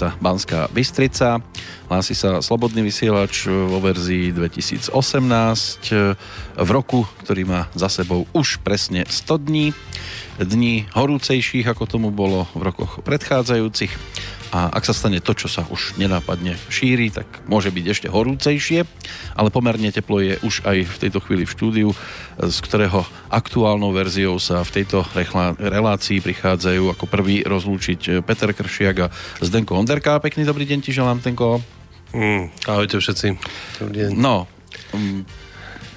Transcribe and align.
sa 0.00 0.16
Banská 0.16 0.72
Bystrica, 0.72 1.44
hlási 1.92 2.16
sa 2.16 2.40
Slobodný 2.40 2.80
vysielač 2.80 3.44
vo 3.44 3.84
verzii 3.84 4.32
2018 4.32 4.96
v 6.56 6.70
roku, 6.72 7.04
ktorý 7.20 7.44
má 7.44 7.68
za 7.76 7.92
sebou 7.92 8.24
už 8.32 8.64
presne 8.64 9.04
100 9.04 9.44
dní, 9.44 9.76
dní 10.40 10.88
horúcejších, 10.96 11.68
ako 11.68 11.84
tomu 11.84 12.08
bolo 12.08 12.48
v 12.56 12.72
rokoch 12.72 13.04
predchádzajúcich 13.04 14.09
a 14.50 14.70
ak 14.74 14.82
sa 14.82 14.94
stane 14.94 15.22
to, 15.22 15.30
čo 15.30 15.46
sa 15.46 15.62
už 15.70 15.94
nenápadne 15.94 16.58
šíri, 16.66 17.14
tak 17.14 17.26
môže 17.46 17.70
byť 17.70 17.84
ešte 17.86 18.08
horúcejšie, 18.10 18.82
ale 19.38 19.54
pomerne 19.54 19.94
teplo 19.94 20.18
je 20.18 20.38
už 20.42 20.66
aj 20.66 20.76
v 20.86 20.96
tejto 21.06 21.22
chvíli 21.22 21.46
v 21.46 21.54
štúdiu, 21.54 21.88
z 22.38 22.58
ktorého 22.66 23.06
aktuálnou 23.30 23.94
verziou 23.94 24.42
sa 24.42 24.66
v 24.66 24.82
tejto 24.82 25.06
relácii 25.58 26.18
prichádzajú 26.18 26.90
ako 26.90 27.04
prvý 27.06 27.46
rozlúčiť 27.46 28.26
Peter 28.26 28.50
Kršiak 28.50 28.96
a 29.06 29.12
Zdenko 29.38 29.78
Onderka. 29.78 30.18
Pekný 30.18 30.42
dobrý 30.42 30.66
deň 30.66 30.78
ti 30.82 30.90
želám, 30.90 31.22
Tenko. 31.22 31.62
Mm, 32.10 32.50
ahojte 32.66 32.98
všetci. 32.98 33.38
Dobrý 33.78 33.96
deň. 34.02 34.10
No, 34.18 34.50
um, 34.90 35.22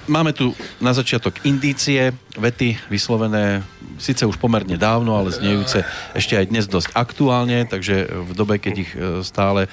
Máme 0.04 0.36
tu 0.36 0.52
na 0.84 0.92
začiatok 0.92 1.40
indície, 1.48 2.12
vety 2.36 2.76
vyslovené 2.92 3.64
síce 3.96 4.28
už 4.28 4.36
pomerne 4.36 4.76
dávno, 4.76 5.16
ale 5.16 5.32
znejúce 5.32 5.80
ešte 6.12 6.36
aj 6.36 6.52
dnes 6.52 6.68
dosť 6.68 6.92
aktuálne, 6.92 7.64
takže 7.64 8.12
v 8.12 8.30
dobe, 8.36 8.60
keď 8.60 8.74
ich 8.84 8.92
e, 8.92 9.24
stále 9.24 9.64
e, 9.64 9.68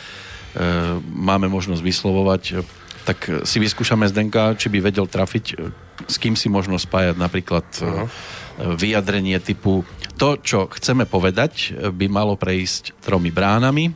máme 1.04 1.52
možnosť 1.52 1.84
vyslovovať, 1.84 2.44
tak 3.04 3.44
si 3.44 3.58
vyskúšame 3.59 4.08
Zdenka, 4.08 4.56
či 4.56 4.72
by 4.72 4.80
vedel 4.80 5.04
trafiť, 5.09 5.46
e, 5.52 5.76
s 6.08 6.16
kým 6.16 6.40
si 6.40 6.48
možno 6.48 6.80
spájať 6.80 7.16
napríklad 7.20 7.68
uh-huh. 7.84 8.08
vyjadrenie 8.80 9.38
typu 9.44 9.84
to, 10.16 10.40
čo 10.40 10.72
chceme 10.72 11.04
povedať, 11.09 11.76
by 11.92 12.08
malo 12.08 12.40
prejsť 12.40 13.04
tromi 13.04 13.34
bránami 13.34 13.92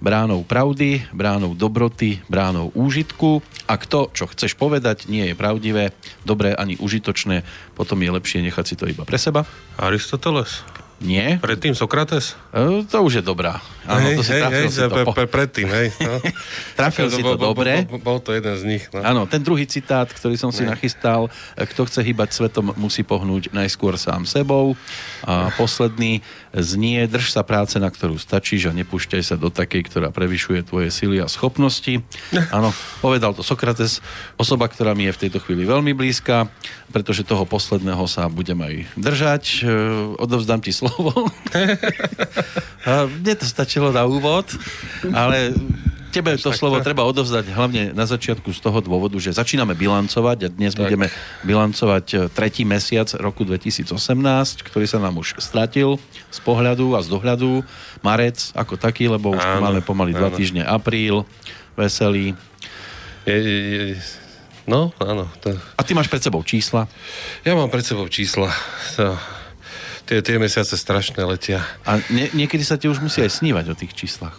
bránou 0.00 0.42
pravdy, 0.42 1.04
bránou 1.12 1.52
dobroty, 1.54 2.24
bránou 2.26 2.72
úžitku. 2.72 3.44
Ak 3.68 3.86
to, 3.86 4.08
čo 4.16 4.26
chceš 4.32 4.56
povedať, 4.56 5.06
nie 5.06 5.28
je 5.30 5.38
pravdivé, 5.38 5.92
dobré 6.24 6.56
ani 6.56 6.80
užitočné, 6.80 7.44
potom 7.76 8.00
je 8.00 8.10
lepšie 8.10 8.40
nechať 8.42 8.64
si 8.64 8.74
to 8.74 8.88
iba 8.88 9.04
pre 9.04 9.20
seba. 9.20 9.44
Aristoteles. 9.76 10.64
Nie. 11.00 11.40
Predtým 11.40 11.72
Sokrates? 11.72 12.36
E, 12.52 12.84
to 12.84 13.00
už 13.00 13.20
je 13.20 13.24
dobrá. 13.24 13.56
Áno, 13.88 14.04
hej, 14.04 14.16
to 14.20 14.22
si 14.22 14.36
hej, 14.36 14.42
hej, 14.52 14.68
si 14.68 14.84
to 14.84 14.96
po... 15.08 15.16
pre, 15.16 15.24
predtým, 15.24 15.64
hej. 15.64 15.88
No. 15.96 16.20
trafil 16.78 17.08
si 17.08 17.24
to 17.24 17.40
bol, 17.40 17.56
dobre. 17.56 17.88
Bol, 17.88 17.96
bol, 17.96 18.00
bol 18.04 18.18
to 18.20 18.36
jeden 18.36 18.52
z 18.52 18.62
nich. 18.68 18.84
No. 18.92 19.00
Áno, 19.00 19.22
ten 19.24 19.40
druhý 19.40 19.64
citát, 19.64 20.04
ktorý 20.12 20.36
som 20.36 20.52
si 20.52 20.60
nachystal, 20.68 21.32
e, 21.56 21.64
kto 21.64 21.88
chce 21.88 22.04
hýbať 22.04 22.36
svetom, 22.36 22.76
musí 22.76 23.00
pohnúť 23.00 23.48
najskôr 23.56 23.96
sám 23.96 24.28
sebou. 24.28 24.76
A 25.24 25.48
posledný 25.56 26.20
znie, 26.52 27.08
drž 27.08 27.32
sa 27.32 27.48
práce, 27.48 27.80
na 27.80 27.88
ktorú 27.88 28.20
stačíš 28.20 28.68
a 28.68 28.76
nepúšťaj 28.76 29.22
sa 29.24 29.36
do 29.40 29.48
takej, 29.48 29.88
ktorá 29.88 30.12
prevyšuje 30.12 30.68
tvoje 30.68 30.92
sily 30.92 31.24
a 31.24 31.32
schopnosti. 31.32 32.04
Áno, 32.56 32.76
povedal 33.00 33.32
to 33.32 33.40
Sokrates, 33.40 34.04
osoba, 34.36 34.68
ktorá 34.68 34.92
mi 34.92 35.08
je 35.08 35.16
v 35.16 35.20
tejto 35.26 35.40
chvíli 35.40 35.64
veľmi 35.64 35.96
blízka, 35.96 36.52
pretože 36.92 37.24
toho 37.24 37.48
posledného 37.48 38.04
sa 38.04 38.28
budem 38.28 38.60
aj 38.60 38.74
držať. 39.00 39.44
E, 39.62 39.72
odovzdám 40.20 40.60
ti 40.60 40.74
slovo 40.74 40.89
slovo. 40.90 41.30
Mne 43.22 43.32
to 43.38 43.46
stačilo 43.46 43.94
na 43.94 44.02
úvod, 44.02 44.50
ale 45.14 45.54
tebe 46.10 46.34
to 46.34 46.50
slovo 46.50 46.82
treba 46.82 47.06
odovzdať 47.06 47.54
hlavne 47.54 47.82
na 47.94 48.04
začiatku 48.04 48.50
z 48.50 48.58
toho 48.58 48.82
dôvodu, 48.82 49.14
že 49.22 49.30
začíname 49.30 49.78
bilancovať 49.78 50.38
a 50.46 50.48
dnes 50.50 50.74
tak. 50.74 50.90
budeme 50.90 51.06
bilancovať 51.46 52.06
e, 52.10 52.16
tretí 52.34 52.66
mesiac 52.66 53.06
roku 53.22 53.46
2018, 53.46 53.86
ktorý 54.66 54.86
sa 54.90 54.98
nám 54.98 55.22
už 55.22 55.38
stratil 55.38 56.02
z 56.34 56.38
pohľadu 56.42 56.98
a 56.98 57.00
z 57.06 57.08
dohľadu. 57.14 57.62
Marec 58.02 58.50
ako 58.58 58.74
taký, 58.74 59.06
lebo 59.06 59.38
už 59.38 59.42
áno, 59.42 59.70
máme 59.70 59.80
pomaly 59.86 60.12
áno. 60.18 60.26
dva 60.26 60.28
týždne 60.34 60.66
apríl, 60.66 61.22
veselý. 61.78 62.34
Je, 63.22 63.36
je, 63.38 63.58
je, 63.62 63.84
no, 64.66 64.90
áno. 64.98 65.30
To... 65.46 65.54
A 65.78 65.80
ty 65.86 65.94
máš 65.94 66.10
pred 66.10 66.20
sebou 66.20 66.42
čísla? 66.42 66.90
Ja 67.46 67.54
mám 67.54 67.70
pred 67.70 67.86
sebou 67.86 68.10
čísla. 68.10 68.50
To 68.98 69.14
tie, 70.10 70.18
tie 70.26 70.42
mesiace 70.42 70.74
strašné 70.74 71.22
letia. 71.22 71.62
A 71.86 72.02
nie, 72.10 72.26
niekedy 72.34 72.66
sa 72.66 72.74
ti 72.74 72.90
už 72.90 72.98
musí 72.98 73.22
aj 73.22 73.38
snívať 73.38 73.70
o 73.70 73.78
tých 73.78 73.94
číslach. 73.94 74.34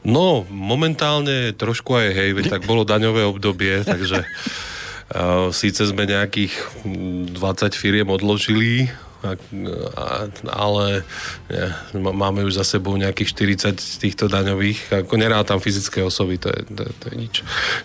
No, 0.00 0.48
momentálne 0.48 1.52
trošku 1.52 1.92
aj 2.00 2.08
hej, 2.16 2.30
tak 2.48 2.64
bolo 2.64 2.88
daňové 2.88 3.28
obdobie, 3.28 3.84
takže 3.92 4.24
uh, 4.24 5.52
síce 5.52 5.84
sme 5.84 6.08
nejakých 6.08 6.56
20 6.84 7.36
firiem 7.76 8.08
odložili, 8.08 8.88
ale 10.52 11.00
nie, 11.48 11.64
máme 11.96 12.44
už 12.44 12.60
za 12.60 12.76
sebou 12.76 12.92
nejakých 13.00 13.56
40 13.72 13.80
z 13.80 13.96
týchto 13.96 14.28
daňových, 14.28 15.04
ako 15.04 15.16
tam 15.48 15.64
fyzické 15.64 16.04
osoby, 16.04 16.36
to 16.36 16.52
je, 16.52 16.60
to, 16.68 16.84
to 16.84 17.04
je 17.08 17.16
nič. 17.16 17.34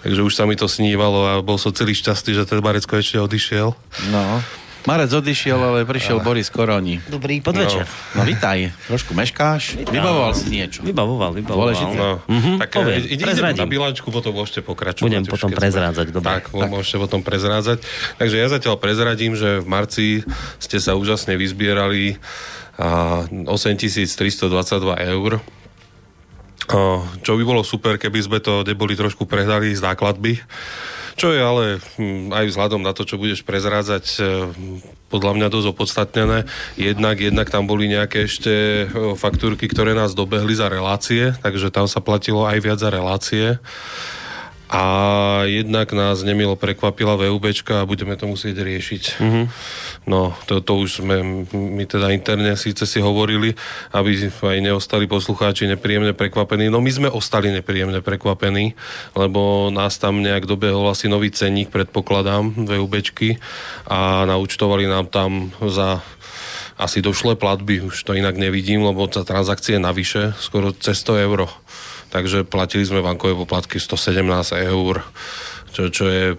Takže 0.04 0.20
už 0.20 0.34
sa 0.36 0.44
mi 0.44 0.60
to 0.60 0.68
snívalo 0.68 1.24
a 1.28 1.40
bol 1.40 1.56
som 1.56 1.72
celý 1.72 1.96
šťastný, 1.96 2.36
že 2.36 2.44
ten 2.44 2.60
Barecko 2.60 3.00
ešte 3.00 3.16
odišiel. 3.24 3.72
No. 4.12 4.44
Marec 4.88 5.12
odišiel, 5.12 5.60
ale 5.60 5.84
prišiel. 5.84 6.24
Boris 6.24 6.48
Koroni. 6.48 7.04
Dobrý 7.12 7.44
podvečer. 7.44 7.84
No, 8.16 8.24
no 8.24 8.24
vítaj. 8.24 8.72
Trošku 8.88 9.12
meškáš. 9.12 9.76
Vítaj. 9.76 9.92
Vybavoval 9.92 10.32
si 10.32 10.48
niečo. 10.48 10.80
Vybavoval, 10.88 11.36
vybavoval. 11.36 11.60
Dôležité. 11.68 11.98
No. 12.00 12.24
Mm-hmm, 12.24 12.56
tak 12.64 12.70
Poviem, 12.72 13.04
ide, 13.04 13.24
ide 13.28 13.44
na 13.60 13.68
bilančku, 13.68 14.08
potom 14.08 14.32
môžete 14.32 14.64
pokračovať. 14.64 15.04
Budem 15.04 15.24
už, 15.28 15.32
potom 15.36 15.52
prezrádzať, 15.52 16.08
dobre. 16.16 16.32
Tak, 16.32 16.44
tak, 16.56 16.70
môžete 16.72 16.96
potom 16.96 17.20
prezrádzať. 17.20 17.84
Takže 18.24 18.36
ja 18.40 18.48
zatiaľ 18.48 18.76
prezradím, 18.80 19.36
že 19.36 19.60
v 19.60 19.68
marci 19.68 20.08
ste 20.64 20.80
sa 20.80 20.96
úžasne 20.96 21.36
vyzbierali 21.36 22.16
8322 22.80 24.08
eur. 25.12 25.32
Čo 27.20 27.32
by 27.36 27.44
bolo 27.44 27.68
super, 27.68 28.00
keby 28.00 28.20
sme 28.24 28.40
to 28.40 28.64
neboli 28.64 28.96
trošku 28.96 29.28
prehdali 29.28 29.76
z 29.76 29.84
nákladby 29.84 30.40
čo 31.20 31.36
je 31.36 31.42
ale 31.44 31.66
hm, 32.00 32.32
aj 32.32 32.46
vzhľadom 32.48 32.80
na 32.80 32.96
to, 32.96 33.04
čo 33.04 33.20
budeš 33.20 33.44
prezrádzať, 33.44 34.06
eh, 34.18 34.26
podľa 35.12 35.36
mňa 35.36 35.48
dosť 35.52 35.68
opodstatnené. 35.76 36.48
Jednak, 36.80 37.20
jednak 37.20 37.52
tam 37.52 37.68
boli 37.68 37.92
nejaké 37.92 38.24
ešte 38.24 38.54
eh, 38.54 38.90
faktúrky, 39.20 39.68
ktoré 39.68 39.92
nás 39.92 40.16
dobehli 40.16 40.56
za 40.56 40.72
relácie, 40.72 41.36
takže 41.44 41.68
tam 41.76 41.92
sa 41.92 42.00
platilo 42.00 42.48
aj 42.48 42.58
viac 42.64 42.80
za 42.80 42.88
relácie 42.88 43.60
a 44.70 44.84
jednak 45.50 45.90
nás 45.98 46.22
nemilo 46.22 46.54
prekvapila 46.54 47.18
VUBčka 47.18 47.82
a 47.82 47.90
budeme 47.90 48.14
to 48.14 48.30
musieť 48.30 48.62
riešiť. 48.62 49.04
Mm-hmm. 49.18 49.46
No, 50.06 50.38
to, 50.46 50.62
to 50.62 50.78
už 50.78 51.02
sme 51.02 51.50
my 51.50 51.84
teda 51.90 52.14
interne 52.14 52.54
síce 52.54 52.86
si 52.86 53.02
hovorili, 53.02 53.58
aby 53.98 54.30
aj 54.30 54.62
neostali 54.62 55.10
poslucháči 55.10 55.66
nepríjemne 55.66 56.14
prekvapení. 56.14 56.70
No 56.70 56.86
my 56.86 56.92
sme 56.94 57.10
ostali 57.10 57.50
nepríjemne 57.50 58.06
prekvapení, 58.06 58.78
lebo 59.18 59.74
nás 59.74 59.98
tam 59.98 60.22
nejak 60.22 60.46
dobehol 60.46 60.86
asi 60.94 61.10
nový 61.10 61.34
cenník, 61.34 61.74
predpokladám, 61.74 62.70
VUBčky 62.70 63.42
a 63.90 64.30
naučtovali 64.30 64.86
nám 64.86 65.10
tam 65.10 65.50
za 65.66 66.06
asi 66.80 67.04
došlé 67.04 67.36
platby, 67.36 67.84
už 67.92 68.08
to 68.08 68.16
inak 68.16 68.40
nevidím, 68.40 68.88
lebo 68.88 69.04
za 69.12 69.28
transakcie 69.28 69.76
navyše 69.84 70.32
skoro 70.40 70.72
cez 70.72 70.96
100 71.04 71.26
euro 71.28 71.52
takže 72.10 72.46
platili 72.46 72.86
sme 72.86 73.06
bankové 73.06 73.38
poplatky 73.38 73.78
117 73.78 74.22
eur, 74.70 75.06
čo, 75.74 75.82
čo 75.94 76.06
je 76.10 76.34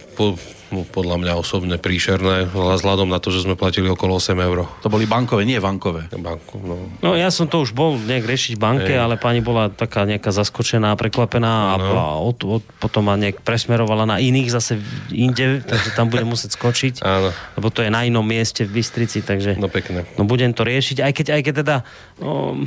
podľa 0.71 1.19
mňa 1.19 1.33
osobne 1.35 1.75
príšerné, 1.75 2.47
vzhľadom 2.51 3.11
na 3.11 3.19
to, 3.19 3.29
že 3.29 3.43
sme 3.43 3.59
platili 3.59 3.91
okolo 3.91 4.17
8 4.17 4.39
eur. 4.39 4.71
To 4.81 4.89
boli 4.89 5.03
bankové, 5.03 5.43
nie 5.43 5.59
bankové. 5.59 6.07
Banku, 6.11 6.63
no. 6.63 6.77
no 7.03 7.09
ja 7.19 7.27
som 7.27 7.49
to 7.51 7.59
už 7.59 7.75
bol 7.75 7.99
nejak 7.99 8.23
riešiť 8.23 8.55
v 8.55 8.61
banke, 8.61 8.93
Ej. 8.93 9.01
ale 9.01 9.15
pani 9.19 9.43
bola 9.43 9.67
taká 9.67 10.07
nejaká 10.07 10.31
zaskočená, 10.31 10.95
prekvapená 10.95 11.75
no. 11.75 11.97
a 11.97 12.05
od, 12.21 12.37
od, 12.45 12.63
potom 12.79 13.09
ma 13.09 13.19
nejak 13.19 13.43
presmerovala 13.43 14.05
na 14.05 14.17
iných 14.21 14.49
zase 14.53 14.77
inde, 15.09 15.65
takže 15.65 15.89
tam 15.97 16.07
budem 16.13 16.29
musieť 16.29 16.55
skočiť, 16.55 16.93
Áno. 17.01 17.33
lebo 17.57 17.67
to 17.73 17.81
je 17.81 17.89
na 17.89 18.05
inom 18.05 18.23
mieste 18.23 18.63
v 18.63 18.79
Bystrici, 18.79 19.25
takže 19.25 19.57
no, 19.57 19.67
pekne. 19.67 20.05
no 20.15 20.23
budem 20.29 20.53
to 20.53 20.61
riešiť, 20.61 21.01
aj 21.01 21.11
keď, 21.17 21.27
aj 21.33 21.41
keď 21.41 21.53
teda 21.65 21.75
no, 22.21 22.61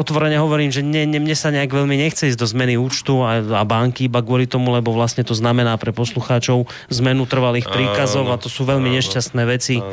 otvorene 0.00 0.40
hovorím, 0.40 0.72
že 0.72 0.80
ne, 0.80 1.04
ne, 1.04 1.20
mne 1.20 1.36
sa 1.36 1.52
nejak 1.52 1.68
veľmi 1.68 2.00
nechce 2.00 2.32
ísť 2.32 2.40
do 2.40 2.48
zmeny 2.48 2.80
účtu 2.80 3.20
a, 3.20 3.44
a 3.60 3.62
banky 3.68 4.08
iba 4.08 4.24
kvôli 4.24 4.48
tomu, 4.48 4.72
lebo 4.72 4.96
vlastne 4.96 5.20
to 5.26 5.36
znamená 5.36 5.76
pre 5.76 5.92
poslucháčov 5.92 6.64
zmenu 6.88 7.28
trvá 7.28 7.43
trvalých 7.44 7.68
príkazov 7.68 8.24
a 8.32 8.40
to 8.40 8.48
sú 8.48 8.64
veľmi 8.64 8.88
áno, 8.88 8.96
nešťastné 8.96 9.42
veci 9.44 9.76
áno. 9.76 9.92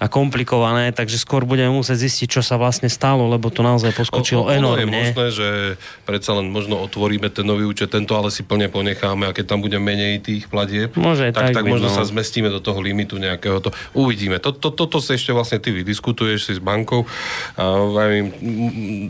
a 0.00 0.08
komplikované, 0.08 0.96
takže 0.96 1.20
skôr 1.20 1.44
budeme 1.44 1.68
musieť 1.68 2.08
zistiť, 2.08 2.40
čo 2.40 2.42
sa 2.42 2.56
vlastne 2.56 2.88
stalo, 2.88 3.28
lebo 3.28 3.52
to 3.52 3.60
naozaj 3.60 3.92
poskočilo 3.92 4.48
o, 4.48 4.48
o, 4.48 4.54
enormne. 4.56 4.88
Je 4.88 5.12
možné, 5.12 5.26
že 5.28 5.48
predsa 6.08 6.32
len 6.40 6.48
možno 6.48 6.80
otvoríme 6.80 7.28
ten 7.28 7.44
nový 7.44 7.68
účet, 7.68 7.92
tento 7.92 8.16
ale 8.16 8.32
si 8.32 8.40
plne 8.48 8.72
ponecháme 8.72 9.28
a 9.28 9.36
keď 9.36 9.44
tam 9.44 9.60
bude 9.60 9.76
menej 9.76 10.24
tých 10.24 10.48
platieb, 10.48 10.96
Môže, 10.96 11.28
tak, 11.36 11.52
tak, 11.52 11.60
tak 11.60 11.64
možno 11.68 11.92
no. 11.92 11.96
sa 11.96 12.08
zmestíme 12.08 12.48
do 12.48 12.64
toho 12.64 12.80
limitu 12.80 13.20
nejakého. 13.20 13.60
To, 13.60 13.68
uvidíme. 13.92 14.40
To, 14.40 14.56
to, 14.56 14.72
toto 14.72 15.04
sa 15.04 15.12
ešte 15.12 15.36
vlastne 15.36 15.60
ty 15.60 15.76
vydiskutuješ 15.76 16.48
si 16.48 16.52
s 16.56 16.60
bankou 16.62 17.04
a 17.60 18.00
ja 18.00 18.24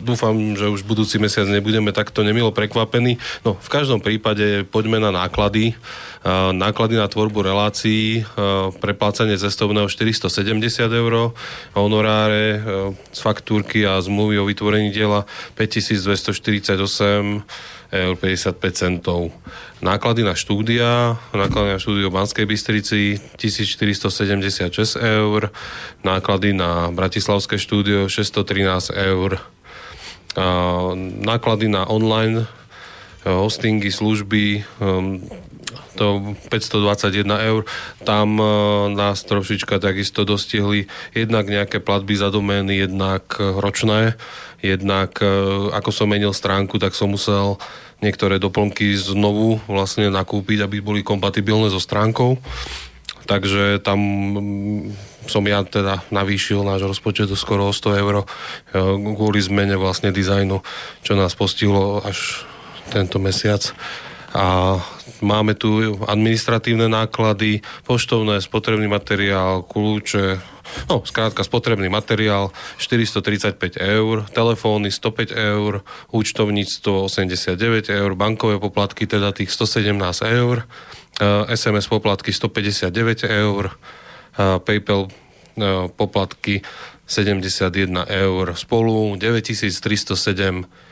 dúfam, 0.03 0.35
že 0.59 0.67
už 0.67 0.83
budúci 0.83 1.21
mesiac 1.23 1.47
nebudeme 1.47 1.95
takto 1.95 2.25
nemilo 2.25 2.51
prekvapení. 2.51 3.15
No 3.47 3.55
v 3.55 3.69
každom 3.71 4.03
prípade 4.03 4.67
poďme 4.67 4.99
na 4.99 5.13
náklady. 5.13 5.77
Náklady 6.57 6.97
na 6.97 7.05
tvorbu 7.05 7.45
relácie 7.45 7.76
relácií, 7.77 8.25
preplácanie 8.81 9.37
cestovného 9.37 9.85
470 9.85 10.89
eur, 10.89 11.29
honoráre 11.77 12.57
z 13.13 13.19
faktúrky 13.21 13.85
a 13.85 14.01
zmluvy 14.01 14.41
o 14.41 14.49
vytvorení 14.49 14.89
diela 14.89 15.29
5248 15.53 17.45
eur 17.93 18.15
55 18.17 18.73
centov. 18.73 19.29
Náklady 19.85 20.25
na 20.25 20.33
štúdia, 20.33 21.21
náklady 21.37 21.77
na 21.77 21.79
štúdio 21.79 22.09
v 22.09 22.17
Banskej 22.17 22.49
Bystrici 22.49 23.21
1476 23.37 24.97
eur, 24.97 25.53
náklady 26.01 26.57
na 26.57 26.89
Bratislavské 26.89 27.61
štúdio 27.61 28.09
613 28.09 28.89
eur, 28.97 29.37
náklady 31.21 31.69
na 31.69 31.85
online 31.85 32.49
hostingy, 33.21 33.91
služby, 33.91 34.65
to 35.97 36.37
521 36.49 37.25
eur. 37.49 37.61
Tam 38.05 38.37
uh, 38.37 38.87
nás 38.93 39.23
trošička 39.25 39.81
takisto 39.81 40.23
dostihli 40.23 40.85
jednak 41.11 41.49
nejaké 41.49 41.81
platby 41.81 42.15
za 42.15 42.29
domény, 42.29 42.85
jednak 42.87 43.25
uh, 43.37 43.57
ročné, 43.57 44.15
jednak 44.61 45.17
uh, 45.19 45.73
ako 45.73 45.89
som 45.89 46.07
menil 46.07 46.31
stránku, 46.31 46.77
tak 46.77 46.93
som 46.93 47.11
musel 47.11 47.57
niektoré 47.97 48.37
doplnky 48.37 48.93
znovu 48.93 49.57
vlastne 49.65 50.13
nakúpiť, 50.13 50.61
aby 50.61 50.77
boli 50.81 51.01
kompatibilné 51.01 51.73
so 51.73 51.81
stránkou. 51.81 52.37
Takže 53.27 53.83
tam 53.83 53.99
um, 54.37 54.93
som 55.27 55.43
ja 55.43 55.59
teda 55.67 56.07
navýšil 56.07 56.63
náš 56.63 56.87
rozpočet 56.87 57.27
skoro 57.35 57.67
o 57.67 57.75
100 57.75 57.99
eur 57.99 58.23
kvôli 59.19 59.43
zmene 59.43 59.75
vlastne 59.75 60.15
dizajnu, 60.15 60.63
čo 61.03 61.19
nás 61.19 61.35
postihlo 61.35 61.99
až 62.07 62.47
tento 62.89 63.19
mesiac. 63.19 63.75
A 64.31 64.79
máme 65.21 65.53
tu 65.53 65.97
administratívne 66.05 66.87
náklady, 66.87 67.61
poštovné, 67.85 68.41
spotrebný 68.41 68.87
materiál, 68.87 69.63
kľúče, 69.65 70.37
no 70.89 71.01
skrátka 71.05 71.43
spotrebný 71.43 71.89
materiál 71.89 72.51
435 72.77 73.77
eur, 73.77 74.25
telefóny 74.31 74.91
105 74.91 75.31
eur, 75.33 75.81
účtovníctvo 76.11 77.07
89 77.07 77.89
eur, 77.89 78.11
bankové 78.15 78.59
poplatky 78.59 79.07
teda 79.07 79.31
tých 79.31 79.51
117 79.51 79.97
eur, 80.21 80.67
SMS 81.49 81.87
poplatky 81.89 82.33
159 82.33 83.25
eur, 83.25 83.73
PayPal 84.37 85.09
poplatky 85.97 86.61
71 87.07 88.05
eur, 88.05 88.45
spolu 88.53 89.15
9307 89.15 90.65
eur, 90.65 90.86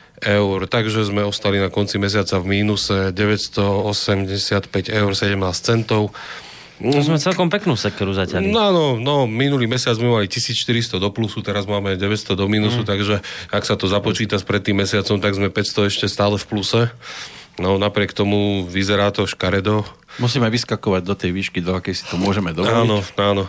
takže 0.66 1.04
sme 1.04 1.22
ostali 1.24 1.60
na 1.60 1.68
konci 1.68 2.00
mesiaca 2.00 2.40
v 2.40 2.60
mínuse 2.60 3.12
985 3.12 4.88
eur 4.88 5.10
17 5.12 5.36
centov. 5.60 6.12
To 6.76 7.00
sme 7.00 7.16
celkom 7.16 7.48
peknú 7.48 7.72
sekeru 7.72 8.12
zaťali. 8.12 8.52
No, 8.52 8.68
no, 8.68 9.00
no, 9.00 9.24
minulý 9.24 9.64
mesiac 9.64 9.96
sme 9.96 10.12
mali 10.12 10.28
1400 10.28 11.00
do 11.00 11.08
plusu, 11.08 11.40
teraz 11.40 11.64
máme 11.64 11.96
900 11.96 12.36
do 12.36 12.44
mínusu, 12.44 12.84
mm. 12.84 12.88
takže 12.88 13.16
ak 13.48 13.64
sa 13.64 13.80
to 13.80 13.88
započíta 13.88 14.36
s 14.36 14.44
pred 14.44 14.60
tým 14.60 14.84
mesiacom, 14.84 15.16
tak 15.16 15.32
sme 15.32 15.48
500 15.48 15.88
ešte 15.88 16.04
stále 16.04 16.36
v 16.36 16.44
pluse. 16.44 16.92
No, 17.56 17.80
napriek 17.80 18.12
tomu 18.12 18.68
vyzerá 18.68 19.08
to 19.12 19.24
škaredo. 19.24 19.88
Musíme 20.20 20.48
vyskakovať 20.52 21.02
do 21.04 21.14
tej 21.16 21.30
výšky, 21.32 21.64
do 21.64 21.76
akej 21.76 21.96
si 21.96 22.04
to 22.08 22.20
môžeme 22.20 22.52
dovoliť. 22.52 22.84
Áno, 22.84 23.00
áno. 23.16 23.44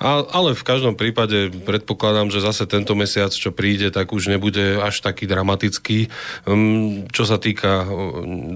A, 0.00 0.24
ale 0.24 0.58
v 0.58 0.66
každom 0.66 0.98
prípade 0.98 1.52
predpokladám, 1.64 2.28
že 2.32 2.44
zase 2.44 2.66
tento 2.66 2.98
mesiac, 2.98 3.30
čo 3.30 3.54
príde, 3.54 3.88
tak 3.94 4.10
už 4.10 4.28
nebude 4.32 4.80
až 4.80 5.00
taký 5.00 5.28
dramatický. 5.28 6.10
Um, 6.44 7.06
čo 7.12 7.24
sa 7.24 7.38
týka 7.38 7.86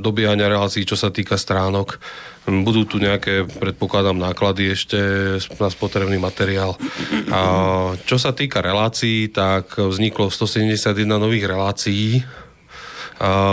dobíjania 0.03 0.51
relácií, 0.51 0.83
čo 0.83 0.99
sa 0.99 1.15
týka 1.15 1.39
stránok, 1.39 2.01
um, 2.49 2.67
budú 2.67 2.85
tu 2.85 2.97
nejaké, 2.99 3.47
predpokladám, 3.47 4.19
náklady 4.19 4.75
ešte 4.75 4.99
na 5.57 5.69
spotrebný 5.71 6.19
materiál. 6.19 6.77
A 7.31 7.41
čo 8.03 8.17
sa 8.19 8.35
týka 8.35 8.61
relácií, 8.61 9.31
tak 9.31 9.79
vzniklo 9.79 10.29
171 10.29 11.07
nových 11.07 11.47
relácií 11.49 12.25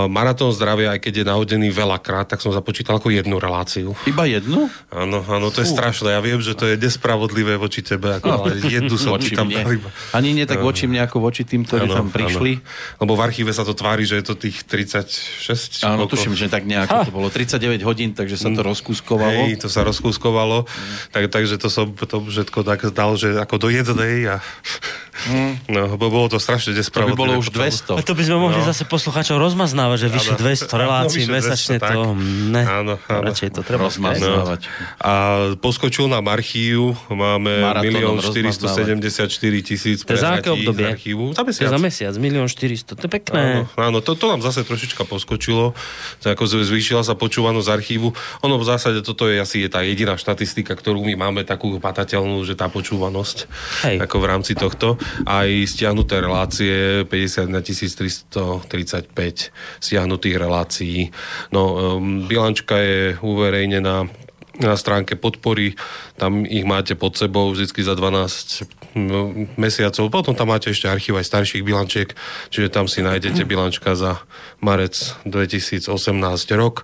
Maratón 0.10 0.50
zdravia, 0.50 0.98
aj 0.98 1.00
keď 1.06 1.14
je 1.22 1.26
nahodený 1.30 1.70
veľakrát, 1.70 2.26
tak 2.26 2.42
som 2.42 2.50
započítal 2.50 2.98
ako 2.98 3.14
jednu 3.14 3.38
reláciu. 3.38 3.94
Iba 4.10 4.26
jednu? 4.26 4.66
Áno, 4.90 5.22
áno, 5.22 5.54
to 5.54 5.62
je 5.62 5.70
strašné. 5.70 6.18
Ja 6.18 6.22
viem, 6.26 6.42
že 6.42 6.58
to 6.58 6.66
je 6.66 6.74
nespravodlivé 6.74 7.54
voči 7.54 7.86
tebe, 7.86 8.18
ako, 8.18 8.28
ale 8.34 8.58
jednu 8.66 8.98
som 8.98 9.14
ti 9.22 9.38
tam 9.38 9.46
dal 9.46 9.70
iba. 9.70 9.94
Ani 10.10 10.34
nie 10.34 10.50
tak 10.50 10.66
voči 10.66 10.90
mne, 10.90 11.06
ako 11.06 11.22
voči 11.22 11.46
tým, 11.46 11.70
ktorí 11.70 11.86
ano, 11.86 12.02
tam 12.02 12.08
prišli. 12.10 12.58
Ano. 12.58 13.06
Lebo 13.06 13.14
v 13.14 13.22
archíve 13.22 13.54
sa 13.54 13.62
to 13.62 13.78
tvári, 13.78 14.10
že 14.10 14.18
je 14.18 14.26
to 14.26 14.34
tých 14.34 14.66
36. 14.66 15.86
Áno, 15.86 16.10
tuším, 16.10 16.34
že 16.34 16.50
tak 16.50 16.66
nejako 16.66 16.96
ha. 16.98 17.06
to 17.06 17.14
bolo. 17.14 17.30
39 17.30 17.86
hodín, 17.86 18.18
takže 18.18 18.42
sa 18.42 18.50
to 18.50 18.66
mm. 18.66 18.70
rozkúskovalo. 18.74 19.54
Hej, 19.54 19.62
to 19.62 19.70
sa 19.70 19.86
rozkúskovalo. 19.86 20.66
Mm. 20.66 20.98
Tak, 21.14 21.24
takže 21.30 21.62
to 21.62 21.70
som 21.70 21.94
to 21.94 22.18
všetko 22.26 22.66
tak 22.66 22.90
dal, 22.90 23.14
že 23.22 23.38
ako 23.38 23.62
do 23.62 23.70
jednej 23.70 24.34
a 24.34 24.36
mm. 25.30 25.70
no, 25.70 25.94
bolo 26.02 26.26
to 26.26 26.42
strašne 26.42 26.74
nespravodlivé. 26.74 27.14
To 27.14 27.22
by 27.22 27.22
bolo 27.22 27.34
už 27.38 27.54
200. 27.54 28.00
A 28.00 28.02
to 28.02 28.18
by 28.18 28.24
sme 28.26 28.38
mohli 28.42 28.58
no. 28.58 28.66
zase 28.66 28.90
poslucháčov 28.90 29.38
rozmať 29.38 29.59
rozmaznáva, 29.60 30.00
že 30.00 30.08
vyše 30.08 30.40
200 30.40 30.72
relácií 30.72 31.28
no, 31.28 31.36
mesačne 31.36 31.84
200, 31.84 31.92
to... 31.92 32.00
Ne, 32.48 32.64
áno, 32.64 32.96
áno. 33.12 33.24
Radšej 33.28 33.50
to 33.52 33.62
treba 33.68 33.92
rozmaznávať. 33.92 34.62
No. 34.64 34.72
A 35.04 35.12
poskočil 35.60 36.08
nám 36.08 36.32
archív, 36.32 36.96
máme 37.12 37.60
1 37.84 38.24
474 38.24 39.20
tisíc 39.60 40.08
To 40.08 40.16
je 40.16 40.24
za 40.24 40.40
aké 40.40 40.56
obdobie? 40.56 40.88
Archívu. 40.88 41.36
Za 41.36 41.44
mesiac. 41.44 41.60
To 41.60 41.68
je 41.68 41.76
za 41.76 41.82
mesiac, 41.84 42.14
1 42.16 42.24
400, 42.48 42.96
to 42.96 43.04
je 43.04 43.12
pekné. 43.12 43.36
Áno, 43.36 43.68
áno 43.76 44.00
to, 44.00 44.16
to 44.16 44.32
nám 44.32 44.40
zase 44.40 44.64
trošička 44.64 45.04
poskočilo, 45.04 45.76
ako 46.24 46.44
zvýšila 46.48 47.04
sa 47.04 47.20
počúvanosť 47.20 47.68
archívu. 47.68 48.16
Ono 48.48 48.56
v 48.56 48.64
zásade 48.64 49.04
toto 49.04 49.28
je 49.28 49.44
asi 49.44 49.68
je 49.68 49.70
tá 49.70 49.84
jediná 49.84 50.16
štatistika, 50.16 50.72
ktorú 50.72 51.04
my 51.04 51.20
máme 51.20 51.44
takú 51.44 51.76
patateľnú, 51.84 52.48
že 52.48 52.56
tá 52.56 52.72
počúvanosť 52.72 53.38
Hej. 53.84 54.08
ako 54.08 54.16
v 54.24 54.26
rámci 54.32 54.56
tohto. 54.56 54.96
Aj 55.28 55.52
stiahnuté 55.68 56.24
relácie 56.24 57.04
50 57.04 57.52
na 57.52 57.60
1335 57.60 59.49
stiahnutých 59.80 60.36
relácií. 60.38 61.12
No, 61.54 61.98
um, 61.98 62.26
bilančka 62.26 62.78
je 62.80 63.18
uverejnená 63.20 64.10
na 64.60 64.76
stránke 64.76 65.16
podpory, 65.16 65.80
tam 66.20 66.44
ich 66.44 66.68
máte 66.68 66.92
pod 67.00 67.16
sebou 67.16 67.56
vždy 67.56 67.80
za 67.80 67.96
12 67.96 68.68
mesiacov. 69.56 70.06
Potom 70.12 70.36
tam 70.36 70.52
máte 70.52 70.76
ešte 70.76 70.92
archív 70.92 71.16
aj 71.16 71.32
starších 71.32 71.64
bilančiek, 71.64 72.12
čiže 72.52 72.68
tam 72.68 72.92
si 72.92 73.00
nájdete 73.00 73.48
bilančka 73.48 73.96
za 73.96 74.20
marec 74.60 75.16
2018 75.24 75.88
rok. 76.60 76.84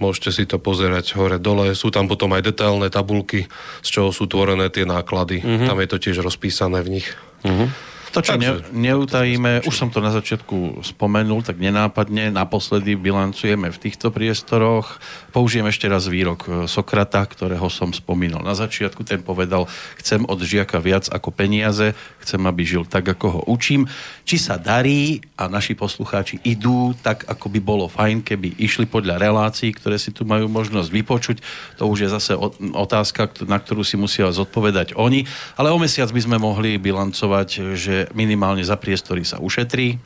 Môžete 0.00 0.30
si 0.34 0.44
to 0.48 0.58
pozerať 0.58 1.14
hore-dole. 1.14 1.76
Sú 1.78 1.92
tam 1.92 2.10
potom 2.10 2.32
aj 2.34 2.50
detailné 2.50 2.88
tabulky, 2.90 3.46
z 3.84 3.88
čoho 3.92 4.10
sú 4.10 4.26
tvorené 4.26 4.72
tie 4.72 4.88
náklady. 4.88 5.44
Mm-hmm. 5.44 5.68
Tam 5.68 5.78
je 5.78 5.88
to 5.92 5.98
tiež 6.02 6.18
rozpísané 6.24 6.82
v 6.82 6.98
nich. 6.98 7.08
Mm-hmm. 7.46 7.91
To, 8.12 8.20
čo 8.20 8.36
ne, 8.36 8.60
neutajíme, 8.76 9.64
už 9.64 9.72
som 9.72 9.88
to 9.88 10.04
na 10.04 10.12
začiatku 10.12 10.84
spomenul, 10.84 11.40
tak 11.40 11.56
nenápadne 11.56 12.28
naposledy 12.28 12.92
bilancujeme 12.92 13.72
v 13.72 13.80
týchto 13.80 14.12
priestoroch. 14.12 15.00
Použijem 15.32 15.64
ešte 15.64 15.88
raz 15.88 16.12
výrok 16.12 16.68
Sokrata, 16.68 17.24
ktorého 17.24 17.72
som 17.72 17.88
spomínal 17.96 18.44
na 18.44 18.52
začiatku. 18.52 19.00
Ten 19.08 19.24
povedal, 19.24 19.64
chcem 19.96 20.28
od 20.28 20.44
žiaka 20.44 20.76
viac 20.76 21.08
ako 21.08 21.32
peniaze, 21.32 21.96
chcem, 22.22 22.40
aby 22.46 22.62
žil 22.62 22.86
tak, 22.86 23.04
ako 23.04 23.26
ho 23.28 23.40
učím. 23.50 23.90
Či 24.22 24.38
sa 24.38 24.56
darí 24.56 25.20
a 25.34 25.50
naši 25.50 25.74
poslucháči 25.74 26.38
idú 26.46 26.94
tak, 27.02 27.26
ako 27.26 27.50
by 27.50 27.60
bolo 27.60 27.90
fajn, 27.90 28.22
keby 28.22 28.56
išli 28.56 28.86
podľa 28.86 29.18
relácií, 29.18 29.74
ktoré 29.74 29.98
si 29.98 30.14
tu 30.14 30.22
majú 30.22 30.46
možnosť 30.46 30.88
vypočuť. 30.88 31.36
To 31.82 31.90
už 31.90 32.06
je 32.06 32.08
zase 32.08 32.32
otázka, 32.72 33.28
na 33.44 33.58
ktorú 33.58 33.82
si 33.82 33.98
musia 33.98 34.30
zodpovedať 34.30 34.94
oni. 34.94 35.26
Ale 35.58 35.74
o 35.74 35.78
mesiac 35.82 36.08
by 36.08 36.22
sme 36.22 36.38
mohli 36.38 36.78
bilancovať, 36.78 37.74
že 37.74 38.06
minimálne 38.14 38.62
za 38.62 38.78
priestory 38.78 39.26
sa 39.26 39.42
ušetrí. 39.42 39.98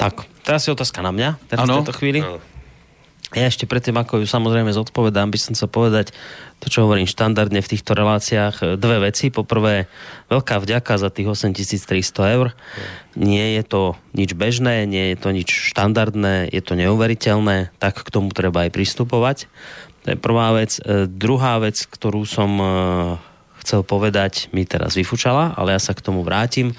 Tak, 0.00 0.24
teraz 0.42 0.64
je 0.64 0.72
otázka 0.72 1.04
na 1.04 1.12
mňa, 1.12 1.28
teraz 1.46 1.64
ano. 1.68 1.72
v 1.72 1.78
tejto 1.84 1.96
chvíli. 1.96 2.20
Ano. 2.24 2.49
Ja 3.30 3.46
ešte 3.46 3.62
predtým, 3.62 3.94
ako 3.94 4.18
ju 4.18 4.26
samozrejme 4.26 4.74
zodpovedám, 4.74 5.30
by 5.30 5.38
som 5.38 5.54
chcel 5.54 5.70
povedať 5.70 6.10
to, 6.58 6.66
čo 6.66 6.82
hovorím 6.82 7.06
štandardne 7.06 7.62
v 7.62 7.70
týchto 7.70 7.94
reláciách. 7.94 8.74
Dve 8.74 8.98
veci. 8.98 9.30
Poprvé, 9.30 9.86
veľká 10.26 10.58
vďaka 10.58 10.98
za 10.98 11.14
tých 11.14 11.30
8300 11.30 12.34
eur. 12.34 12.58
Nie 13.14 13.54
je 13.54 13.62
to 13.62 13.82
nič 14.18 14.34
bežné, 14.34 14.82
nie 14.82 15.14
je 15.14 15.16
to 15.22 15.30
nič 15.30 15.46
štandardné, 15.46 16.50
je 16.50 16.58
to 16.58 16.74
neuveriteľné, 16.74 17.70
tak 17.78 18.02
k 18.02 18.10
tomu 18.10 18.34
treba 18.34 18.66
aj 18.66 18.74
pristupovať. 18.74 19.46
To 20.02 20.06
je 20.10 20.18
prvá 20.18 20.50
vec. 20.50 20.82
E, 20.82 21.06
druhá 21.06 21.62
vec, 21.62 21.78
ktorú 21.86 22.26
som 22.26 22.50
e, 22.58 22.66
chcel 23.62 23.86
povedať, 23.86 24.50
mi 24.50 24.66
teraz 24.66 24.98
vyfučala, 24.98 25.54
ale 25.54 25.78
ja 25.78 25.80
sa 25.80 25.94
k 25.94 26.02
tomu 26.02 26.26
vrátim. 26.26 26.74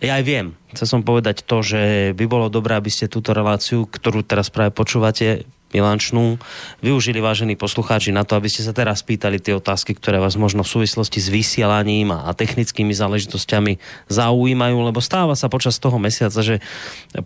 Ja 0.00 0.20
aj 0.20 0.24
viem. 0.24 0.46
Chcel 0.76 0.88
som 0.88 1.00
povedať 1.04 1.44
to, 1.44 1.64
že 1.64 2.12
by 2.12 2.24
bolo 2.28 2.52
dobré, 2.52 2.76
aby 2.76 2.92
ste 2.92 3.12
túto 3.12 3.32
reláciu, 3.32 3.88
ktorú 3.88 4.24
teraz 4.24 4.52
práve 4.52 4.72
počúvate, 4.72 5.48
bilančnú 5.74 6.38
využili 6.80 7.18
vážení 7.18 7.58
poslucháči 7.58 8.14
na 8.14 8.22
to, 8.22 8.38
aby 8.38 8.46
ste 8.46 8.62
sa 8.62 8.70
teraz 8.70 9.02
pýtali 9.02 9.42
tie 9.42 9.58
otázky, 9.58 9.98
ktoré 9.98 10.22
vás 10.22 10.38
možno 10.38 10.62
v 10.62 10.72
súvislosti 10.78 11.18
s 11.18 11.28
vysielaním 11.28 12.14
a 12.14 12.30
technickými 12.32 12.94
záležitosťami 12.94 14.06
zaujímajú, 14.06 14.76
lebo 14.78 15.02
stáva 15.02 15.34
sa 15.34 15.50
počas 15.50 15.82
toho 15.82 15.98
mesiaca, 15.98 16.38
že 16.38 16.62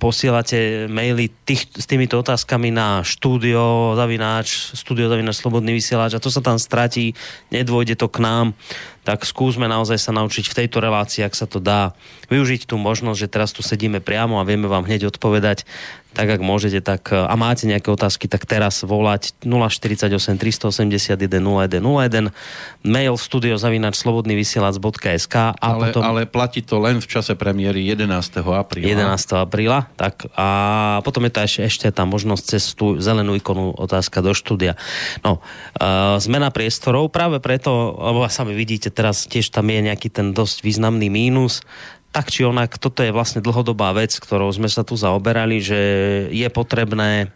posielate 0.01 0.89
maily 0.89 1.29
tých, 1.45 1.69
s 1.77 1.85
týmito 1.85 2.17
otázkami 2.19 2.73
na 2.73 3.05
štúdio, 3.05 3.95
zavináč, 3.95 4.73
studio 4.73 5.13
zavináč, 5.13 5.37
slobodný 5.37 5.77
vysielač 5.77 6.17
a 6.17 6.23
to 6.23 6.33
sa 6.33 6.41
tam 6.41 6.57
stratí, 6.57 7.13
nedvojde 7.53 8.01
to 8.01 8.09
k 8.09 8.25
nám 8.25 8.57
tak 9.04 9.25
skúsme 9.25 9.64
naozaj 9.64 9.97
sa 9.97 10.12
naučiť 10.12 10.45
v 10.50 10.57
tejto 10.64 10.78
relácii, 10.78 11.25
ak 11.25 11.35
sa 11.35 11.49
to 11.49 11.59
dá, 11.59 11.97
využiť 12.28 12.69
tú 12.69 12.76
možnosť, 12.76 13.19
že 13.19 13.33
teraz 13.33 13.50
tu 13.50 13.64
sedíme 13.64 13.99
priamo 13.99 14.38
a 14.38 14.47
vieme 14.47 14.69
vám 14.69 14.85
hneď 14.85 15.11
odpovedať 15.11 15.64
tak 16.11 16.26
ak 16.26 16.42
môžete, 16.42 16.83
tak 16.83 17.14
a 17.14 17.30
máte 17.38 17.71
nejaké 17.71 17.87
otázky, 17.87 18.26
tak 18.26 18.42
teraz 18.42 18.83
volať 18.83 19.30
048 19.47 20.11
381 20.11 21.30
0101 21.30 22.35
mail 22.83 23.14
studiozavinač.slobodnyvysielac.sk 23.14 25.35
a 25.38 25.54
ale, 25.54 25.95
potom... 25.95 26.02
ale 26.02 26.26
platí 26.26 26.66
to 26.66 26.83
len 26.83 26.99
v 26.99 27.07
čase 27.07 27.38
premiéry 27.38 27.87
11. 27.87 28.11
apríla. 28.42 29.07
11. 29.07 29.38
apríla, 29.38 29.87
tak 29.95 30.26
a 30.35 30.99
potom 31.07 31.30
je 31.30 31.33
to 31.33 31.47
ešte, 31.47 31.62
ešte 31.62 31.87
tá 31.95 32.02
možnosť 32.02 32.42
cez 32.42 32.75
tú 32.75 32.99
zelenú 32.99 33.38
ikonu 33.38 33.71
otázka 33.78 34.19
do 34.19 34.35
štúdia. 34.35 34.75
No, 35.23 35.38
uh, 35.78 36.19
zmena 36.19 36.50
priestorov, 36.50 37.14
práve 37.14 37.38
preto, 37.38 37.95
lebo 37.95 38.26
sami 38.26 38.59
vidíte, 38.59 38.90
teraz 38.91 39.25
tiež 39.25 39.55
tam 39.55 39.71
je 39.71 39.81
nejaký 39.87 40.11
ten 40.11 40.35
dosť 40.37 40.67
významný 40.67 41.09
mínus, 41.09 41.63
tak 42.11 42.27
či 42.27 42.43
onak, 42.43 42.75
toto 42.83 43.07
je 43.07 43.15
vlastne 43.15 43.39
dlhodobá 43.39 43.95
vec, 43.95 44.11
ktorou 44.19 44.51
sme 44.51 44.67
sa 44.67 44.83
tu 44.83 44.99
zaoberali, 44.99 45.63
že 45.63 45.81
je 46.35 46.49
potrebné 46.51 47.31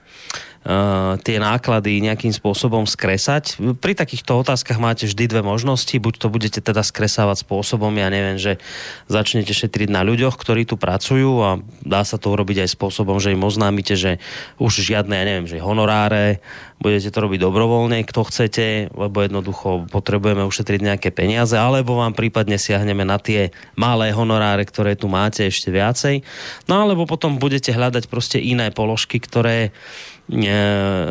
tie 1.21 1.37
náklady 1.37 2.01
nejakým 2.01 2.33
spôsobom 2.33 2.89
skresať. 2.89 3.61
Pri 3.85 3.93
takýchto 3.93 4.41
otázkach 4.41 4.81
máte 4.81 5.05
vždy 5.05 5.29
dve 5.29 5.43
možnosti. 5.45 5.93
Buď 5.93 6.15
to 6.17 6.33
budete 6.33 6.65
teda 6.65 6.81
skresávať 6.81 7.45
spôsobom, 7.45 7.93
ja 8.01 8.09
neviem, 8.09 8.41
že 8.41 8.57
začnete 9.05 9.53
šetriť 9.53 9.93
na 9.93 10.01
ľuďoch, 10.01 10.41
ktorí 10.41 10.65
tu 10.65 10.81
pracujú 10.81 11.33
a 11.45 11.51
dá 11.85 12.01
sa 12.01 12.17
to 12.17 12.33
urobiť 12.33 12.65
aj 12.65 12.81
spôsobom, 12.81 13.21
že 13.21 13.37
im 13.37 13.45
oznámite, 13.45 13.93
že 13.93 14.17
už 14.57 14.81
žiadne, 14.81 15.13
ja 15.13 15.25
neviem, 15.29 15.45
že 15.45 15.61
honoráre, 15.61 16.41
budete 16.81 17.13
to 17.13 17.19
robiť 17.21 17.41
dobrovoľne, 17.45 18.01
kto 18.09 18.25
chcete, 18.25 18.89
lebo 18.93 19.21
jednoducho 19.21 19.89
potrebujeme 19.93 20.49
ušetriť 20.49 20.81
nejaké 20.81 21.09
peniaze, 21.13 21.57
alebo 21.57 22.01
vám 22.01 22.17
prípadne 22.17 22.57
siahneme 22.57 23.05
na 23.05 23.21
tie 23.21 23.53
malé 23.77 24.17
honoráre, 24.17 24.65
ktoré 24.65 24.97
tu 24.97 25.13
máte 25.13 25.45
ešte 25.45 25.69
viacej. 25.69 26.25
No 26.73 26.85
alebo 26.85 27.05
potom 27.05 27.37
budete 27.37 27.73
hľadať 27.73 28.09
proste 28.09 28.41
iné 28.41 28.73
položky, 28.73 29.21
ktoré 29.21 29.77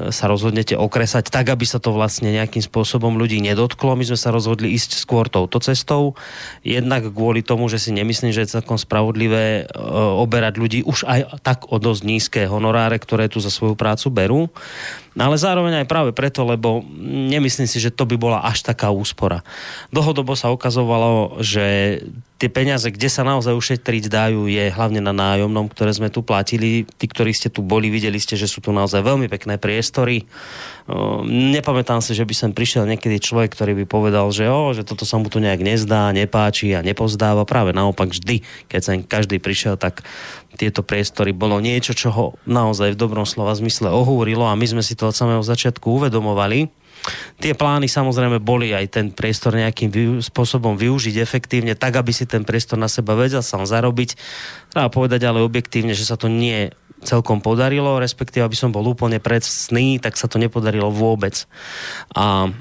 sa 0.10 0.25
rozhodnete 0.25 0.74
okresať 0.74 1.29
tak, 1.29 1.53
aby 1.53 1.70
sa 1.70 1.77
to 1.77 1.93
vlastne 1.93 2.34
nejakým 2.34 2.65
spôsobom 2.65 3.13
ľudí 3.13 3.38
nedotklo. 3.46 3.93
My 3.93 4.10
sme 4.10 4.17
sa 4.17 4.34
rozhodli 4.34 4.74
ísť 4.74 4.98
skôr 4.98 5.29
touto 5.29 5.62
cestou. 5.62 6.17
Jednak 6.65 7.13
kvôli 7.13 7.46
tomu, 7.46 7.70
že 7.70 7.77
si 7.77 7.93
nemyslím, 7.93 8.34
že 8.34 8.41
je 8.41 8.58
celkom 8.58 8.82
spravodlivé 8.82 9.70
e, 9.70 9.84
oberať 10.17 10.53
ľudí 10.58 10.79
už 10.82 11.05
aj 11.05 11.46
tak 11.46 11.70
o 11.70 11.77
dosť 11.77 12.01
nízke 12.01 12.41
honoráre, 12.50 12.98
ktoré 12.98 13.29
tu 13.29 13.38
za 13.38 13.53
svoju 13.53 13.77
prácu 13.77 14.10
berú. 14.10 14.41
No 15.13 15.29
ale 15.29 15.38
zároveň 15.38 15.86
aj 15.86 15.88
práve 15.89 16.12
preto, 16.12 16.41
lebo 16.41 16.82
nemyslím 17.29 17.70
si, 17.70 17.77
že 17.77 17.93
to 17.93 18.10
by 18.10 18.17
bola 18.17 18.41
až 18.41 18.65
taká 18.65 18.89
úspora. 18.89 19.46
Dlhodobo 19.93 20.34
sa 20.34 20.50
ukazovalo, 20.50 21.38
že 21.38 22.00
tie 22.41 22.50
peniaze, 22.51 22.91
kde 22.91 23.08
sa 23.08 23.24
naozaj 23.24 23.55
ušetriť 23.55 24.12
dajú, 24.12 24.51
je 24.51 24.67
hlavne 24.67 25.00
na 25.00 25.15
nájomnom, 25.15 25.72
ktoré 25.72 25.96
sme 25.96 26.12
tu 26.12 26.25
platili. 26.27 26.84
Tí, 26.84 27.08
ktorí 27.08 27.32
ste 27.32 27.48
tu 27.48 27.63
boli, 27.63 27.88
videli 27.88 28.20
ste, 28.20 28.36
že 28.36 28.51
sú 28.51 28.60
tu 28.60 28.75
naozaj 28.75 29.00
veľmi 29.00 29.32
pekné 29.32 29.55
priestory. 29.55 30.27
Nepamätám 31.24 32.03
si, 32.03 32.12
že 32.12 32.27
by 32.27 32.34
sem 32.36 32.51
prišiel 32.51 32.84
niekedy 32.84 33.24
človek, 33.24 33.55
ktorý 33.55 33.79
by 33.79 33.86
povedal, 33.88 34.27
že, 34.36 34.51
o, 34.51 34.75
že 34.75 34.84
toto 34.84 35.08
sa 35.08 35.15
mu 35.15 35.32
tu 35.32 35.39
nejak 35.39 35.63
nezdá, 35.63 36.12
nepáči 36.12 36.75
a 36.75 36.84
nepozdáva. 36.84 37.48
Práve 37.48 37.72
naopak 37.72 38.12
vždy, 38.12 38.43
keď 38.67 38.82
sa 38.84 38.91
každý 39.00 39.39
prišiel, 39.39 39.79
tak 39.79 40.03
tieto 40.55 40.86
priestory 40.86 41.33
bolo 41.33 41.57
niečo, 41.57 41.98
čo 41.98 42.10
ho 42.13 42.25
naozaj 42.45 42.93
v 42.93 43.00
dobrom 43.00 43.25
slova 43.25 43.53
zmysle 43.57 43.89
ohúrilo 43.89 44.45
a 44.45 44.57
my 44.57 44.65
sme 44.65 44.83
si 44.86 44.93
to 44.93 45.10
od 45.10 45.15
samého 45.17 45.41
začiatku 45.41 45.86
uvedomovali. 45.89 46.69
Tie 47.43 47.51
plány 47.51 47.91
samozrejme 47.91 48.39
boli 48.39 48.72
aj 48.72 48.86
ten 48.95 49.05
priestor 49.12 49.60
nejakým 49.60 50.24
spôsobom 50.24 50.79
využiť 50.79 51.19
efektívne, 51.19 51.75
tak 51.75 52.00
aby 52.00 52.15
si 52.15 52.24
ten 52.24 52.48
priestor 52.48 52.79
na 52.79 52.88
seba 52.88 53.12
vedel 53.19 53.43
sám 53.43 53.67
zarobiť. 53.67 54.15
Treba 54.72 54.88
povedať 54.88 55.27
ale 55.27 55.43
objektívne, 55.43 55.91
že 55.91 56.07
sa 56.07 56.15
to 56.15 56.31
nie 56.31 56.72
celkom 57.03 57.43
podarilo, 57.43 58.00
respektíve 58.00 58.48
aby 58.48 58.55
som 58.55 58.72
bol 58.72 58.88
úplne 58.88 59.19
predsný, 59.19 60.00
tak 60.00 60.15
sa 60.15 60.31
to 60.31 60.39
nepodarilo 60.39 60.88
vôbec. 60.88 61.43
A 62.15 62.55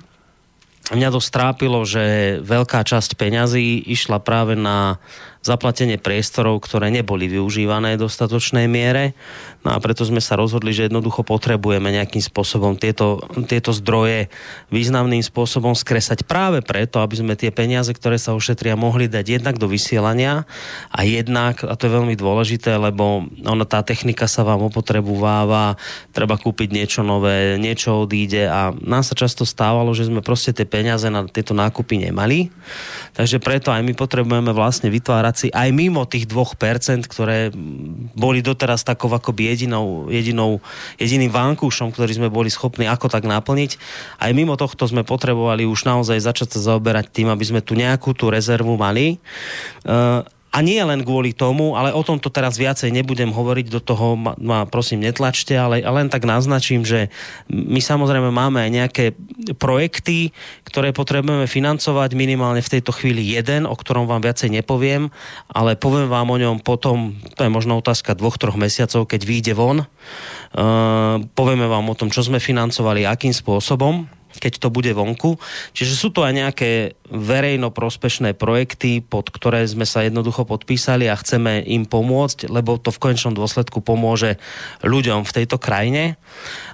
mňa 0.91 1.09
to 1.15 1.23
strápilo, 1.23 1.87
že 1.87 2.37
veľká 2.43 2.83
časť 2.83 3.15
peňazí 3.15 3.79
išla 3.87 4.19
práve 4.19 4.59
na 4.59 4.99
zaplatenie 5.43 5.99
priestorov, 5.99 6.63
ktoré 6.63 6.95
neboli 6.95 7.27
využívané 7.27 7.99
v 7.99 8.07
dostatočnej 8.07 8.71
miere. 8.71 9.19
No 9.67 9.75
a 9.75 9.79
preto 9.83 10.07
sme 10.07 10.23
sa 10.23 10.39
rozhodli, 10.39 10.71
že 10.71 10.87
jednoducho 10.87 11.27
potrebujeme 11.27 11.91
nejakým 11.91 12.23
spôsobom 12.23 12.79
tieto, 12.79 13.19
tieto 13.51 13.75
zdroje 13.75 14.31
významným 14.71 15.23
spôsobom 15.23 15.75
skresať 15.75 16.23
práve 16.27 16.63
preto, 16.63 17.03
aby 17.03 17.19
sme 17.19 17.35
tie 17.35 17.51
peniaze, 17.51 17.91
ktoré 17.91 18.23
sa 18.23 18.39
ušetria, 18.39 18.79
mohli 18.79 19.11
dať 19.11 19.43
jednak 19.43 19.59
do 19.59 19.67
vysielania 19.67 20.47
a 20.95 21.03
jednak, 21.03 21.67
a 21.67 21.75
to 21.75 21.91
je 21.91 21.97
veľmi 21.99 22.15
dôležité, 22.15 22.79
lebo 22.79 23.27
ono, 23.43 23.65
tá 23.67 23.83
technika 23.83 24.31
sa 24.31 24.47
vám 24.47 24.67
opotrebováva, 24.71 25.75
treba 26.15 26.39
kúpiť 26.39 26.69
niečo 26.71 27.03
nové, 27.03 27.59
niečo 27.59 28.07
odíde 28.07 28.47
a 28.47 28.71
nám 28.79 29.03
sa 29.03 29.19
často 29.19 29.43
stávalo, 29.43 29.91
že 29.91 30.07
sme 30.07 30.23
proste 30.23 30.55
tie 30.55 30.67
peniaze 30.67 31.11
na 31.11 31.27
tieto 31.27 31.51
nákupy 31.55 32.07
nemali. 32.07 32.51
Takže 33.15 33.43
preto 33.43 33.75
aj 33.75 33.83
my 33.83 33.95
potrebujeme 33.99 34.55
vlastne 34.55 34.87
vytvárať 34.91 35.32
inflácii 35.33 35.51
aj 35.57 35.69
mimo 35.73 36.05
tých 36.05 36.29
2%, 36.29 37.09
ktoré 37.09 37.49
boli 38.13 38.45
doteraz 38.45 38.85
takou 38.85 39.09
akoby 39.09 39.49
jedinou, 39.49 40.13
jedinou, 40.13 40.61
jediným 41.01 41.33
vankúšom, 41.33 41.89
ktorý 41.89 42.13
sme 42.21 42.29
boli 42.29 42.53
schopní 42.53 42.85
ako 42.85 43.09
tak 43.09 43.25
naplniť. 43.25 43.81
Aj 44.21 44.31
mimo 44.37 44.61
tohto 44.61 44.85
sme 44.85 45.09
potrebovali 45.09 45.65
už 45.65 45.89
naozaj 45.89 46.21
začať 46.21 46.61
sa 46.61 46.77
zaoberať 46.77 47.09
tým, 47.09 47.33
aby 47.33 47.45
sme 47.49 47.61
tu 47.65 47.73
nejakú 47.73 48.13
tú 48.13 48.29
rezervu 48.29 48.77
mali. 48.77 49.17
Uh, 49.89 50.21
a 50.53 50.61
nie 50.61 50.85
len 50.85 51.01
kvôli 51.01 51.33
tomu, 51.33 51.81
ale 51.81 51.97
o 51.97 52.05
tomto 52.05 52.29
teraz 52.29 52.61
viacej 52.61 52.93
nebudem 52.93 53.33
hovoriť, 53.33 53.67
do 53.73 53.81
toho 53.81 54.21
ma, 54.21 54.37
ma 54.37 54.69
prosím 54.69 55.01
netlačte, 55.01 55.57
ale, 55.57 55.81
len 55.81 56.13
tak 56.13 56.29
naznačím, 56.29 56.85
že 56.85 57.09
my 57.49 57.81
samozrejme 57.81 58.29
máme 58.29 58.61
aj 58.61 58.71
nejaké 58.71 59.05
projekty, 59.57 60.37
ktoré 60.69 60.93
potrebujeme 60.93 61.49
financovať 61.49 62.13
minimálne 62.13 62.61
v 62.61 62.73
tejto 62.79 62.93
chvíli 62.93 63.33
jeden, 63.33 63.65
o 63.65 63.73
ktorom 63.73 64.05
vám 64.05 64.21
viacej 64.21 64.53
nepoviem, 64.53 65.09
ale 65.49 65.73
poviem 65.73 66.13
vám 66.13 66.29
o 66.29 66.37
ňom 66.37 66.61
potom, 66.61 67.17
to 67.33 67.49
je 67.49 67.51
možno 67.51 67.81
otázka 67.81 68.13
dvoch, 68.13 68.37
troch 68.37 68.61
mesiacov, 68.61 69.09
keď 69.09 69.21
vyjde 69.25 69.53
von. 69.57 69.89
Uh, 70.53 71.25
povieme 71.33 71.65
vám 71.65 71.89
o 71.89 71.97
tom, 71.97 72.13
čo 72.13 72.21
sme 72.21 72.37
financovali, 72.37 73.09
akým 73.09 73.33
spôsobom 73.33 74.05
keď 74.39 74.63
to 74.63 74.69
bude 74.73 74.89
vonku. 74.93 75.37
Čiže 75.77 75.95
sú 75.97 76.09
to 76.15 76.25
aj 76.25 76.33
nejaké 76.33 76.71
verejno-prospešné 77.13 78.33
projekty, 78.33 79.05
pod 79.05 79.29
ktoré 79.29 79.69
sme 79.69 79.85
sa 79.85 80.01
jednoducho 80.01 80.49
podpísali 80.49 81.13
a 81.13 81.19
chceme 81.19 81.61
im 81.61 81.85
pomôcť, 81.85 82.49
lebo 82.49 82.81
to 82.81 82.89
v 82.89 83.03
konečnom 83.03 83.37
dôsledku 83.37 83.85
pomôže 83.85 84.41
ľuďom 84.81 85.29
v 85.29 85.35
tejto 85.43 85.61
krajine. 85.61 86.17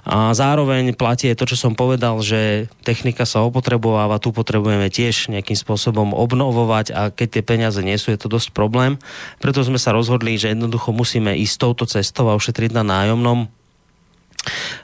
A 0.07 0.31
zároveň 0.31 0.95
platí 0.95 1.27
to, 1.35 1.43
čo 1.43 1.59
som 1.59 1.75
povedal, 1.75 2.23
že 2.23 2.71
technika 2.87 3.27
sa 3.27 3.43
opotrebováva, 3.43 4.23
tu 4.23 4.31
potrebujeme 4.31 4.87
tiež 4.87 5.27
nejakým 5.27 5.59
spôsobom 5.59 6.15
obnovovať 6.15 6.85
a 6.95 7.01
keď 7.11 7.27
tie 7.39 7.43
peniaze 7.43 7.79
nie 7.83 7.99
sú, 7.99 8.15
je 8.15 8.19
to 8.19 8.31
dosť 8.31 8.55
problém. 8.55 8.95
Preto 9.43 9.59
sme 9.59 9.77
sa 9.77 9.91
rozhodli, 9.91 10.39
že 10.39 10.55
jednoducho 10.55 10.95
musíme 10.95 11.35
ísť 11.35 11.55
touto 11.59 11.83
cestou 11.83 12.31
a 12.31 12.37
ušetriť 12.39 12.71
na 12.71 12.83
nájomnom. 12.87 13.51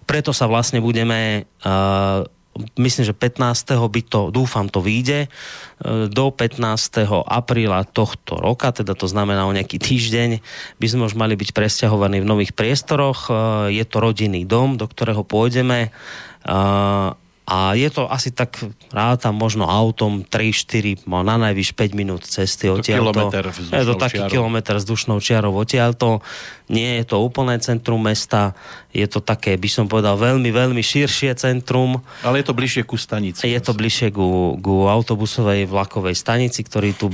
Preto 0.04 0.36
sa 0.36 0.52
vlastne 0.52 0.84
budeme 0.84 1.48
uh, 1.64 2.28
myslím, 2.80 3.04
že 3.04 3.14
15. 3.14 3.76
by 3.76 4.02
to, 4.08 4.32
dúfam, 4.32 4.72
to 4.72 4.80
vyjde, 4.80 5.28
e, 5.28 5.30
do 6.08 6.26
15. 6.32 7.26
apríla 7.28 7.84
tohto 7.84 8.40
roka, 8.40 8.72
teda 8.72 8.96
to 8.96 9.08
znamená 9.08 9.44
o 9.48 9.56
nejaký 9.56 9.80
týždeň, 9.80 10.40
by 10.80 10.88
sme 10.88 11.08
už 11.08 11.20
mali 11.20 11.36
byť 11.36 11.52
presťahovaní 11.52 12.24
v 12.24 12.30
nových 12.30 12.56
priestoroch. 12.56 13.28
E, 13.28 13.32
je 13.76 13.86
to 13.86 13.98
rodinný 14.00 14.48
dom, 14.48 14.80
do 14.80 14.88
ktorého 14.88 15.28
pôjdeme. 15.28 15.92
A 17.46 17.78
je 17.78 17.86
to 17.94 18.10
asi 18.10 18.34
tak, 18.34 18.58
rátam 18.90 19.38
možno 19.38 19.70
autom 19.70 20.26
3-4, 20.26 21.06
na 21.06 21.38
najvyš 21.38 21.78
5 21.78 21.94
minút 21.94 22.26
cesty 22.26 22.74
odtiaľ. 22.74 23.14
Je 23.70 23.86
to 23.86 24.02
taký 24.02 24.26
čiarou. 24.26 24.34
kilometr 24.34 24.74
vzdušnou 24.82 25.22
čiarou 25.22 25.54
odtiaľto. 25.54 26.26
Nie 26.66 27.06
je 27.06 27.14
to 27.14 27.22
úplné 27.22 27.62
centrum 27.62 28.02
mesta, 28.02 28.58
je 28.90 29.06
to 29.06 29.22
také, 29.22 29.54
by 29.62 29.70
som 29.70 29.86
povedal, 29.86 30.18
veľmi, 30.18 30.50
veľmi 30.50 30.82
širšie 30.82 31.38
centrum. 31.38 32.02
Ale 32.26 32.42
je 32.42 32.50
to 32.50 32.58
bližšie 32.58 32.82
ku 32.82 32.98
stanici. 32.98 33.46
Je 33.46 33.62
to 33.62 33.78
bližšie 33.78 34.10
ku, 34.10 34.58
ku 34.58 34.90
autobusovej 34.90 35.70
vlakovej 35.70 36.18
stanici, 36.18 36.66
ktorý 36.66 36.98
tu, 36.98 37.14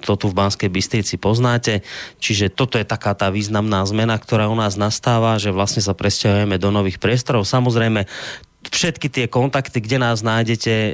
to 0.00 0.12
tu 0.16 0.26
v 0.32 0.36
Banskej 0.38 0.72
Bystrici 0.72 1.20
poznáte. 1.20 1.84
Čiže 2.16 2.48
toto 2.48 2.80
je 2.80 2.88
taká 2.88 3.12
tá 3.12 3.28
významná 3.28 3.84
zmena, 3.84 4.16
ktorá 4.16 4.48
u 4.48 4.56
nás 4.56 4.80
nastáva, 4.80 5.36
že 5.36 5.52
vlastne 5.52 5.84
sa 5.84 5.92
presťahujeme 5.92 6.56
do 6.56 6.72
nových 6.72 6.96
priestorov. 6.96 7.44
Samozrejme, 7.44 8.08
všetky 8.58 9.06
tie 9.06 9.26
kontakty, 9.30 9.78
kde 9.78 10.02
nás 10.02 10.18
nájdete, 10.26 10.72
e, 10.74 10.90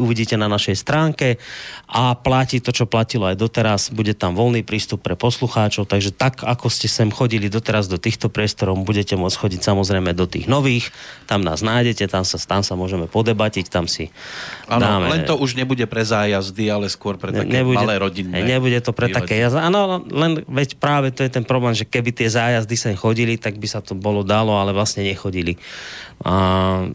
uvidíte 0.00 0.40
na 0.40 0.48
našej 0.48 0.80
stránke 0.80 1.36
a 1.84 2.16
platí 2.16 2.64
to, 2.64 2.72
čo 2.72 2.88
platilo 2.88 3.28
aj 3.28 3.36
doteraz. 3.36 3.92
Bude 3.92 4.16
tam 4.16 4.32
voľný 4.32 4.64
prístup 4.64 5.04
pre 5.04 5.12
poslucháčov, 5.12 5.84
takže 5.84 6.16
tak, 6.16 6.40
ako 6.40 6.72
ste 6.72 6.88
sem 6.88 7.12
chodili 7.12 7.52
doteraz 7.52 7.92
do 7.92 8.00
týchto 8.00 8.32
priestorov, 8.32 8.80
budete 8.80 9.20
môcť 9.20 9.36
chodiť 9.36 9.60
samozrejme 9.60 10.16
do 10.16 10.24
tých 10.24 10.48
nových. 10.48 10.88
Tam 11.28 11.44
nás 11.44 11.60
nájdete, 11.60 12.08
tam 12.08 12.24
sa, 12.24 12.40
tam 12.40 12.64
sa 12.64 12.72
môžeme 12.72 13.04
podebatiť, 13.04 13.68
tam 13.68 13.84
si 13.84 14.08
Áno, 14.64 15.12
len 15.12 15.28
to 15.28 15.36
už 15.36 15.60
nebude 15.60 15.84
pre 15.84 16.00
zájazdy, 16.00 16.72
ale 16.72 16.88
skôr 16.88 17.20
pre 17.20 17.36
také 17.36 17.60
nebude, 17.60 17.76
malé 17.76 18.00
rodinné. 18.00 18.40
Nebude 18.40 18.80
to 18.80 18.96
pre 18.96 19.12
také 19.12 19.36
jazdy. 19.36 19.60
Áno, 19.60 20.00
len 20.08 20.40
veď 20.48 20.80
práve 20.80 21.12
to 21.12 21.20
je 21.20 21.28
ten 21.28 21.44
problém, 21.44 21.76
že 21.76 21.84
keby 21.84 22.16
tie 22.16 22.32
zájazdy 22.32 22.72
sem 22.72 22.94
chodili, 22.96 23.36
tak 23.36 23.60
by 23.60 23.68
sa 23.68 23.84
to 23.84 23.92
bolo 23.92 24.24
dalo, 24.24 24.56
ale 24.56 24.72
vlastne 24.72 25.04
nechodili. 25.04 25.60
A, 26.24 26.34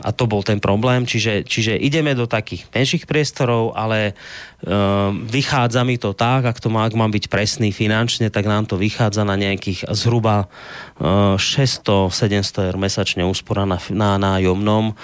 a 0.01 0.09
to 0.09 0.25
bol 0.25 0.41
ten 0.41 0.57
problém, 0.57 1.05
čiže, 1.05 1.45
čiže 1.45 1.77
ideme 1.77 2.17
do 2.17 2.25
takých 2.25 2.65
menších 2.73 3.05
priestorov, 3.05 3.77
ale 3.77 4.17
uh, 4.65 5.13
vychádza 5.13 5.85
mi 5.85 6.01
to 6.01 6.17
tak, 6.17 6.49
ak 6.49 6.57
to 6.57 6.73
má, 6.73 6.89
ak 6.89 6.97
mám 6.97 7.13
byť 7.13 7.29
presný 7.29 7.69
finančne, 7.69 8.33
tak 8.33 8.49
nám 8.49 8.65
to 8.65 8.81
vychádza 8.81 9.21
na 9.27 9.37
nejakých 9.37 9.85
zhruba 9.93 10.49
uh, 10.97 11.37
600-700 11.37 12.73
eur 12.73 12.77
mesačne 12.81 13.21
úspora 13.27 13.69
na, 13.69 13.77
na 13.93 14.17
nájomnom, 14.17 14.97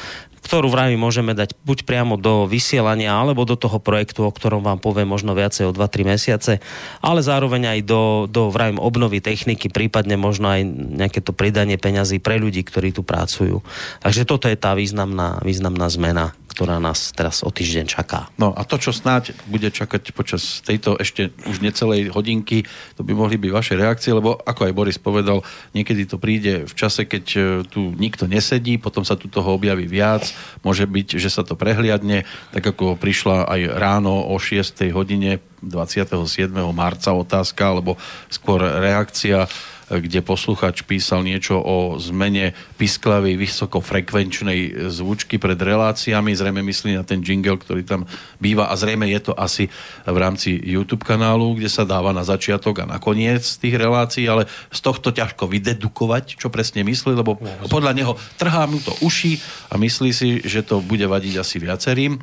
ktorú 0.46 0.70
vraj 0.70 0.94
môžeme 0.94 1.34
dať 1.34 1.58
buď 1.66 1.90
priamo 1.90 2.22
do 2.22 2.46
vysielania, 2.46 3.18
alebo 3.18 3.50
do 3.50 3.58
toho 3.58 3.82
projektu, 3.82 4.30
o 4.30 4.30
ktorom 4.30 4.62
vám 4.62 4.78
poviem 4.78 5.10
možno 5.10 5.34
viacej 5.34 5.66
o 5.66 5.74
2-3 5.74 6.06
mesiace, 6.06 6.62
ale 7.02 7.25
zároveň 7.25 7.74
aj 7.74 7.80
do, 7.90 8.30
do 8.30 8.54
vrajím 8.54 8.78
obnovy 8.78 9.25
techniky, 9.25 9.74
prípadne 9.74 10.22
možno 10.22 10.54
aj 10.54 10.62
nejaké 11.02 11.25
to 11.25 11.34
pridanie 11.34 11.82
peňazí 11.82 12.22
pre 12.22 12.38
ľudí, 12.38 12.62
ktorí 12.62 12.94
tu 12.94 13.02
pracujú. 13.02 13.66
Takže 14.06 14.30
toto 14.30 14.46
je 14.46 14.54
tá 14.54 14.78
významná, 14.78 15.42
významná 15.42 15.90
zmena 15.90 16.38
ktorá 16.56 16.80
nás 16.80 17.12
teraz 17.12 17.44
o 17.44 17.52
týždeň 17.52 17.84
čaká. 17.84 18.32
No 18.40 18.56
a 18.56 18.64
to, 18.64 18.80
čo 18.80 18.96
snáď 18.96 19.36
bude 19.52 19.68
čakať 19.68 20.16
počas 20.16 20.64
tejto 20.64 20.96
ešte 20.96 21.36
už 21.52 21.60
necelej 21.60 22.08
hodinky, 22.16 22.64
to 22.96 23.04
by 23.04 23.12
mohli 23.12 23.36
byť 23.36 23.52
vaše 23.52 23.75
reakcie, 23.75 24.16
lebo 24.16 24.40
ako 24.40 24.72
aj 24.72 24.74
Boris 24.74 24.96
povedal, 24.96 25.44
niekedy 25.75 26.08
to 26.08 26.16
príde 26.16 26.64
v 26.64 26.74
čase, 26.80 27.04
keď 27.04 27.25
e, 27.36 27.40
tu 27.68 27.92
nikto 28.00 28.32
nesedí, 28.32 28.80
potom 28.80 29.04
sa 29.04 29.20
tu 29.20 29.28
toho 29.28 29.60
objaví 29.60 29.84
viac, 29.84 30.32
môže 30.62 30.86
byť, 30.86 31.20
že 31.20 31.30
sa 31.30 31.42
to 31.42 31.58
prehliadne, 31.58 32.24
tak 32.51 32.63
ako 32.63 32.98
prišla 32.98 33.46
aj 33.48 33.62
ráno 33.75 34.25
o 34.25 34.36
6. 34.38 34.86
hodine 34.94 35.44
27. 35.65 36.54
marca 36.74 37.12
otázka, 37.13 37.63
alebo 37.74 37.98
skôr 38.30 38.62
reakcia 38.62 39.50
kde 39.86 40.25
posluchač 40.25 40.82
písal 40.82 41.22
niečo 41.22 41.62
o 41.62 42.01
zmene 42.01 42.58
pisklavej 42.82 43.38
vysokofrekvenčnej 43.38 44.89
zvučky 44.89 45.38
pred 45.38 45.58
reláciami. 45.58 46.34
Zrejme 46.34 46.65
myslí 46.65 46.98
na 46.98 47.06
ten 47.06 47.22
jingle, 47.22 47.62
ktorý 47.62 47.86
tam 47.86 48.10
býva 48.42 48.74
a 48.74 48.74
zrejme 48.74 49.06
je 49.13 49.30
to 49.30 49.34
asi 49.38 49.70
v 50.10 50.18
rámci 50.18 50.58
YouTube 50.58 51.06
kanálu, 51.06 51.62
kde 51.62 51.70
sa 51.70 51.86
dáva 51.86 52.10
na 52.10 52.25
začiatok 52.25 52.82
a 52.82 52.89
na 52.89 52.98
koniec 52.98 53.46
tých 53.62 53.77
relácií, 53.77 54.25
ale 54.25 54.50
z 54.74 54.80
tohto 54.82 55.13
ťažko 55.13 55.46
vydedukovať, 55.46 56.42
čo 56.42 56.50
presne 56.50 56.82
myslí, 56.82 57.13
lebo 57.13 57.38
podľa 57.70 57.94
neho 57.94 58.13
trhá 58.42 58.65
mu 58.65 58.82
to 58.82 58.89
uši 59.06 59.38
a 59.70 59.77
myslí 59.77 60.10
si, 60.10 60.42
že 60.42 60.65
to 60.65 60.82
bude 60.82 61.06
vadiť 61.06 61.34
asi 61.38 61.62
viacerým 61.62 62.18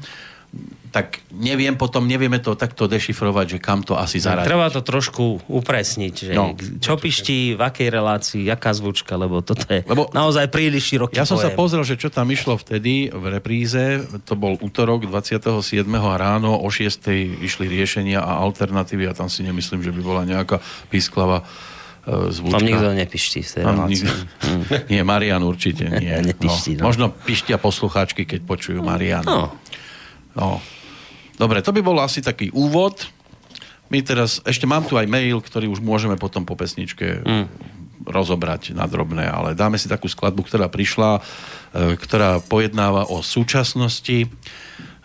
tak 0.92 1.24
neviem 1.32 1.72
potom, 1.72 2.04
nevieme 2.04 2.36
to 2.36 2.52
takto 2.52 2.84
dešifrovať, 2.84 3.56
že 3.56 3.58
kam 3.64 3.80
to 3.80 3.96
asi 3.96 4.20
zaradiť. 4.20 4.44
Treba 4.44 4.68
to 4.68 4.84
trošku 4.84 5.48
upresniť, 5.48 6.14
že 6.28 6.32
no. 6.36 6.52
čo 6.84 7.00
piští, 7.00 7.56
v 7.56 7.60
akej 7.64 7.88
relácii, 7.88 8.44
aká 8.52 8.76
zvučka, 8.76 9.16
lebo 9.16 9.40
toto 9.40 9.64
je 9.72 9.80
lebo 9.88 10.12
naozaj 10.12 10.52
príliš 10.52 10.92
široký 10.92 11.16
Ja 11.16 11.24
som 11.24 11.40
pojem. 11.40 11.48
sa 11.48 11.56
pozrel, 11.56 11.82
že 11.88 11.96
čo 11.96 12.12
tam 12.12 12.28
išlo 12.28 12.60
vtedy 12.60 13.08
v 13.08 13.24
repríze, 13.32 14.04
to 14.28 14.36
bol 14.36 14.60
útorok 14.60 15.08
27. 15.08 15.88
a 15.88 16.14
ráno 16.20 16.60
o 16.60 16.68
6. 16.68 17.08
išli 17.40 17.72
riešenia 17.72 18.20
a 18.20 18.44
alternatívy 18.44 19.08
a 19.08 19.16
tam 19.16 19.32
si 19.32 19.40
nemyslím, 19.48 19.80
že 19.80 19.96
by 19.96 20.00
bola 20.04 20.28
nejaká 20.28 20.60
písklava 20.92 21.40
e, 22.04 22.28
zvučka. 22.28 22.60
Tam 22.60 22.68
nikto 22.68 22.92
nepiští 22.92 23.40
v 23.40 23.48
tej 23.48 23.64
nikto... 23.64 24.12
Nie, 24.92 25.00
Marian 25.08 25.40
určite 25.40 25.88
nie. 25.88 26.12
No. 26.42 26.52
No. 26.52 26.84
Možno 26.84 27.06
pištia 27.08 27.56
poslucháčky, 27.56 28.28
keď 28.28 28.44
počujú 28.44 28.84
Marian. 28.84 29.24
No. 29.24 29.56
No. 30.36 30.62
Dobre, 31.40 31.64
to 31.64 31.74
by 31.74 31.80
bol 31.82 31.98
asi 31.98 32.22
taký 32.22 32.52
úvod. 32.52 33.08
My 33.92 34.00
teraz, 34.00 34.40
ešte 34.48 34.64
mám 34.64 34.88
tu 34.88 34.96
aj 34.96 35.04
mail, 35.04 35.36
ktorý 35.42 35.68
už 35.68 35.84
môžeme 35.84 36.16
potom 36.16 36.48
po 36.48 36.56
pesničke 36.56 37.20
mm. 37.20 37.46
rozobrať 38.08 38.72
na 38.72 38.88
drobné, 38.88 39.28
ale 39.28 39.52
dáme 39.52 39.76
si 39.76 39.84
takú 39.84 40.08
skladbu, 40.08 40.48
ktorá 40.48 40.72
prišla, 40.72 41.20
e, 41.20 42.00
ktorá 42.00 42.40
pojednáva 42.40 43.10
o 43.12 43.20
súčasnosti. 43.20 44.32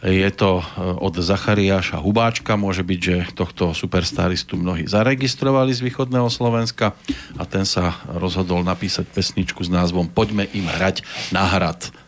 Je 0.06 0.30
to 0.32 0.62
e, 0.62 0.64
od 1.04 1.20
Zachariáša 1.20 2.00
Hubáčka, 2.00 2.56
môže 2.56 2.86
byť, 2.86 3.00
že 3.02 3.16
tohto 3.36 3.76
superstaristu 3.76 4.56
mnohí 4.56 4.88
zaregistrovali 4.88 5.76
z 5.76 5.84
východného 5.84 6.32
Slovenska 6.32 6.96
a 7.36 7.44
ten 7.44 7.68
sa 7.68 7.98
rozhodol 8.08 8.64
napísať 8.64 9.04
pesničku 9.10 9.68
s 9.68 9.74
názvom 9.74 10.08
Poďme 10.08 10.48
im 10.56 10.64
hrať 10.64 11.04
na 11.36 11.44
hrad. 11.44 11.92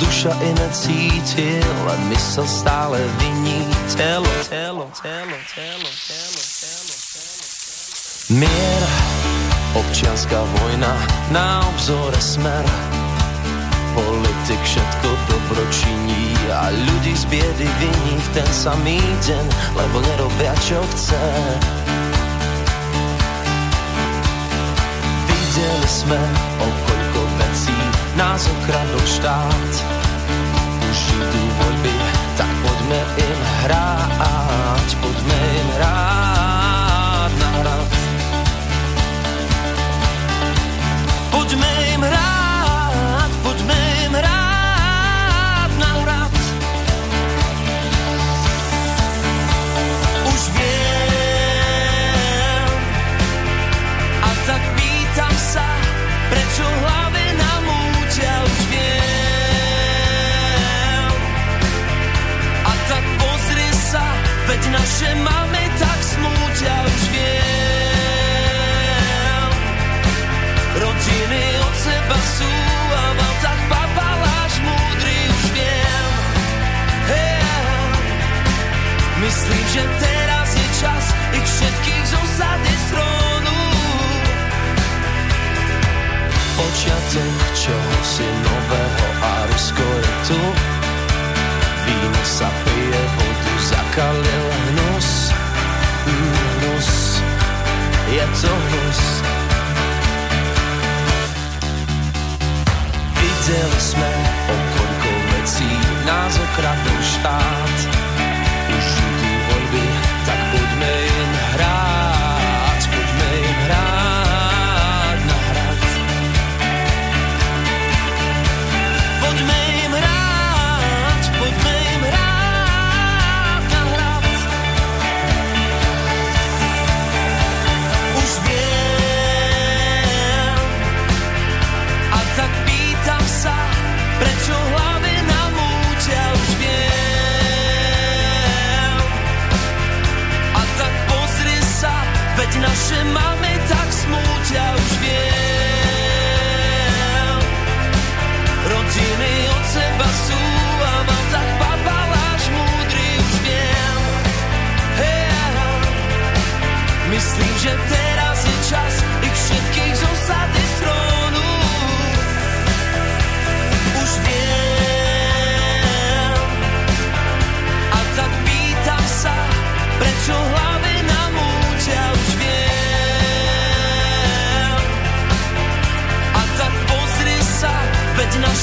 duša 0.00 0.32
iné 0.44 0.68
cíti, 0.72 1.60
len 1.60 2.00
mysl 2.12 2.44
stále 2.44 3.00
viní 3.20 3.64
telo, 3.96 4.28
telo, 4.48 4.86
telo, 5.00 5.36
telo, 5.54 5.90
telo, 6.08 6.42
telo. 6.42 6.94
Mier, 8.32 8.82
občianská 9.76 10.40
vojna, 10.40 10.92
na 11.32 11.60
obzore 11.68 12.20
smer, 12.20 12.64
politik 13.92 14.60
všetko 14.64 15.08
dobro 15.28 15.62
a 16.52 16.68
ľudí 16.68 17.16
z 17.16 17.24
biedy 17.32 17.66
viní 17.80 18.14
v 18.20 18.28
ten 18.36 18.50
samý 18.52 19.00
deň, 19.24 19.46
lebo 19.72 19.96
nerobia 20.04 20.52
čo 20.60 20.78
chce. 20.94 21.24
Videli 25.26 25.88
sme, 25.88 26.20
o 26.60 26.66
koľko 26.68 27.20
vecí 27.40 27.71
nás 28.16 28.44
okradol 28.48 29.04
štát. 29.06 29.72
Idú 31.12 31.42
voľby, 31.60 31.94
tak 32.36 32.52
poďme 32.60 33.00
im 33.20 33.40
hrať, 33.64 34.81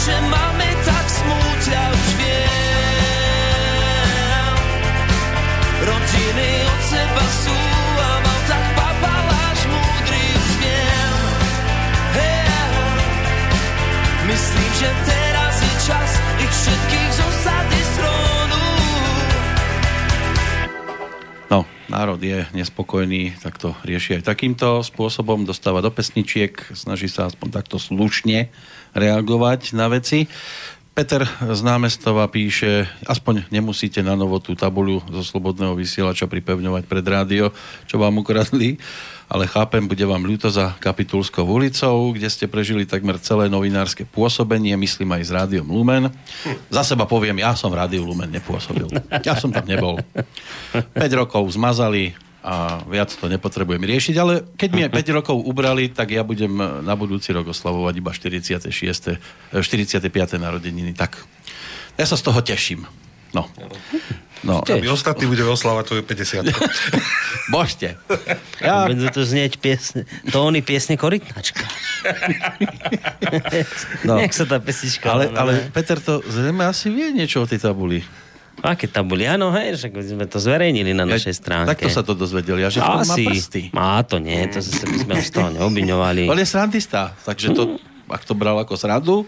naše 0.09 0.21
máme 0.25 0.69
tak 0.85 1.05
smúťa 1.05 1.81
už 1.93 2.09
viem. 2.17 2.47
Rodiny 5.85 6.49
od 6.65 6.81
seba 6.89 7.25
tak 8.49 8.63
papaláš 8.73 9.59
múdry 9.69 10.23
už 10.33 10.51
viem. 10.65 11.13
Hey, 12.17 12.49
že 14.81 14.89
teraz 15.05 15.55
je 15.61 15.73
čas 15.85 16.11
ich 16.41 16.53
všetkých 16.57 17.11
zosadiť 17.13 17.78
národ 21.99 22.23
je 22.23 22.47
nespokojný, 22.55 23.35
tak 23.43 23.59
to 23.59 23.75
rieši 23.83 24.23
aj 24.23 24.31
takýmto 24.31 24.79
spôsobom, 24.87 25.43
dostáva 25.43 25.83
do 25.83 25.91
pesničiek, 25.91 26.55
snaží 26.71 27.11
sa 27.11 27.27
aspoň 27.27 27.59
takto 27.59 27.75
slušne 27.75 28.47
reagovať 28.95 29.75
na 29.75 29.91
veci. 29.91 30.31
Peter 30.95 31.27
z 31.27 31.59
námestova 31.59 32.31
píše, 32.31 32.87
aspoň 33.03 33.51
nemusíte 33.51 33.99
na 33.99 34.15
novo 34.15 34.39
tú 34.39 34.55
tabuľu 34.55 35.03
zo 35.11 35.23
slobodného 35.27 35.75
vysielača 35.75 36.31
pripevňovať 36.31 36.87
pred 36.87 37.03
rádio, 37.03 37.51
čo 37.83 37.99
vám 37.99 38.23
ukradli, 38.23 38.79
ale 39.29 39.45
chápem, 39.45 39.85
bude 39.85 40.01
vám 40.01 40.25
ľúto 40.25 40.49
za 40.49 40.73
Kapitulskou 40.81 41.45
ulicou, 41.45 42.17
kde 42.17 42.25
ste 42.33 42.49
prežili 42.49 42.89
takmer 42.89 43.21
celé 43.21 43.45
novinárske 43.45 44.01
pôsobenie, 44.01 44.73
myslím 44.73 45.13
aj 45.13 45.23
s 45.23 45.31
rádiom 45.31 45.69
Lumen. 45.69 46.09
Za 46.73 46.81
seba 46.81 47.05
poviem, 47.05 47.37
ja 47.37 47.53
som 47.53 47.69
rádiu 47.69 48.01
Lumen 48.01 48.33
nepôsobil. 48.33 48.89
Ja 49.21 49.37
som 49.37 49.53
tam 49.53 49.69
nebol. 49.69 50.01
5 50.73 50.97
rokov 51.13 51.45
zmazali 51.53 52.17
a 52.41 52.81
viac 52.89 53.13
to 53.13 53.29
nepotrebujem 53.29 53.85
riešiť, 53.85 54.15
ale 54.17 54.49
keď 54.57 54.69
mi 54.73 54.81
5 54.89 55.17
rokov 55.21 55.37
ubrali, 55.45 55.93
tak 55.93 56.09
ja 56.09 56.25
budem 56.25 56.81
na 56.81 56.97
budúci 56.97 57.29
rok 57.29 57.53
oslavovať 57.53 57.93
iba 58.01 58.09
46. 58.09 58.65
45. 59.53 60.09
narodeniny. 60.41 60.97
Tak 60.97 61.21
ja 62.01 62.05
sa 62.09 62.17
z 62.17 62.23
toho 62.25 62.41
teším. 62.41 62.89
No. 63.29 63.45
No, 64.39 64.63
Aby 64.63 64.87
ostatní 64.87 65.27
budeme 65.27 65.51
oslavať 65.51 65.83
tvoju 65.83 66.03
50 66.07 67.51
božte. 67.51 67.99
Ja, 68.59 68.87
Budú 68.91 69.07
to 69.07 69.23
znieť 69.23 69.55
piesne, 69.59 70.03
tóny 70.31 70.59
piesne 70.59 70.99
Korytnačka. 70.99 71.63
No. 74.07 74.15
Jak 74.15 74.31
sa 74.31 74.47
tá 74.47 74.57
pesnička 74.59 75.11
ale, 75.11 75.31
ale? 75.35 75.67
Peter 75.75 75.99
to 75.99 76.23
zrejme 76.23 76.63
asi 76.63 76.87
vie 76.87 77.11
niečo 77.11 77.43
o 77.43 77.47
tej 77.47 77.59
tabuli. 77.59 77.99
Aké 78.59 78.91
tabuli? 78.91 79.23
Áno, 79.23 79.51
hej, 79.55 79.79
že 79.79 79.87
sme 79.91 80.27
to 80.27 80.39
zverejnili 80.39 80.91
na 80.91 81.07
našej 81.07 81.31
stránke. 81.35 81.75
Takto 81.75 81.89
sa 81.91 82.03
to 82.03 82.11
dozvedeli. 82.11 82.63
A 82.63 82.69
že 82.71 82.83
to 82.83 82.91
má 82.91 83.03
Asi. 83.03 83.23
prsty. 83.23 83.61
Má 83.71 84.03
to 84.03 84.19
nie, 84.19 84.39
to 84.51 84.59
zase 84.59 84.83
by 84.83 84.97
sme 84.99 85.13
z 85.19 85.31
toho 85.31 85.49
neobviňovali. 85.55 86.27
On 86.31 86.39
je 86.39 86.47
srandista, 86.47 87.15
takže 87.23 87.55
to, 87.55 87.79
ak 88.11 88.23
to 88.27 88.35
bral 88.35 88.59
ako 88.59 88.75
srandu, 88.75 89.23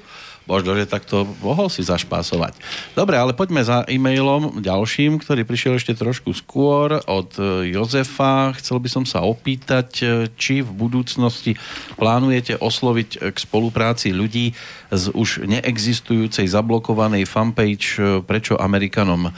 možno, 0.50 0.74
že 0.74 0.90
takto 0.90 1.24
mohol 1.40 1.70
si 1.70 1.86
zašpásovať. 1.86 2.58
Dobre, 2.98 3.18
ale 3.18 3.38
poďme 3.38 3.62
za 3.62 3.86
e-mailom 3.86 4.60
ďalším, 4.60 5.22
ktorý 5.22 5.46
prišiel 5.46 5.78
ešte 5.78 5.94
trošku 5.94 6.34
skôr 6.34 7.02
od 7.06 7.30
e, 7.38 7.74
Jozefa. 7.74 8.54
Chcel 8.58 8.82
by 8.82 8.90
som 8.90 9.04
sa 9.06 9.22
opýtať, 9.22 9.90
e, 10.02 10.06
či 10.36 10.66
v 10.66 10.72
budúcnosti 10.74 11.56
plánujete 11.96 12.58
osloviť 12.58 13.32
k 13.32 13.38
spolupráci 13.38 14.12
ľudí 14.12 14.58
z 14.92 15.06
už 15.16 15.48
neexistujúcej 15.48 16.50
zablokovanej 16.50 17.24
fanpage 17.30 18.02
e, 18.02 18.20
Prečo 18.22 18.58
Amerikanom, 18.58 19.34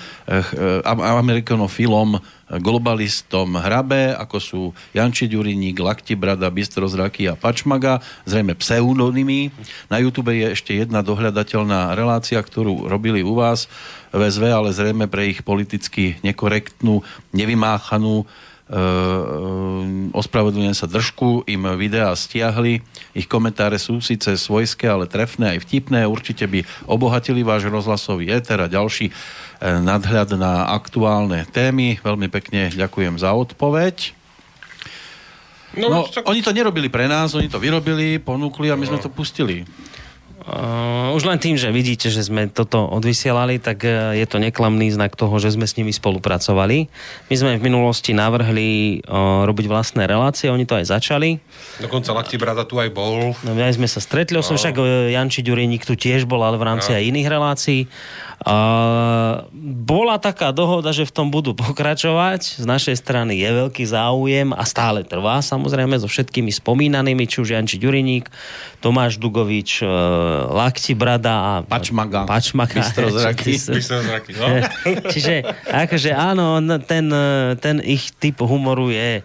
Amerikanofilom 0.86 2.20
globalistom 2.49 3.56
hrabe, 3.56 4.12
ako 4.13 4.38
sú 4.38 4.62
Janči 4.91 5.32
Ďuriník, 5.32 5.79
Lakti 5.79 6.13
Brada, 6.13 6.51
Bystrozraky 6.51 7.32
a 7.32 7.39
Pačmaga, 7.39 8.03
zrejme 8.27 8.53
pseudonymy. 8.53 9.49
Na 9.88 9.97
YouTube 10.03 10.36
je 10.36 10.51
ešte 10.51 10.75
jedna 10.75 11.01
dohľadateľná 11.01 11.95
relácia, 11.95 12.38
ktorú 12.38 12.91
robili 12.91 13.23
u 13.23 13.39
vás 13.39 13.71
v 14.13 14.21
SV, 14.27 14.43
ale 14.51 14.69
zrejme 14.75 15.08
pre 15.08 15.32
ich 15.32 15.41
politicky 15.41 16.19
nekorektnú, 16.21 17.01
nevymáchanú 17.34 18.21
e, 18.21 18.25
ospravedlňujem 20.13 20.75
sa 20.77 20.86
držku, 20.86 21.47
im 21.49 21.63
videá 21.79 22.13
stiahli. 22.13 22.86
Ich 23.17 23.25
komentáre 23.25 23.82
sú 23.82 23.97
síce 24.03 24.36
svojské, 24.38 24.86
ale 24.86 25.10
trefné 25.10 25.58
aj 25.58 25.65
vtipné. 25.65 26.06
Určite 26.06 26.45
by 26.45 26.62
obohatili 26.86 27.41
váš 27.41 27.65
rozhlasový 27.71 28.29
éter 28.29 28.62
a 28.62 28.69
ďalší 28.69 29.10
nadhľad 29.62 30.34
na 30.39 30.72
aktuálne 30.72 31.46
témy. 31.50 32.00
Veľmi 32.02 32.28
pekne 32.32 32.74
ďakujem 32.74 33.20
za 33.20 33.36
odpoveď. 33.36 34.16
No, 35.74 35.89
No, 35.89 36.06
tak, 36.06 36.30
oni 36.30 36.46
to 36.46 36.54
nerobili 36.54 36.86
pre 36.86 37.10
nás, 37.10 37.34
oni 37.34 37.50
to 37.50 37.58
vyrobili, 37.58 38.22
ponúkli 38.22 38.70
a 38.70 38.78
my 38.78 38.86
sme 38.86 39.02
to 39.02 39.10
pustili. 39.10 39.66
Uh, 40.43 41.15
už 41.15 41.23
len 41.23 41.39
tým, 41.39 41.56
že 41.56 41.71
vidíte, 41.71 42.12
že 42.12 42.19
sme 42.19 42.51
toto 42.51 42.84
odvysielali, 42.91 43.63
tak 43.63 43.88
uh, 43.88 44.12
je 44.12 44.27
to 44.27 44.43
neklamný 44.43 44.91
znak 44.91 45.15
toho, 45.15 45.32
že 45.39 45.56
sme 45.56 45.63
s 45.63 45.79
nimi 45.79 45.95
spolupracovali. 45.95 46.91
My 47.32 47.36
sme 47.39 47.56
v 47.56 47.63
minulosti 47.63 48.12
navrhli 48.12 48.99
uh, 49.08 49.47
robiť 49.47 49.65
vlastné 49.71 50.03
relácie, 50.03 50.51
oni 50.51 50.67
to 50.67 50.75
aj 50.75 50.91
začali. 50.91 51.39
dokonca 51.79 52.12
Lakti 52.12 52.36
Brada 52.36 52.67
tu 52.67 52.75
aj 52.75 52.91
bol. 52.91 53.32
No, 53.39 53.56
aj 53.56 53.79
sme 53.79 53.88
sa 53.88 54.03
stretli, 54.03 54.36
no. 54.36 54.43
som 54.43 54.60
však 54.60 54.75
uh, 54.75 55.15
Janči 55.15 55.47
Ďuriník 55.47 55.88
tu 55.88 55.95
tiež 55.95 56.27
bol, 56.27 56.43
ale 56.43 56.60
v 56.60 56.67
rámci 56.67 56.91
no. 56.91 56.99
aj 56.99 57.03
iných 57.08 57.27
relácií. 57.32 57.82
Uh, 58.43 59.47
bola 59.88 60.19
taká 60.19 60.51
dohoda, 60.51 60.91
že 60.91 61.08
v 61.08 61.15
tom 61.15 61.32
budú 61.32 61.56
pokračovať. 61.56 62.60
Z 62.60 62.65
našej 62.67 62.99
strany 62.99 63.39
je 63.39 63.47
veľký 63.47 63.88
záujem 63.88 64.51
a 64.51 64.67
stále 64.67 65.08
trvá 65.08 65.39
samozrejme 65.39 65.95
so 65.95 66.12
všetkými 66.12 66.51
spomínanými, 66.51 67.23
či 67.23 67.39
už 67.39 67.56
Janči 67.56 67.79
Ďuriník, 67.79 68.27
Tomáš 68.84 69.15
Dugovič, 69.15 69.79
uh, 69.79 69.88
Lakti 70.54 70.93
Brada 70.98 71.34
a 71.34 71.52
Pačmaga. 71.62 72.26
Pačmaga. 72.26 72.82
Bystrozraky. 72.82 73.54
Bystrozraky, 73.78 74.32
no. 74.38 74.48
Čiže 75.13 75.46
akože 75.69 76.12
áno, 76.13 76.60
ten, 76.84 77.10
ten 77.60 77.76
ich 77.84 78.12
typ 78.17 78.41
humoru 78.43 78.89
je 78.89 79.22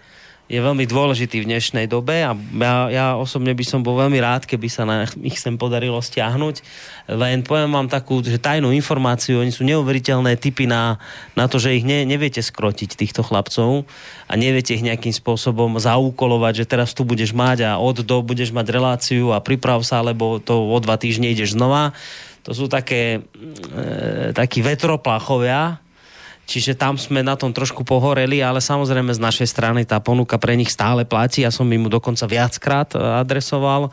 je 0.48 0.56
veľmi 0.56 0.88
dôležitý 0.88 1.44
v 1.44 1.48
dnešnej 1.52 1.84
dobe 1.92 2.24
a 2.24 2.32
ja, 2.32 2.74
ja 2.88 3.06
osobne 3.20 3.52
by 3.52 3.64
som 3.68 3.84
bol 3.84 4.00
veľmi 4.00 4.16
rád, 4.16 4.48
keby 4.48 4.68
sa 4.72 4.88
na 4.88 5.04
ich 5.20 5.36
sem 5.36 5.60
podarilo 5.60 6.00
stiahnuť. 6.00 6.64
Len 7.12 7.44
poviem 7.44 7.68
vám 7.68 7.92
takú, 7.92 8.24
že 8.24 8.40
tajnú 8.40 8.72
informáciu, 8.72 9.44
oni 9.44 9.52
sú 9.52 9.68
neuveriteľné 9.68 10.40
typy 10.40 10.64
na, 10.64 10.96
na 11.36 11.52
to, 11.52 11.60
že 11.60 11.76
ich 11.76 11.84
ne, 11.84 12.08
neviete 12.08 12.40
skrotiť, 12.40 12.96
týchto 12.96 13.20
chlapcov 13.20 13.84
a 14.24 14.32
neviete 14.40 14.72
ich 14.72 14.84
nejakým 14.84 15.12
spôsobom 15.12 15.76
zaúkolovať, 15.76 16.64
že 16.64 16.68
teraz 16.68 16.96
tu 16.96 17.04
budeš 17.04 17.36
mať 17.36 17.68
a 17.68 17.70
od 17.76 18.00
do 18.00 18.24
budeš 18.24 18.48
mať 18.48 18.66
reláciu 18.72 19.36
a 19.36 19.44
priprav 19.44 19.84
sa, 19.84 20.00
lebo 20.00 20.40
to 20.40 20.56
o 20.56 20.78
dva 20.80 20.96
týždne 20.96 21.28
ideš 21.28 21.60
znova. 21.60 21.92
To 22.48 22.56
sú 22.56 22.72
také 22.72 23.20
e, 23.20 24.32
takí 24.32 24.64
vetroplachovia, 24.64 25.84
Čiže 26.48 26.80
tam 26.80 26.96
sme 26.96 27.20
na 27.20 27.36
tom 27.36 27.52
trošku 27.52 27.84
pohoreli, 27.84 28.40
ale 28.40 28.64
samozrejme 28.64 29.12
z 29.12 29.20
našej 29.20 29.48
strany 29.52 29.84
tá 29.84 30.00
ponuka 30.00 30.40
pre 30.40 30.56
nich 30.56 30.72
stále 30.72 31.04
platí. 31.04 31.44
Ja 31.44 31.52
som 31.52 31.68
im 31.68 31.84
mu 31.84 31.92
dokonca 31.92 32.24
viackrát 32.24 32.96
e, 32.96 33.20
adresoval. 33.20 33.88
E, 33.88 33.90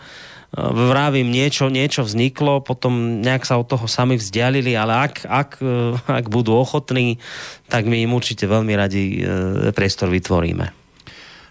vravím, 0.55 1.35
niečo, 1.35 1.67
niečo 1.67 2.07
vzniklo, 2.07 2.63
potom 2.63 3.19
nejak 3.19 3.43
sa 3.43 3.59
od 3.59 3.67
toho 3.67 3.91
sami 3.91 4.15
vzdialili, 4.15 4.71
ale 4.71 5.11
ak, 5.11 5.27
ak, 5.27 5.49
e, 5.59 5.99
ak 5.99 6.31
budú 6.31 6.55
ochotní, 6.55 7.19
tak 7.67 7.91
my 7.91 8.07
im 8.07 8.15
určite 8.15 8.47
veľmi 8.47 8.71
radi 8.71 9.19
priestor 9.75 10.07
vytvoríme. 10.07 10.71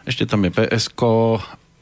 Ešte 0.08 0.24
tam 0.24 0.48
je 0.48 0.56
PSK 0.56 1.00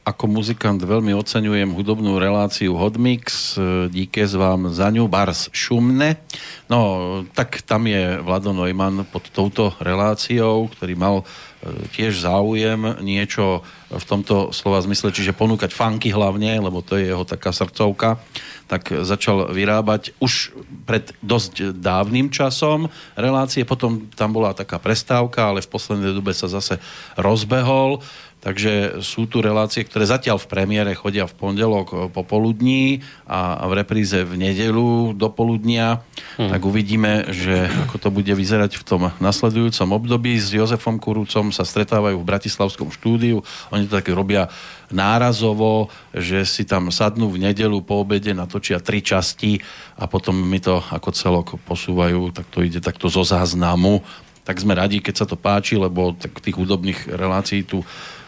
ako 0.03 0.27
muzikant 0.27 0.83
veľmi 0.83 1.15
oceňujem 1.15 1.71
hudobnú 1.71 2.19
reláciu 2.19 2.75
Hodmix. 2.75 3.55
Díkez 3.87 4.35
vám 4.35 4.67
za 4.75 4.91
ňu, 4.91 5.07
Bars 5.07 5.47
Šumne. 5.55 6.19
No, 6.67 7.23
tak 7.31 7.63
tam 7.63 7.87
je 7.87 8.19
Vlado 8.19 8.51
Neumann 8.51 9.07
pod 9.07 9.31
touto 9.31 9.71
reláciou, 9.79 10.67
ktorý 10.75 10.99
mal 10.99 11.15
e, 11.23 11.87
tiež 11.95 12.19
záujem 12.19 12.99
niečo 12.99 13.63
v 13.87 14.03
tomto 14.03 14.51
slova 14.51 14.83
zmysle, 14.83 15.15
čiže 15.15 15.37
ponúkať 15.37 15.71
funky 15.71 16.11
hlavne, 16.11 16.59
lebo 16.59 16.83
to 16.83 16.99
je 16.99 17.07
jeho 17.07 17.23
taká 17.23 17.55
srdcovka, 17.55 18.19
tak 18.67 18.89
začal 19.05 19.53
vyrábať 19.55 20.17
už 20.19 20.51
pred 20.83 21.13
dosť 21.21 21.77
dávnym 21.77 22.33
časom 22.33 22.89
relácie, 23.13 23.63
potom 23.63 24.09
tam 24.17 24.33
bola 24.33 24.57
taká 24.57 24.81
prestávka, 24.81 25.53
ale 25.53 25.61
v 25.63 25.71
poslednej 25.71 26.11
dobe 26.11 26.33
sa 26.33 26.49
zase 26.49 26.81
rozbehol 27.15 28.01
Takže 28.43 28.99
sú 28.99 29.23
tu 29.23 29.39
relácie, 29.39 29.87
ktoré 29.87 30.03
zatiaľ 30.03 30.35
v 30.35 30.51
premiére 30.51 30.91
chodia 30.91 31.23
v 31.23 31.31
pondelok 31.31 31.87
eh, 31.95 31.97
popoludní 32.11 32.99
a 33.23 33.63
v 33.71 33.79
repríze 33.79 34.19
v 34.19 34.35
nedelu 34.35 35.15
do 35.15 35.31
poludnia. 35.31 36.03
Hmm. 36.35 36.51
Tak 36.51 36.61
uvidíme, 36.67 37.31
že 37.31 37.71
ako 37.87 37.95
to 38.03 38.09
bude 38.11 38.33
vyzerať 38.35 38.75
v 38.75 38.83
tom 38.83 39.01
nasledujúcom 39.23 39.95
období. 39.95 40.35
S 40.35 40.51
Jozefom 40.51 40.99
Kurúcom 40.99 41.55
sa 41.55 41.63
stretávajú 41.63 42.19
v 42.19 42.27
Bratislavskom 42.27 42.91
štúdiu. 42.91 43.39
Oni 43.71 43.87
to 43.87 43.95
tak 43.95 44.11
robia 44.11 44.51
nárazovo, 44.91 45.87
že 46.11 46.43
si 46.43 46.67
tam 46.67 46.91
sadnú 46.91 47.31
v 47.31 47.47
nedelu 47.49 47.79
po 47.81 48.03
obede, 48.03 48.35
natočia 48.35 48.83
tri 48.83 48.99
časti 48.99 49.57
a 49.97 50.05
potom 50.05 50.35
mi 50.35 50.59
to 50.59 50.83
ako 50.83 51.09
celok 51.15 51.47
posúvajú, 51.63 52.29
tak 52.35 52.45
to 52.51 52.61
ide 52.61 52.83
takto 52.83 53.07
zo 53.07 53.25
záznamu. 53.25 54.03
Tak 54.43 54.59
sme 54.59 54.75
radi, 54.75 54.99
keď 54.99 55.23
sa 55.23 55.25
to 55.25 55.39
páči, 55.39 55.79
lebo 55.79 56.11
tak 56.13 56.35
tých 56.43 56.59
hudobných 56.59 57.07
relácií 57.15 57.63
tu 57.63 57.79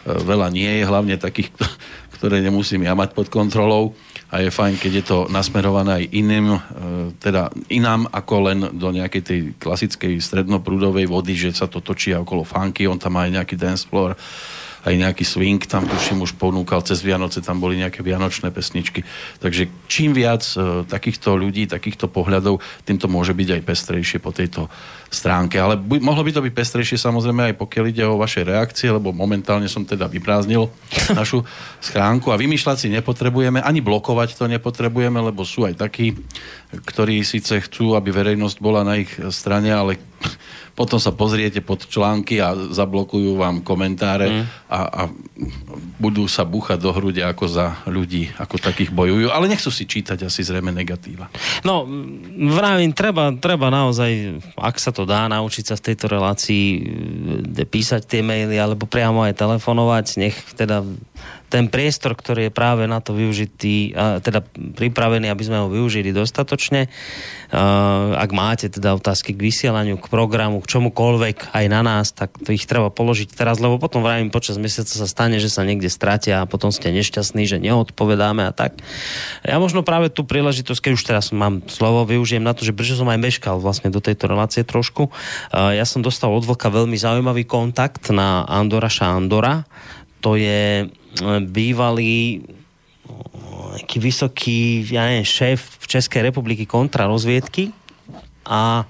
veľa 0.06 0.54
nie 0.54 0.70
je, 0.80 0.82
hlavne 0.86 1.18
takých, 1.18 1.50
ktoré 2.16 2.38
nemusím 2.38 2.86
ja 2.86 2.94
mať 2.94 3.12
pod 3.12 3.26
kontrolou. 3.28 3.98
A 4.26 4.42
je 4.42 4.50
fajn, 4.50 4.82
keď 4.82 4.92
je 5.02 5.04
to 5.06 5.18
nasmerované 5.30 6.02
aj 6.02 6.04
iným, 6.10 6.46
e, 6.50 6.60
teda 7.22 7.46
inám 7.70 8.10
ako 8.10 8.34
len 8.50 8.58
do 8.74 8.90
nejakej 8.90 9.22
tej 9.22 9.40
klasickej 9.54 10.18
strednoprúdovej 10.18 11.06
vody, 11.06 11.38
že 11.38 11.54
sa 11.54 11.70
to 11.70 11.78
točí 11.78 12.10
okolo 12.10 12.42
funky, 12.42 12.90
on 12.90 12.98
tam 12.98 13.14
má 13.14 13.30
aj 13.30 13.38
nejaký 13.38 13.54
dance 13.54 13.86
floor 13.86 14.18
aj 14.86 14.94
nejaký 14.94 15.26
swing 15.26 15.58
tam 15.66 15.82
tuším 15.82 16.22
už 16.22 16.38
ponúkal 16.38 16.78
cez 16.86 17.02
Vianoce, 17.02 17.42
tam 17.42 17.58
boli 17.58 17.82
nejaké 17.82 18.06
vianočné 18.06 18.54
pesničky. 18.54 19.02
Takže 19.42 19.66
čím 19.90 20.14
viac 20.14 20.46
e, 20.54 20.86
takýchto 20.86 21.34
ľudí, 21.34 21.66
takýchto 21.66 22.06
pohľadov, 22.06 22.62
tým 22.86 22.94
to 22.94 23.10
môže 23.10 23.34
byť 23.34 23.58
aj 23.58 23.62
pestrejšie 23.66 24.18
po 24.22 24.30
tejto 24.30 24.70
stránke. 25.10 25.58
Ale 25.58 25.74
bu- 25.74 25.98
mohlo 25.98 26.22
by 26.22 26.30
to 26.30 26.44
byť 26.46 26.54
pestrejšie 26.54 26.98
samozrejme 27.02 27.50
aj 27.50 27.54
pokiaľ 27.58 27.84
ide 27.90 28.04
o 28.06 28.14
vaše 28.14 28.46
reakcie, 28.46 28.86
lebo 28.94 29.10
momentálne 29.10 29.66
som 29.66 29.82
teda 29.82 30.06
vyprázdnil 30.06 30.70
našu 31.18 31.42
schránku 31.82 32.30
a 32.30 32.38
vymýšľať 32.38 32.76
si 32.78 32.88
nepotrebujeme, 32.94 33.58
ani 33.58 33.82
blokovať 33.82 34.38
to 34.38 34.46
nepotrebujeme, 34.46 35.18
lebo 35.18 35.42
sú 35.42 35.66
aj 35.66 35.82
takí, 35.82 36.14
ktorí 36.72 37.22
síce 37.22 37.62
chcú, 37.62 37.94
aby 37.94 38.10
verejnosť 38.10 38.58
bola 38.58 38.82
na 38.82 38.98
ich 38.98 39.10
strane, 39.30 39.70
ale 39.70 40.02
potom 40.78 41.00
sa 41.00 41.14
pozriete 41.14 41.64
pod 41.64 41.88
články 41.88 42.42
a 42.42 42.52
zablokujú 42.52 43.38
vám 43.38 43.64
komentáre 43.64 44.28
mm. 44.28 44.44
a, 44.68 44.80
a 44.84 45.02
budú 45.96 46.28
sa 46.28 46.44
búchať 46.44 46.76
do 46.76 46.92
hrude 46.92 47.24
ako 47.24 47.48
za 47.48 47.80
ľudí, 47.88 48.28
ako 48.36 48.60
takých 48.60 48.92
bojujú, 48.92 49.32
ale 49.32 49.48
nechcú 49.48 49.72
si 49.72 49.88
čítať 49.88 50.28
asi 50.28 50.44
zrejme 50.44 50.74
negatíva. 50.74 51.32
No, 51.64 51.88
vravím, 52.52 52.92
treba, 52.92 53.32
treba 53.40 53.72
naozaj, 53.72 54.42
ak 54.58 54.76
sa 54.76 54.92
to 54.92 55.08
dá, 55.08 55.24
naučiť 55.32 55.64
sa 55.64 55.74
v 55.80 55.84
tejto 55.92 56.12
relácii 56.12 56.64
e, 57.56 57.64
písať 57.64 58.04
tie 58.04 58.20
maily 58.20 58.60
alebo 58.60 58.84
priamo 58.84 59.24
aj 59.24 59.38
telefonovať, 59.38 60.06
nech 60.20 60.36
teda 60.60 60.84
ten 61.56 61.72
priestor, 61.72 62.12
ktorý 62.12 62.48
je 62.48 62.52
práve 62.52 62.84
na 62.84 63.00
to 63.00 63.16
využitý, 63.16 63.96
teda 64.20 64.44
pripravený, 64.52 65.32
aby 65.32 65.40
sme 65.40 65.64
ho 65.64 65.72
využili 65.72 66.12
dostatočne. 66.12 66.92
Ak 68.12 68.30
máte 68.36 68.68
teda 68.68 68.92
otázky 68.92 69.32
k 69.32 69.40
vysielaniu, 69.40 69.96
k 69.96 70.10
programu, 70.12 70.60
k 70.60 70.68
čomukoľvek 70.76 71.56
aj 71.56 71.64
na 71.72 71.80
nás, 71.80 72.12
tak 72.12 72.36
to 72.36 72.52
ich 72.52 72.68
treba 72.68 72.92
položiť 72.92 73.32
teraz, 73.32 73.56
lebo 73.56 73.80
potom 73.80 74.04
vravím, 74.04 74.28
počas 74.28 74.60
mesiaca 74.60 74.92
sa 74.92 75.08
stane, 75.08 75.40
že 75.40 75.48
sa 75.48 75.64
niekde 75.64 75.88
stratia 75.88 76.44
a 76.44 76.50
potom 76.50 76.68
ste 76.68 76.92
nešťastní, 76.92 77.48
že 77.48 77.56
neodpovedáme 77.62 78.44
a 78.44 78.52
tak. 78.52 78.76
Ja 79.46 79.56
možno 79.56 79.86
práve 79.86 80.12
tú 80.12 80.26
príležitosť, 80.28 80.90
keď 80.90 80.92
už 80.92 81.04
teraz 81.06 81.24
mám 81.32 81.64
slovo, 81.70 82.04
využijem 82.04 82.42
na 82.42 82.52
to, 82.52 82.66
že 82.66 82.76
prečo 82.76 82.98
som 82.98 83.08
aj 83.08 83.22
meškal 83.22 83.62
vlastne 83.62 83.88
do 83.88 84.02
tejto 84.02 84.26
relácie 84.28 84.66
trošku. 84.66 85.08
Ja 85.54 85.86
som 85.86 86.02
dostal 86.02 86.34
od 86.34 86.42
Vlka 86.42 86.68
veľmi 86.68 86.98
zaujímavý 86.98 87.46
kontakt 87.46 88.10
na 88.10 88.42
Andora 88.44 88.90
Šandora. 88.90 89.62
To 90.26 90.34
je 90.34 90.90
bývalý 91.46 92.42
nejaký 93.86 93.98
vysoký, 94.02 94.58
ja 94.90 95.06
neviem, 95.06 95.22
šéf 95.22 95.78
v 95.78 95.86
Českej 95.86 96.26
republiky 96.26 96.66
kontrarozviedky 96.66 97.70
a 98.42 98.82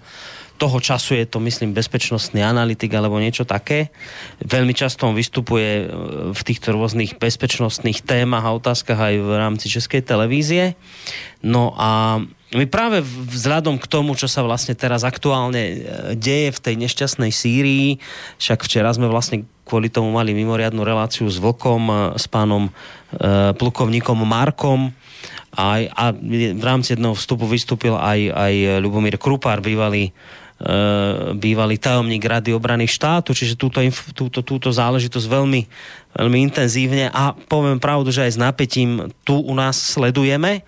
toho 0.56 0.80
času 0.80 1.20
je 1.20 1.28
to, 1.28 1.36
myslím, 1.44 1.76
bezpečnostný 1.76 2.40
analytik 2.40 2.88
alebo 2.96 3.20
niečo 3.20 3.44
také. 3.44 3.92
Veľmi 4.40 4.72
často 4.72 5.04
on 5.04 5.12
vystupuje 5.12 5.84
v 6.32 6.40
týchto 6.40 6.72
rôznych 6.72 7.20
bezpečnostných 7.20 8.00
témach 8.00 8.48
a 8.48 8.56
otázkach 8.56 8.96
aj 8.96 9.14
v 9.20 9.30
rámci 9.36 9.68
Českej 9.68 10.00
televízie. 10.00 10.72
No 11.44 11.76
a 11.76 12.24
my 12.56 12.64
práve 12.72 13.04
vzhľadom 13.04 13.76
k 13.76 13.84
tomu, 13.84 14.16
čo 14.16 14.32
sa 14.32 14.40
vlastne 14.40 14.72
teraz 14.72 15.04
aktuálne 15.04 15.60
e, 15.60 15.76
deje 16.16 16.56
v 16.56 16.62
tej 16.62 16.74
nešťastnej 16.88 17.28
Sýrii, 17.28 18.00
však 18.40 18.64
včera 18.64 18.88
sme 18.96 19.12
vlastne 19.12 19.44
kvôli 19.66 19.90
tomu 19.90 20.14
mali 20.14 20.30
mimoriadnu 20.30 20.86
reláciu 20.86 21.26
s 21.26 21.42
Vlkom, 21.42 22.14
s 22.14 22.30
pánom 22.30 22.70
e, 22.70 22.70
plukovníkom 23.58 24.22
Markom, 24.22 24.94
a, 25.56 25.88
a 25.88 26.04
v 26.12 26.60
rámci 26.60 26.92
jedného 26.92 27.16
vstupu 27.16 27.48
vystúpil 27.48 27.96
aj, 27.96 28.28
aj 28.28 28.54
Ľubomír 28.84 29.16
Krupár, 29.16 29.64
bývalý 29.64 30.12
bývalý 31.36 31.76
tajomník 31.76 32.24
Rady 32.24 32.56
obrany 32.56 32.88
štátu, 32.88 33.36
čiže 33.36 33.60
túto, 33.60 33.84
túto, 34.16 34.40
túto 34.40 34.68
záležitosť 34.72 35.28
veľmi, 35.28 35.68
veľmi 36.16 36.38
intenzívne 36.48 37.12
a 37.12 37.36
poviem 37.36 37.76
pravdu, 37.76 38.08
že 38.08 38.24
aj 38.24 38.32
s 38.32 38.40
napätím 38.40 39.12
tu 39.20 39.36
u 39.36 39.52
nás 39.52 39.76
sledujeme. 39.76 40.64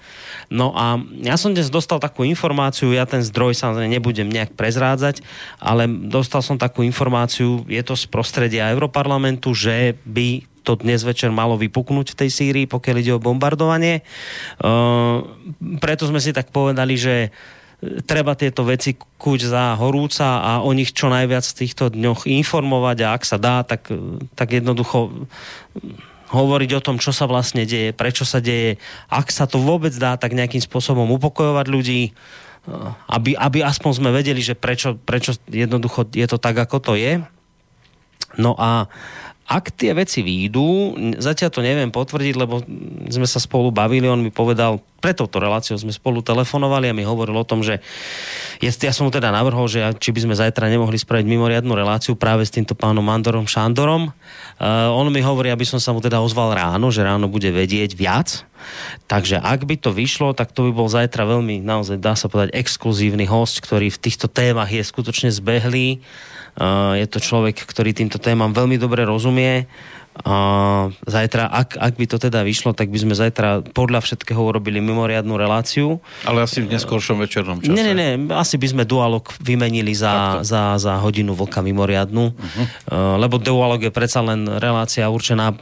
No 0.53 0.77
a 0.77 1.01
ja 1.25 1.41
som 1.41 1.57
dnes 1.57 1.73
dostal 1.73 2.05
takú 2.05 2.21
informáciu, 2.29 2.93
ja 2.93 3.09
ten 3.09 3.25
zdroj 3.25 3.57
samozrejme 3.57 3.97
nebudem 3.97 4.29
nejak 4.29 4.53
prezrádzať, 4.61 5.25
ale 5.57 5.89
dostal 5.89 6.45
som 6.45 6.61
takú 6.61 6.85
informáciu, 6.85 7.65
je 7.65 7.81
to 7.81 7.97
z 7.97 8.13
prostredia 8.13 8.69
Europarlamentu, 8.69 9.57
že 9.57 9.97
by 10.05 10.45
to 10.69 10.77
dnes 10.85 11.01
večer 11.01 11.33
malo 11.33 11.57
vypuknúť 11.57 12.13
v 12.13 12.19
tej 12.21 12.29
Sýrii, 12.29 12.67
pokiaľ 12.69 12.97
ide 13.01 13.17
o 13.17 13.25
bombardovanie. 13.25 14.05
Uh, 14.61 15.25
preto 15.81 16.05
sme 16.05 16.21
si 16.21 16.37
tak 16.37 16.53
povedali, 16.53 16.93
že 17.01 17.33
treba 17.79 18.35
tieto 18.35 18.67
veci 18.67 18.99
kuť 18.99 19.41
za 19.55 19.79
horúca 19.79 20.43
a 20.43 20.53
o 20.67 20.71
nich 20.75 20.91
čo 20.91 21.07
najviac 21.07 21.47
v 21.47 21.59
týchto 21.63 21.95
dňoch 21.95 22.27
informovať 22.27 22.99
a 23.07 23.15
ak 23.15 23.23
sa 23.23 23.39
dá, 23.39 23.63
tak, 23.63 23.87
tak 24.35 24.51
jednoducho 24.51 25.29
hovoriť 26.29 26.71
o 26.75 26.85
tom, 26.85 26.97
čo 26.99 27.15
sa 27.15 27.31
vlastne 27.31 27.65
deje, 27.65 27.95
prečo 27.95 28.27
sa 28.27 28.43
deje, 28.43 28.83
ak 29.09 29.31
sa 29.31 29.47
to 29.47 29.63
vôbec 29.63 29.95
dá, 29.95 30.19
tak 30.19 30.35
nejakým 30.35 30.61
spôsobom 30.61 31.09
upokojovať 31.17 31.67
ľudí, 31.71 32.13
aby, 33.09 33.33
aby 33.39 33.59
aspoň 33.65 33.93
sme 33.97 34.11
vedeli, 34.13 34.43
že 34.45 34.59
prečo, 34.59 34.99
prečo 34.99 35.39
jednoducho 35.49 36.05
je 36.13 36.27
to 36.29 36.37
tak, 36.37 36.59
ako 36.59 36.83
to 36.83 36.93
je. 36.99 37.23
No 38.37 38.53
a 38.59 38.93
ak 39.49 39.73
tie 39.73 39.97
veci 39.97 40.21
výjdu, 40.21 40.93
zatiaľ 41.17 41.49
to 41.49 41.65
neviem 41.65 41.89
potvrdiť, 41.89 42.35
lebo 42.37 42.61
sme 43.09 43.25
sa 43.25 43.41
spolu 43.41 43.73
bavili, 43.73 44.05
on 44.05 44.21
mi 44.21 44.29
povedal 44.29 44.77
pre 44.99 45.15
touto 45.15 45.39
reláciou 45.39 45.79
sme 45.79 45.95
spolu 45.95 46.21
telefonovali 46.21 46.91
a 46.91 46.97
mi 46.97 47.07
hovoril 47.07 47.33
o 47.39 47.47
tom, 47.47 47.63
že 47.65 47.79
ja, 48.61 48.69
ja 48.69 48.93
som 48.93 49.07
mu 49.07 49.15
teda 49.15 49.31
navrhol, 49.31 49.71
že 49.71 49.81
či 49.97 50.11
by 50.11 50.27
sme 50.27 50.35
zajtra 50.35 50.69
nemohli 50.69 50.99
spraviť 50.99 51.25
mimoriadnu 51.25 51.71
reláciu 51.73 52.19
práve 52.19 52.45
s 52.45 52.53
týmto 52.53 52.75
pánom 52.75 53.01
Mandorom 53.01 53.47
Šandorom. 53.47 54.11
Uh, 54.59 54.91
on 54.93 55.09
mi 55.09 55.23
hovorí, 55.23 55.55
aby 55.55 55.63
som 55.63 55.79
sa 55.79 55.95
mu 55.95 56.03
teda 56.03 56.19
ozval 56.19 56.53
ráno, 56.53 56.91
že 56.91 57.07
ráno 57.07 57.31
bude 57.31 57.49
vedieť 57.49 57.95
viac. 57.95 58.43
Takže 59.07 59.39
ak 59.39 59.65
by 59.65 59.79
to 59.79 59.95
vyšlo, 59.95 60.35
tak 60.35 60.51
to 60.51 60.67
by 60.67 60.75
bol 60.75 60.91
zajtra 60.91 61.25
veľmi, 61.25 61.63
naozaj 61.63 62.03
dá 62.03 62.19
sa 62.19 62.27
povedať, 62.27 62.59
exkluzívny 62.59 63.25
host, 63.25 63.63
ktorý 63.63 63.95
v 63.95 64.03
týchto 64.03 64.27
témach 64.27 64.69
je 64.69 64.83
skutočne 64.83 65.31
zbehlý. 65.31 66.03
Je 66.99 67.07
to 67.07 67.23
človek, 67.23 67.55
ktorý 67.63 67.95
týmto 67.95 68.19
témam 68.19 68.51
veľmi 68.51 68.77
dobre 68.77 69.07
rozumie 69.07 69.71
a 70.27 70.37
zajtra, 71.07 71.47
ak, 71.47 71.79
ak 71.79 71.95
by 71.95 72.07
to 72.11 72.17
teda 72.19 72.43
vyšlo, 72.43 72.75
tak 72.75 72.91
by 72.91 72.99
sme 72.99 73.15
zajtra 73.15 73.63
podľa 73.71 74.03
všetkého 74.03 74.41
urobili 74.43 74.83
mimoriadnú 74.83 75.39
reláciu. 75.39 76.03
Ale 76.27 76.43
asi 76.43 76.65
v 76.65 76.75
neskôršom 76.75 77.23
večernom 77.23 77.63
čase. 77.63 77.71
Nie, 77.71 77.87
nie, 77.87 77.95
nie. 77.95 78.27
Asi 78.35 78.59
by 78.59 78.67
sme 78.67 78.83
dualog 78.83 79.31
vymenili 79.39 79.95
za, 79.95 80.43
za, 80.43 80.75
za 80.81 80.99
hodinu 80.99 81.39
vlka 81.39 81.63
mimoriadnu. 81.63 82.35
Uh-huh. 82.35 82.59
Uh, 82.91 83.15
lebo 83.23 83.39
dualog 83.39 83.79
je 83.79 83.95
predsa 83.95 84.19
len 84.25 84.51
relácia 84.59 85.07
určená 85.07 85.55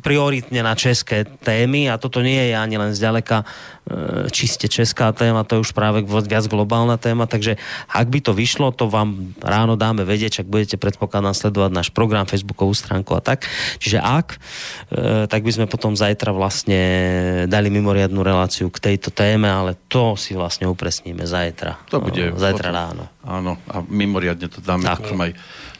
prioritne 0.00 0.64
na 0.64 0.72
české 0.72 1.28
témy 1.28 1.92
a 1.92 2.00
toto 2.00 2.24
nie 2.24 2.40
je 2.48 2.54
ani 2.56 2.76
len 2.80 2.96
zďaleka 2.96 3.44
E, 3.84 4.32
čiste 4.32 4.64
česká 4.64 5.12
téma, 5.12 5.44
to 5.44 5.60
je 5.60 5.68
už 5.68 5.76
práve 5.76 6.00
viac 6.08 6.48
globálna 6.48 6.96
téma, 6.96 7.28
takže 7.28 7.60
ak 7.92 8.08
by 8.08 8.24
to 8.24 8.32
vyšlo, 8.32 8.72
to 8.72 8.88
vám 8.88 9.36
ráno 9.44 9.76
dáme 9.76 10.08
vedieť, 10.08 10.40
ak 10.40 10.48
budete 10.48 10.80
predpokladám 10.80 11.36
sledovať 11.36 11.68
náš 11.68 11.88
program, 11.92 12.24
Facebookovú 12.24 12.72
stránku 12.72 13.12
a 13.12 13.20
tak. 13.20 13.44
Čiže 13.84 14.00
ak, 14.00 14.40
e, 14.88 15.28
tak 15.28 15.44
by 15.44 15.52
sme 15.52 15.66
potom 15.68 15.92
zajtra 16.00 16.32
vlastne 16.32 16.80
dali 17.44 17.68
mimoriadnú 17.68 18.24
reláciu 18.24 18.72
k 18.72 18.88
tejto 18.88 19.12
téme, 19.12 19.52
ale 19.52 19.76
to 19.92 20.16
si 20.16 20.32
vlastne 20.32 20.64
upresníme 20.64 21.28
zajtra. 21.28 21.76
To 21.92 22.00
bude. 22.00 22.32
Zajtra 22.40 22.72
potom, 22.72 22.80
ráno. 22.80 23.04
Áno, 23.20 23.52
a 23.68 23.84
mimoriadne 23.84 24.48
to 24.48 24.64
dáme 24.64 24.88
tak. 24.88 25.04
aj 25.12 25.32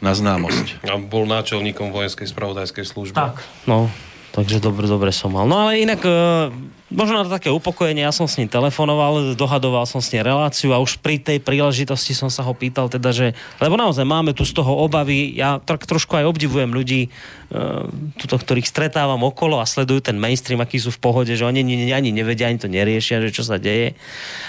na 0.02 0.12
známosť. 0.14 0.86
A 0.86 0.98
bol 0.98 1.26
náčelníkom 1.28 1.94
vojenskej 1.94 2.30
spravodajskej 2.30 2.84
služby. 2.86 3.16
Tak, 3.16 3.44
no, 3.68 3.90
takže 4.34 4.58
dobre, 4.58 4.90
dobre 4.90 5.14
som 5.14 5.30
mal. 5.30 5.46
No 5.46 5.68
ale 5.68 5.82
inak 5.82 6.02
možno 6.94 7.20
na 7.20 7.26
také 7.26 7.50
upokojenie, 7.50 8.06
ja 8.06 8.14
som 8.14 8.30
s 8.30 8.38
ním 8.38 8.46
telefonoval, 8.46 9.34
dohadoval 9.34 9.84
som 9.84 9.98
s 9.98 10.14
ním 10.14 10.22
reláciu 10.22 10.70
a 10.70 10.78
už 10.78 11.02
pri 11.02 11.18
tej 11.18 11.42
príležitosti 11.42 12.14
som 12.14 12.30
sa 12.30 12.46
ho 12.46 12.54
pýtal 12.54 12.86
teda, 12.86 13.10
že, 13.10 13.34
lebo 13.58 13.74
naozaj 13.74 14.06
máme 14.06 14.30
tu 14.32 14.46
z 14.46 14.54
toho 14.54 14.70
obavy, 14.86 15.34
ja 15.34 15.58
tak 15.58 15.84
trošku 15.84 16.14
aj 16.14 16.30
obdivujem 16.30 16.70
ľudí, 16.70 17.10
tuto, 18.18 18.34
ktorých 18.34 18.66
stretávam 18.66 19.20
okolo 19.22 19.60
a 19.60 19.68
sledujú 19.68 20.00
ten 20.10 20.16
mainstream, 20.18 20.58
akí 20.58 20.80
sú 20.80 20.90
v 20.90 21.00
pohode, 21.00 21.32
že 21.36 21.44
oni 21.44 21.62
ani, 21.92 22.10
nevedia, 22.10 22.50
ani 22.50 22.58
to 22.58 22.66
neriešia, 22.66 23.22
že 23.22 23.30
čo 23.30 23.44
sa 23.46 23.60
deje. 23.60 23.94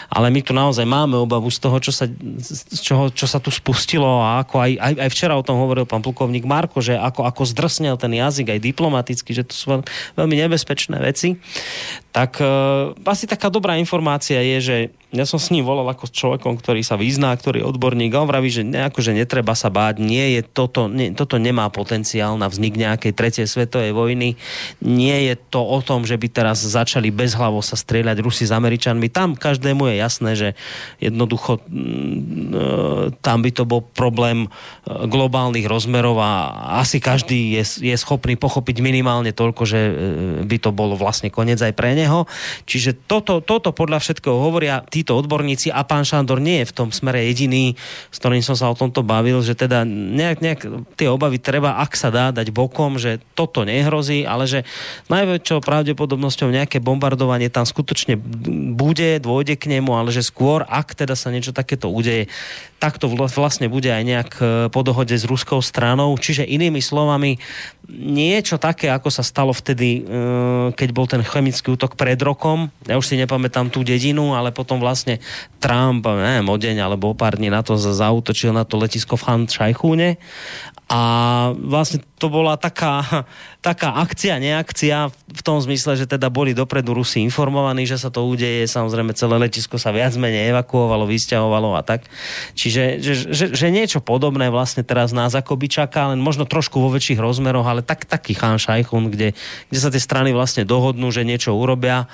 Ale 0.09 0.31
my 0.31 0.41
tu 0.41 0.55
naozaj 0.55 0.87
máme 0.87 1.19
obavu 1.19 1.51
z 1.51 1.59
toho, 1.59 1.77
čo 1.77 1.91
sa, 1.93 2.09
z 2.09 2.79
čoho, 2.81 3.11
čo 3.11 3.27
sa 3.29 3.37
tu 3.37 3.53
spustilo 3.53 4.23
a 4.23 4.41
ako 4.41 4.57
aj, 4.57 4.71
aj, 4.79 4.93
aj 5.05 5.09
včera 5.11 5.33
o 5.37 5.45
tom 5.45 5.59
hovoril 5.61 5.85
pán 5.85 6.01
plukovník 6.01 6.47
Marko, 6.47 6.81
že 6.81 6.97
ako, 6.97 7.27
ako 7.27 7.41
zdrsnel 7.45 7.99
ten 7.99 8.15
jazyk 8.15 8.55
aj 8.55 8.59
diplomaticky, 8.63 9.31
že 9.35 9.43
to 9.45 9.53
sú 9.53 9.65
veľmi 10.17 10.35
nebezpečné 10.47 10.97
veci. 10.97 11.37
Tak 12.15 12.39
uh, 12.39 12.95
asi 13.05 13.27
taká 13.27 13.51
dobrá 13.51 13.75
informácia 13.77 14.39
je, 14.39 14.57
že 14.63 14.77
ja 15.15 15.23
som 15.23 15.39
s 15.39 15.49
ním 15.55 15.63
volal 15.63 15.87
ako 15.87 16.11
s 16.11 16.13
človekom, 16.13 16.59
ktorý 16.59 16.83
sa 16.83 16.99
vyzná, 16.99 17.31
ktorý 17.31 17.63
je 17.63 17.69
odborník 17.71 18.11
a 18.11 18.21
on 18.21 18.27
vraví, 18.27 18.51
že 18.51 18.67
nejako, 18.67 18.99
že 18.99 19.15
netreba 19.15 19.55
sa 19.55 19.71
báť, 19.71 20.03
nie 20.03 20.35
je 20.35 20.41
toto, 20.43 20.91
nie, 20.91 21.15
toto 21.15 21.39
nemá 21.39 21.71
potenciál 21.71 22.35
na 22.35 22.51
vznik 22.51 22.75
nejakej 22.75 23.15
tretej 23.15 23.47
svetovej 23.47 23.95
vojny, 23.95 24.35
nie 24.83 25.17
je 25.31 25.39
to 25.39 25.63
o 25.63 25.79
tom, 25.79 26.03
že 26.03 26.19
by 26.19 26.27
teraz 26.27 26.59
začali 26.59 27.15
bezhlavo 27.15 27.63
sa 27.63 27.79
strieľať 27.79 28.19
Rusi 28.19 28.43
s 28.43 28.51
Američanmi, 28.51 29.07
tam 29.07 29.39
každému 29.39 29.87
je 29.87 29.95
jasné, 29.95 30.31
že 30.35 30.49
jednoducho 30.99 31.63
mm, 31.63 32.19
e, 32.51 32.65
tam 33.23 33.39
by 33.39 33.51
to 33.55 33.63
bol 33.63 33.79
problém 33.79 34.45
e, 34.45 34.49
globálnych 35.07 35.63
rozmerov 35.63 36.19
a 36.19 36.31
asi 36.83 36.99
každý 36.99 37.55
je, 37.61 37.63
je 37.93 37.95
schopný 37.95 38.35
pochopiť 38.35 38.83
minimálne 38.83 39.31
toľko, 39.31 39.63
že 39.63 39.79
e, 39.79 39.91
by 40.43 40.57
to 40.59 40.75
bolo 40.75 40.99
vlastne 40.99 41.31
koniec 41.31 41.61
aj 41.63 41.71
pre 41.71 41.95
neho. 41.95 42.27
Čiže 42.67 43.07
toto, 43.07 43.39
toto 43.39 43.71
podľa 43.71 44.01
všetkého 44.01 44.35
hovoria. 44.35 44.81
Tí 44.89 45.04
títo 45.05 45.21
odborníci 45.21 45.69
a 45.69 45.85
pán 45.85 46.01
Šandor 46.01 46.41
nie 46.41 46.65
je 46.65 46.73
v 46.73 46.75
tom 46.81 46.89
smere 46.89 47.21
jediný, 47.29 47.77
s 48.09 48.17
ktorým 48.17 48.41
som 48.41 48.57
sa 48.57 48.73
o 48.73 48.75
tomto 48.75 49.05
bavil, 49.05 49.45
že 49.45 49.53
teda 49.53 49.85
nejak, 49.85 50.41
nejak 50.41 50.61
tie 50.97 51.05
obavy 51.13 51.37
treba, 51.37 51.77
ak 51.77 51.93
sa 51.93 52.09
dá, 52.09 52.33
dať 52.33 52.49
bokom, 52.49 52.97
že 52.97 53.21
toto 53.37 53.61
nehrozí, 53.61 54.25
ale 54.25 54.49
že 54.49 54.65
najväčšou 55.13 55.61
pravdepodobnosťou 55.61 56.49
nejaké 56.49 56.81
bombardovanie 56.81 57.53
tam 57.53 57.69
skutočne 57.69 58.17
bude, 58.73 59.21
dôjde 59.21 59.53
k 59.61 59.77
nemu, 59.77 59.93
ale 59.93 60.09
že 60.09 60.25
skôr, 60.25 60.65
ak 60.65 60.97
teda 60.97 61.13
sa 61.13 61.29
niečo 61.29 61.53
takéto 61.53 61.93
udeje, 61.93 62.25
tak 62.85 63.01
to 63.01 63.09
vlastne 63.09 63.65
bude 63.65 63.89
aj 63.89 64.03
nejak 64.05 64.31
e, 64.37 64.45
po 64.69 64.85
dohode 64.85 65.17
s 65.17 65.25
ruskou 65.25 65.57
stranou. 65.57 66.13
Čiže 66.13 66.45
inými 66.45 66.83
slovami, 66.85 67.41
niečo 67.89 68.61
také, 68.61 68.93
ako 68.93 69.09
sa 69.09 69.25
stalo 69.25 69.49
vtedy, 69.57 70.05
e, 70.05 70.71
keď 70.77 70.89
bol 70.93 71.09
ten 71.09 71.25
chemický 71.25 71.73
útok 71.73 71.97
pred 71.97 72.21
rokom. 72.21 72.69
Ja 72.85 73.01
už 73.01 73.09
si 73.09 73.17
nepamätám 73.17 73.73
tú 73.73 73.81
dedinu, 73.81 74.37
ale 74.37 74.53
potom 74.53 74.84
vlastne 74.85 75.17
Trump, 75.57 76.05
neviem, 76.05 76.45
o 76.45 76.57
deň 76.61 76.77
alebo 76.85 77.09
o 77.09 77.17
pár 77.17 77.41
dní 77.41 77.49
na 77.49 77.65
to 77.65 77.73
zautočil 77.73 78.53
na 78.53 78.69
to 78.69 78.77
letisko 78.77 79.17
v 79.17 79.25
Han 79.25 79.41
Šajchúne. 79.49 80.21
A 80.85 81.01
vlastne 81.57 82.05
to 82.21 82.29
bola 82.29 82.61
taká, 82.61 83.01
taká 83.67 83.97
akcia, 83.97 84.37
neakcia 84.37 85.09
v 85.09 85.41
tom 85.41 85.57
zmysle, 85.57 85.97
že 85.97 86.05
teda 86.05 86.29
boli 86.29 86.53
dopredu 86.53 86.93
Rusi 86.93 87.25
informovaní, 87.25 87.89
že 87.89 87.97
sa 87.97 88.13
to 88.13 88.21
udeje, 88.29 88.69
samozrejme 88.69 89.17
celé 89.17 89.41
letisko 89.41 89.81
sa 89.81 89.89
viac 89.89 90.13
menej 90.13 90.53
evakuovalo, 90.53 91.09
vysťahovalo 91.09 91.73
a 91.73 91.81
tak. 91.81 92.05
Čiže 92.53 93.01
že, 93.01 93.13
že, 93.33 93.45
že 93.57 93.67
niečo 93.73 93.97
podobné 93.97 94.53
vlastne 94.53 94.85
teraz 94.85 95.09
nás 95.09 95.33
akoby 95.33 95.65
čaká, 95.65 96.13
len 96.13 96.21
možno 96.21 96.45
trošku 96.45 96.77
vo 96.77 96.93
väčších 96.93 97.17
rozmeroch, 97.17 97.65
ale 97.65 97.81
tak, 97.81 98.05
taký 98.05 98.37
Chan 98.37 98.61
Šajchun, 98.61 99.09
kde, 99.09 99.33
kde 99.73 99.79
sa 99.81 99.89
tie 99.89 100.01
strany 100.01 100.37
vlastne 100.37 100.69
dohodnú, 100.69 101.09
že 101.09 101.25
niečo 101.25 101.57
urobia 101.57 102.05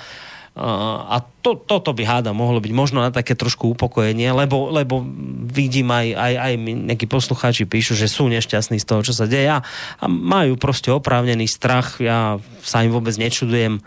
a 0.52 1.24
to, 1.40 1.56
toto 1.56 1.96
by 1.96 2.04
háda 2.04 2.36
mohlo 2.36 2.60
byť 2.60 2.72
možno 2.76 3.00
na 3.00 3.08
také 3.08 3.32
trošku 3.32 3.72
upokojenie, 3.72 4.36
lebo, 4.36 4.68
lebo 4.68 5.00
vidím 5.48 5.88
aj, 5.88 6.12
aj, 6.12 6.34
aj 6.36 6.52
nejakí 6.60 7.08
poslucháči 7.08 7.64
píšu, 7.64 7.96
že 7.96 8.04
sú 8.04 8.28
nešťastní 8.28 8.76
z 8.76 8.84
toho, 8.84 9.00
čo 9.00 9.16
sa 9.16 9.24
deje 9.24 9.48
a 9.48 9.64
majú 10.04 10.60
proste 10.60 10.92
oprávnený 10.92 11.48
strach. 11.48 12.04
Ja 12.04 12.36
sa 12.60 12.84
im 12.84 12.92
vôbec 12.92 13.16
nečudujem. 13.16 13.80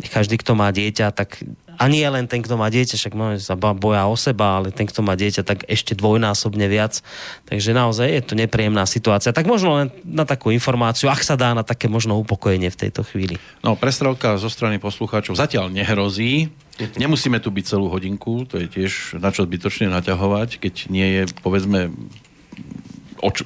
Každý, 0.00 0.40
kto 0.40 0.56
má 0.56 0.72
dieťa, 0.72 1.12
tak 1.12 1.44
a 1.80 1.88
nie 1.88 2.04
len 2.04 2.28
ten, 2.28 2.44
kto 2.44 2.60
má 2.60 2.68
dieťa, 2.68 3.00
však 3.00 3.14
môže 3.16 3.40
sa 3.40 3.56
boja 3.56 4.04
o 4.04 4.12
seba, 4.12 4.60
ale 4.60 4.68
ten, 4.68 4.84
kto 4.84 5.00
má 5.00 5.16
dieťa, 5.16 5.48
tak 5.48 5.64
ešte 5.64 5.96
dvojnásobne 5.96 6.68
viac. 6.68 7.00
Takže 7.48 7.72
naozaj 7.72 8.04
je 8.04 8.20
to 8.20 8.34
nepríjemná 8.36 8.84
situácia. 8.84 9.32
Tak 9.32 9.48
možno 9.48 9.80
len 9.80 9.88
na 10.04 10.28
takú 10.28 10.52
informáciu, 10.52 11.08
ak 11.08 11.24
sa 11.24 11.40
dá 11.40 11.56
na 11.56 11.64
také 11.64 11.88
možno 11.88 12.20
upokojenie 12.20 12.68
v 12.68 12.80
tejto 12.84 13.00
chvíli. 13.00 13.40
No, 13.64 13.80
prestrelka 13.80 14.36
zo 14.36 14.52
strany 14.52 14.76
poslucháčov 14.76 15.40
zatiaľ 15.40 15.72
nehrozí. 15.72 16.52
Nemusíme 17.00 17.40
tu 17.40 17.48
byť 17.48 17.64
celú 17.64 17.88
hodinku, 17.88 18.44
to 18.44 18.60
je 18.60 18.68
tiež 18.68 19.16
na 19.16 19.32
čo 19.32 19.48
zbytočne 19.48 19.88
naťahovať, 19.88 20.60
keď 20.60 20.74
nie 20.92 21.08
je, 21.16 21.22
povedzme, 21.40 21.88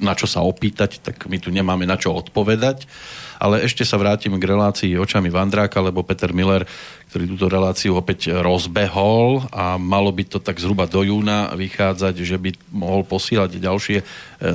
na 0.03 0.13
čo 0.15 0.27
sa 0.27 0.43
opýtať, 0.43 0.99
tak 0.99 1.23
my 1.27 1.39
tu 1.39 1.55
nemáme 1.55 1.87
na 1.87 1.95
čo 1.95 2.11
odpovedať. 2.11 2.83
Ale 3.39 3.63
ešte 3.63 3.83
sa 3.83 3.99
vrátim 3.99 4.35
k 4.35 4.47
relácii 4.47 4.97
očami 4.99 5.29
Vandráka, 5.29 5.81
lebo 5.83 6.01
Peter 6.01 6.31
Miller 6.31 6.63
ktorý 7.15 7.31
túto 7.31 7.47
reláciu 7.47 7.95
opäť 7.95 8.27
rozbehol 8.43 9.47
a 9.55 9.79
malo 9.79 10.11
by 10.11 10.27
to 10.27 10.43
tak 10.43 10.59
zhruba 10.59 10.83
do 10.83 10.99
júna 10.99 11.47
vychádzať, 11.55 12.11
že 12.19 12.35
by 12.35 12.75
mohol 12.75 13.07
posílať 13.07 13.55
ďalšie 13.55 14.03
e, 14.03 14.05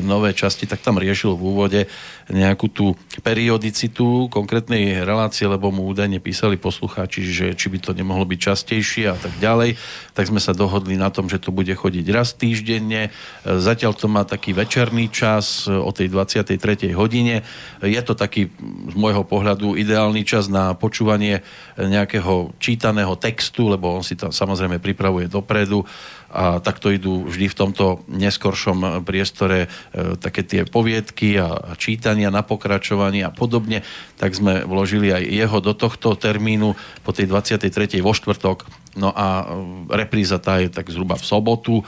nové 0.05 0.37
časti, 0.37 0.68
tak 0.68 0.85
tam 0.85 1.01
riešil 1.01 1.40
v 1.40 1.40
úvode 1.40 1.81
nejakú 2.29 2.68
tú 2.68 2.92
periodicitu 3.25 4.29
konkrétnej 4.29 5.09
relácie, 5.09 5.49
lebo 5.49 5.73
mu 5.73 5.88
údajne 5.88 6.20
písali 6.20 6.61
poslucháči, 6.61 7.25
že 7.25 7.46
či 7.57 7.73
by 7.73 7.81
to 7.81 7.96
nemohlo 7.96 8.29
byť 8.29 8.53
častejšie 8.53 9.09
a 9.09 9.16
tak 9.16 9.33
ďalej. 9.40 9.81
Tak 10.12 10.29
sme 10.29 10.38
sa 10.38 10.53
dohodli 10.53 11.01
na 11.01 11.09
tom, 11.09 11.33
že 11.33 11.40
to 11.40 11.57
bude 11.57 11.73
chodiť 11.73 12.05
raz 12.12 12.37
týždenne. 12.37 13.09
E, 13.09 13.11
zatiaľ 13.57 13.96
to 13.96 14.05
má 14.05 14.29
taký 14.29 14.53
večerný 14.53 15.09
čas 15.09 15.64
e, 15.64 15.73
o 15.73 15.88
tej 15.96 16.12
23. 16.12 16.92
hodine. 16.92 17.40
Je 17.81 18.03
to 18.05 18.12
taký 18.12 18.53
z 18.85 18.94
môjho 19.01 19.25
pohľadu 19.25 19.81
ideálny 19.81 20.29
čas 20.29 20.53
na 20.53 20.77
počúvanie 20.77 21.40
nejakého 21.81 22.49
čítaného 22.58 23.14
textu, 23.20 23.70
lebo 23.70 23.92
on 23.94 24.02
si 24.02 24.18
to 24.18 24.32
samozrejme 24.32 24.82
pripravuje 24.82 25.30
dopredu 25.30 25.84
a 26.30 26.62
takto 26.62 26.94
idú 26.94 27.26
vždy 27.26 27.50
v 27.50 27.58
tomto 27.58 28.06
neskoršom 28.06 29.02
priestore 29.02 29.66
e, 29.66 30.14
také 30.14 30.46
tie 30.46 30.62
poviedky 30.62 31.34
a, 31.42 31.50
a 31.58 31.72
čítania 31.74 32.30
na 32.30 32.46
pokračovanie 32.46 33.26
a 33.26 33.34
podobne, 33.34 33.82
tak 34.14 34.38
sme 34.38 34.62
vložili 34.62 35.10
aj 35.10 35.26
jeho 35.26 35.58
do 35.58 35.74
tohto 35.74 36.14
termínu 36.14 36.78
po 37.02 37.10
tej 37.10 37.26
23. 37.26 37.98
vo 37.98 38.14
štvrtok. 38.14 38.62
No 38.94 39.10
a 39.10 39.42
e, 39.42 39.44
repríza 39.90 40.38
tá 40.38 40.62
je 40.62 40.70
tak 40.70 40.86
zhruba 40.90 41.18
v 41.18 41.26
sobotu. 41.26 41.74
E, 41.82 41.84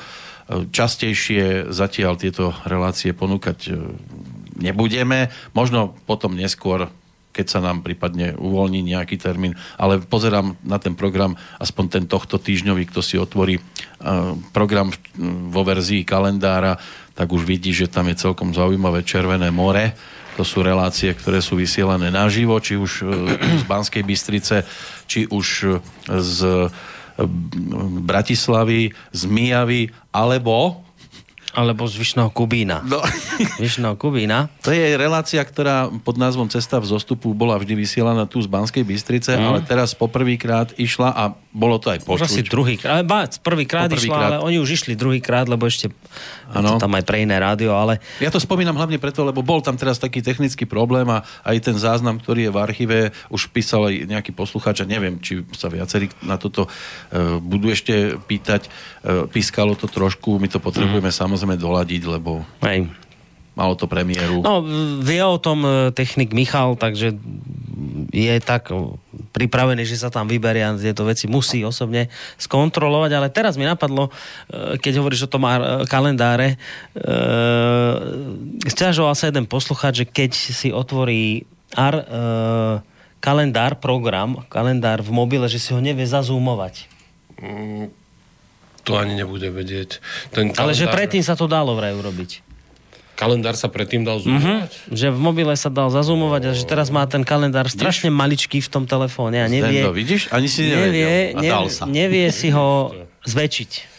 častejšie 0.75 1.71
zatiaľ 1.71 2.19
tieto 2.19 2.51
relácie 2.67 3.15
ponúkať 3.15 3.59
e, 3.71 3.73
nebudeme. 4.59 5.31
Možno 5.55 5.95
potom 6.07 6.35
neskôr 6.35 6.91
keď 7.33 7.47
sa 7.49 7.61
nám 7.65 7.81
prípadne 7.81 8.37
uvoľní 8.37 8.85
nejaký 8.85 9.17
termín, 9.17 9.57
ale 9.81 10.05
pozerám 10.05 10.55
na 10.63 10.77
ten 10.77 10.93
program, 10.93 11.35
aspoň 11.57 11.85
ten 11.89 12.05
tohto 12.05 12.37
týždňový, 12.37 12.93
kto 12.93 13.01
si 13.01 13.17
otvorí 13.17 13.57
uh, 13.59 14.37
program 14.53 14.93
vo 15.49 15.65
verzii 15.65 16.05
kalendára, 16.05 16.77
tak 17.17 17.33
už 17.33 17.49
vidí, 17.49 17.73
že 17.73 17.89
tam 17.89 18.13
je 18.13 18.21
celkom 18.21 18.53
zaujímavé 18.53 19.01
Červené 19.03 19.49
more. 19.49 19.97
To 20.37 20.45
sú 20.45 20.65
relácie, 20.65 21.13
ktoré 21.13 21.45
sú 21.45 21.61
vysielané 21.61 22.09
naživo, 22.13 22.57
či 22.61 22.77
už 22.77 22.93
uh, 23.03 23.09
z 23.61 23.65
Banskej 23.65 24.05
Bystrice, 24.05 24.69
či 25.09 25.25
už 25.25 25.47
uh, 25.67 25.81
z 26.21 26.69
Bratislavy, 28.03 28.93
z 29.13 29.23
Mijavy, 29.29 29.93
alebo 30.13 30.82
alebo 31.53 31.85
z 31.85 32.01
Vyšného 32.01 32.33
Kubína. 32.33 32.81
No. 32.81 33.05
Vyšného 33.63 34.01
Kubína. 34.01 34.49
To 34.65 34.73
je 34.73 34.97
relácia, 34.97 35.45
ktorá 35.45 35.93
pod 36.01 36.17
názvom 36.17 36.49
Cesta 36.49 36.81
v 36.81 36.89
zostupu 36.89 37.37
bola 37.37 37.61
vždy 37.61 37.77
vysielaná 37.77 38.25
tu 38.25 38.41
z 38.41 38.49
Banskej 38.49 38.81
Bystrice, 38.89 39.37
mm. 39.37 39.45
ale 39.45 39.59
teraz 39.61 39.93
poprvýkrát 39.93 40.73
išla 40.81 41.13
a 41.13 41.37
bolo 41.53 41.77
to 41.77 41.93
aj 41.93 42.01
počuť. 42.09 42.25
Už 42.25 42.29
asi 42.33 42.43
druhýkrát, 42.49 43.05
prvýkrát 43.45 43.93
prvý 43.93 44.09
išla, 44.09 44.17
ale 44.17 44.39
oni 44.41 44.57
už 44.57 44.81
išli 44.81 44.97
druhýkrát, 44.97 45.45
lebo 45.53 45.69
ešte 45.69 45.93
ano. 46.49 46.81
tam 46.81 46.97
aj 46.97 47.05
pre 47.05 47.29
iné 47.29 47.37
rádio, 47.37 47.77
ale... 47.77 48.01
Ja 48.25 48.33
to 48.33 48.41
spomínam 48.41 48.73
hlavne 48.73 48.97
preto, 48.97 49.21
lebo 49.21 49.45
bol 49.45 49.61
tam 49.61 49.77
teraz 49.77 50.01
taký 50.01 50.25
technický 50.25 50.65
problém 50.65 51.05
a 51.13 51.21
aj 51.45 51.57
ten 51.61 51.77
záznam, 51.77 52.17
ktorý 52.17 52.49
je 52.49 52.55
v 52.57 52.59
archíve, 52.59 52.99
už 53.29 53.53
písal 53.53 53.93
aj 53.93 54.09
nejaký 54.09 54.33
poslucháč 54.33 54.81
a 54.81 54.89
neviem, 54.89 55.21
či 55.21 55.45
sa 55.53 55.69
viacerí 55.69 56.09
na 56.25 56.41
toto 56.41 56.65
uh, 56.65 57.37
budú 57.45 57.69
ešte 57.69 58.17
pýtať. 58.17 58.73
Uh, 59.05 59.29
pískalo 59.29 59.77
to 59.77 59.85
trošku, 59.85 60.41
my 60.41 60.49
to 60.49 60.57
potrebujeme 60.57 61.13
mm. 61.13 61.17
samozrejme 61.21 61.42
doladiť, 61.47 62.03
lebo... 62.07 62.43
Hej. 62.63 62.89
Malo 63.53 63.77
to 63.77 63.85
premiéru. 63.85 64.41
No, 64.41 64.65
vie 65.05 65.21
o 65.21 65.37
tom 65.37 65.61
e, 65.61 65.93
technik 65.93 66.33
Michal, 66.33 66.73
takže 66.73 67.13
je 68.13 68.37
tak 68.41 68.73
pripravený, 69.33 69.85
že 69.89 70.01
sa 70.01 70.13
tam 70.13 70.29
vyberie 70.29 70.65
a 70.65 70.77
tieto 70.77 71.09
veci 71.09 71.29
musí 71.29 71.65
osobne 71.65 72.13
skontrolovať, 72.37 73.11
ale 73.13 73.29
teraz 73.33 73.57
mi 73.57 73.65
napadlo, 73.65 74.09
e, 74.09 74.81
keď 74.81 75.05
hovoríš 75.05 75.29
o 75.29 75.33
tom 75.33 75.45
kalendáre, 75.89 76.57
e, 76.57 76.57
stiažoval 78.69 79.17
sa 79.17 79.29
jeden 79.33 79.49
poslucháč, 79.49 80.05
že 80.05 80.07
keď 80.09 80.31
si 80.33 80.69
otvorí 80.73 81.49
ar, 81.73 81.95
e, 81.97 82.05
kalendár, 83.25 83.81
program, 83.81 84.45
kalendár 84.53 85.01
v 85.01 85.11
mobile, 85.13 85.49
že 85.49 85.61
si 85.61 85.73
ho 85.73 85.81
nevie 85.81 86.05
zazúmovať. 86.05 86.89
Mm, 87.41 88.02
to 88.83 88.99
ani 88.99 89.15
nebude 89.15 89.47
vedieť. 89.49 90.03
Ten 90.35 90.51
kalendár... 90.51 90.63
Ale 90.67 90.73
že 90.75 90.87
predtým 90.91 91.23
sa 91.23 91.39
to 91.39 91.47
dalo 91.47 91.79
vraj 91.79 91.95
urobiť. 91.95 92.43
Kalendár 93.13 93.55
sa 93.55 93.71
predtým 93.71 94.03
dal 94.03 94.19
zoomovať? 94.19 94.73
Mm-hmm. 94.73 94.97
Že 94.99 95.07
v 95.15 95.21
mobile 95.21 95.55
sa 95.55 95.71
dal 95.71 95.93
zazoomovať 95.93 96.43
a 96.49 96.51
že 96.57 96.65
teraz 96.67 96.91
má 96.91 97.07
ten 97.07 97.23
kalendár 97.23 97.71
vidíš? 97.71 97.79
strašne 97.79 98.09
maličký 98.11 98.59
v 98.59 98.69
tom 98.73 98.85
telefóne 98.89 99.45
a 99.45 99.47
nevie... 99.47 99.85
Stendo, 99.85 99.95
vidíš? 99.95 100.23
Ani 100.35 100.49
si 100.51 100.67
nevie, 100.67 101.37
nevie, 101.37 101.71
sa. 101.71 101.85
nevie 101.87 102.27
si 102.35 102.51
ho 102.51 102.91
zväčšiť. 103.33 103.92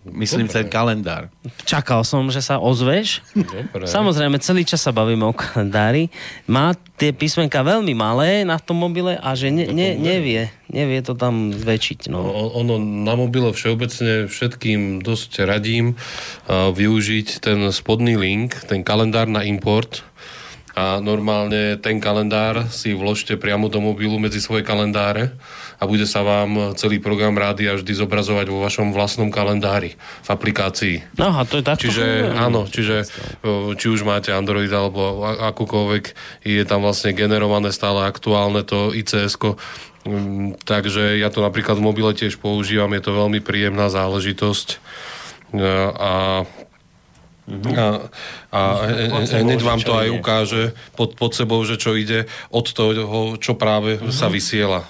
Myslím 0.00 0.48
Dobre. 0.48 0.64
ten 0.64 0.66
kalendár. 0.72 1.28
Čakal 1.68 2.08
som, 2.08 2.32
že 2.32 2.40
sa 2.40 2.56
ozveš. 2.56 3.20
Dobre. 3.36 3.84
Samozrejme, 3.84 4.40
celý 4.40 4.64
čas 4.64 4.80
sa 4.80 4.96
bavíme 4.96 5.28
o 5.28 5.36
kalendári. 5.36 6.08
Má 6.48 6.72
tie 6.96 7.12
písmenka 7.12 7.60
veľmi 7.60 7.92
malé 7.92 8.48
na 8.48 8.56
tom 8.56 8.80
mobile 8.80 9.20
a 9.20 9.36
že 9.36 9.52
ne, 9.52 9.68
ne, 9.68 10.00
nevie, 10.00 10.48
nevie 10.72 11.04
to 11.04 11.12
tam 11.12 11.52
zväčšiť. 11.52 12.08
No. 12.08 12.32
Ono 12.32 12.80
na 12.80 13.12
mobile 13.12 13.52
všeobecne 13.52 14.24
všetkým 14.24 15.04
dosť 15.04 15.44
radím 15.44 15.92
uh, 15.92 16.72
využiť 16.72 17.44
ten 17.44 17.68
spodný 17.68 18.16
link, 18.16 18.56
ten 18.72 18.80
kalendár 18.80 19.28
na 19.28 19.44
import, 19.44 20.00
a 20.74 21.02
normálne 21.02 21.76
ten 21.82 21.98
kalendár 21.98 22.70
si 22.70 22.94
vložte 22.94 23.34
priamo 23.34 23.66
do 23.66 23.82
mobilu 23.82 24.22
medzi 24.22 24.38
svoje 24.38 24.62
kalendáre 24.62 25.34
a 25.80 25.88
bude 25.88 26.04
sa 26.04 26.20
vám 26.20 26.76
celý 26.76 27.00
program 27.00 27.34
rádia 27.34 27.74
vždy 27.74 27.92
zobrazovať 27.96 28.46
vo 28.52 28.60
vašom 28.60 28.92
vlastnom 28.92 29.32
kalendári 29.32 29.96
v 29.96 30.28
aplikácii. 30.28 31.16
Aha, 31.16 31.42
to 31.48 31.58
je 31.58 31.64
takto. 31.64 31.82
Čiže 31.88 32.36
áno, 32.36 32.68
čiže 32.68 33.08
či 33.80 33.86
už 33.88 34.04
máte 34.04 34.30
Android 34.30 34.70
alebo 34.70 35.24
akúkoľvek, 35.24 36.04
je 36.44 36.62
tam 36.68 36.84
vlastne 36.84 37.16
generované 37.16 37.72
stále 37.72 38.04
aktuálne 38.06 38.62
to 38.62 38.92
ics 38.92 39.16
mm, 40.04 40.60
Takže 40.62 41.16
ja 41.18 41.32
to 41.32 41.40
napríklad 41.40 41.80
v 41.80 41.86
mobile 41.86 42.12
tiež 42.12 42.38
používam, 42.38 42.92
je 42.92 43.02
to 43.02 43.16
veľmi 43.16 43.40
príjemná 43.40 43.88
záležitosť 43.88 44.78
a 45.98 46.44
Uh-huh. 47.50 47.74
A, 47.74 48.06
a 48.54 48.60
hneď 49.42 49.60
vám 49.66 49.82
to 49.82 49.98
aj 49.98 50.08
ukáže 50.14 50.70
pod, 50.94 51.18
pod 51.18 51.34
sebou, 51.34 51.58
že 51.66 51.74
čo 51.74 51.98
ide 51.98 52.30
od 52.54 52.66
toho, 52.70 53.34
čo 53.42 53.58
práve 53.58 53.98
uh-huh. 53.98 54.14
sa 54.14 54.30
vysiela. 54.30 54.86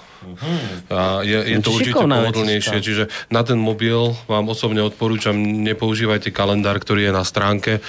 A 0.93 1.25
je, 1.25 1.33
je 1.33 1.57
to 1.65 1.73
určite 1.73 1.97
pohodlnejšie, 1.97 2.77
čiže 2.77 3.09
na 3.33 3.41
ten 3.41 3.57
mobil 3.57 4.13
vám 4.29 4.53
osobne 4.53 4.85
odporúčam, 4.85 5.33
nepoužívajte 5.33 6.29
kalendár, 6.29 6.77
ktorý 6.77 7.09
je 7.09 7.13
na 7.17 7.25
stránke. 7.25 7.81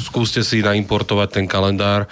Skúste 0.00 0.40
si 0.40 0.64
naimportovať 0.64 1.28
ten 1.28 1.44
kalendár, 1.44 2.08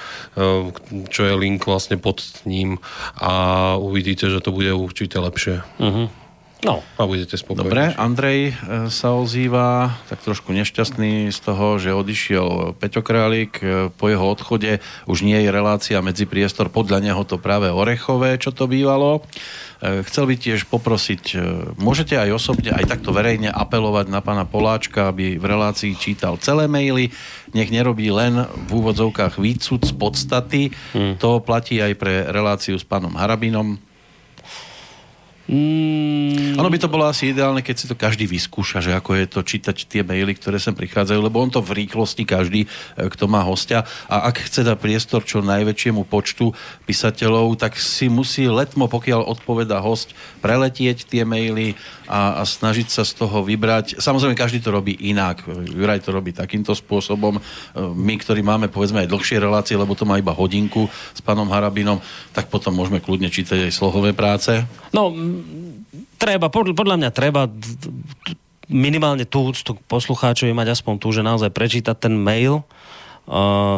čo 1.09 1.21
je 1.25 1.35
link 1.41 1.65
vlastne 1.65 1.97
pod 1.97 2.21
ním 2.45 2.77
a 3.17 3.75
uvidíte, 3.81 4.29
že 4.29 4.45
to 4.45 4.53
bude 4.53 4.69
určite 4.77 5.17
lepšie. 5.17 5.65
Uh-huh. 5.81 6.13
No. 6.61 6.85
A 7.01 7.09
budete 7.09 7.41
spokojní. 7.41 7.65
Dobre, 7.65 7.83
Andrej 7.97 8.53
e, 8.53 8.93
sa 8.93 9.17
ozýva 9.17 9.97
tak 10.13 10.21
trošku 10.21 10.53
nešťastný 10.53 11.33
z 11.33 11.39
toho, 11.41 11.81
že 11.81 11.97
odišiel 11.97 12.77
Peťo 12.77 13.01
Králik. 13.01 13.65
E, 13.65 13.89
po 13.89 14.13
jeho 14.13 14.29
odchode 14.29 14.85
už 15.09 15.25
nie 15.25 15.41
je 15.41 15.49
relácia 15.49 16.05
medzi 16.05 16.29
priestor, 16.29 16.69
podľa 16.69 17.01
neho 17.01 17.23
to 17.25 17.41
práve 17.41 17.73
orechové, 17.73 18.37
čo 18.37 18.53
to 18.53 18.69
bývalo. 18.69 19.25
E, 19.81 20.05
chcel 20.05 20.29
by 20.29 20.37
tiež 20.37 20.69
poprosiť, 20.69 21.41
môžete 21.81 22.21
aj 22.21 22.37
osobne, 22.37 22.77
aj 22.77 22.93
takto 22.93 23.17
verejne 23.17 23.49
apelovať 23.49 24.13
na 24.13 24.21
pána 24.21 24.45
Poláčka, 24.45 25.09
aby 25.09 25.41
v 25.41 25.45
relácii 25.49 25.97
čítal 25.97 26.37
celé 26.37 26.69
maily, 26.69 27.09
nech 27.57 27.73
nerobí 27.73 28.13
len 28.13 28.45
v 28.69 28.71
úvodzovkách 28.85 29.41
výcud 29.41 29.81
z 29.81 29.93
podstaty. 29.97 30.63
Hmm. 30.93 31.17
To 31.25 31.41
platí 31.41 31.81
aj 31.81 31.97
pre 31.97 32.29
reláciu 32.29 32.77
s 32.77 32.85
pánom 32.85 33.17
Harabinom 33.17 33.81
Mm. 35.51 36.55
Ono 36.63 36.71
by 36.71 36.79
to 36.79 36.87
bolo 36.87 37.11
asi 37.11 37.35
ideálne, 37.35 37.59
keď 37.59 37.75
si 37.75 37.91
to 37.91 37.99
každý 37.99 38.31
vyskúša, 38.31 38.79
že 38.79 38.95
ako 38.95 39.19
je 39.19 39.27
to 39.27 39.41
čítať 39.43 39.75
tie 39.91 40.07
maily, 40.07 40.39
ktoré 40.39 40.63
sem 40.63 40.71
prichádzajú, 40.71 41.19
lebo 41.19 41.43
on 41.43 41.51
to 41.51 41.59
v 41.59 41.83
rýchlosti 41.83 42.23
každý, 42.23 42.71
e, 42.95 43.11
kto 43.11 43.27
má 43.27 43.43
hostia. 43.43 43.83
A 44.07 44.31
ak 44.31 44.47
chce 44.47 44.63
dať 44.63 44.79
priestor 44.79 45.27
čo 45.27 45.43
najväčšiemu 45.43 46.07
počtu 46.07 46.55
písateľov, 46.87 47.59
tak 47.59 47.75
si 47.83 48.07
musí 48.07 48.47
letmo, 48.47 48.87
pokiaľ 48.87 49.27
odpoveda 49.27 49.83
host, 49.83 50.15
preletieť 50.39 51.11
tie 51.11 51.27
maily 51.27 51.75
a, 52.07 52.39
a 52.39 52.43
snažiť 52.47 52.87
sa 52.87 53.03
z 53.03 53.19
toho 53.19 53.43
vybrať. 53.43 53.99
Samozrejme, 53.99 54.39
každý 54.39 54.63
to 54.63 54.71
robí 54.71 54.95
inak. 55.03 55.43
Juraj 55.51 56.07
to 56.07 56.15
robí 56.15 56.31
takýmto 56.31 56.79
spôsobom. 56.79 57.39
E, 57.39 57.43
my, 57.91 58.15
ktorí 58.23 58.47
máme 58.47 58.71
povedzme 58.71 59.03
aj 59.03 59.11
dlhšie 59.11 59.43
relácie, 59.43 59.75
lebo 59.75 59.99
to 59.99 60.07
má 60.07 60.15
iba 60.15 60.31
hodinku 60.31 60.87
s 61.11 61.19
pánom 61.19 61.51
Harabinom, 61.51 61.99
tak 62.31 62.47
potom 62.47 62.71
môžeme 62.71 63.03
kľudne 63.03 63.27
čítať 63.27 63.67
aj 63.67 63.75
slohové 63.75 64.15
práce. 64.15 64.63
No, 64.95 65.11
treba, 66.17 66.49
podľa 66.51 66.97
mňa 67.01 67.11
treba 67.11 67.51
minimálne 68.71 69.27
tú 69.27 69.51
úctu 69.51 69.75
poslucháčovi 69.91 70.55
mať 70.55 70.79
aspoň 70.79 70.95
tu, 71.03 71.11
že 71.11 71.27
naozaj 71.27 71.51
prečítať 71.51 71.97
ten 71.99 72.15
mail, 72.15 72.63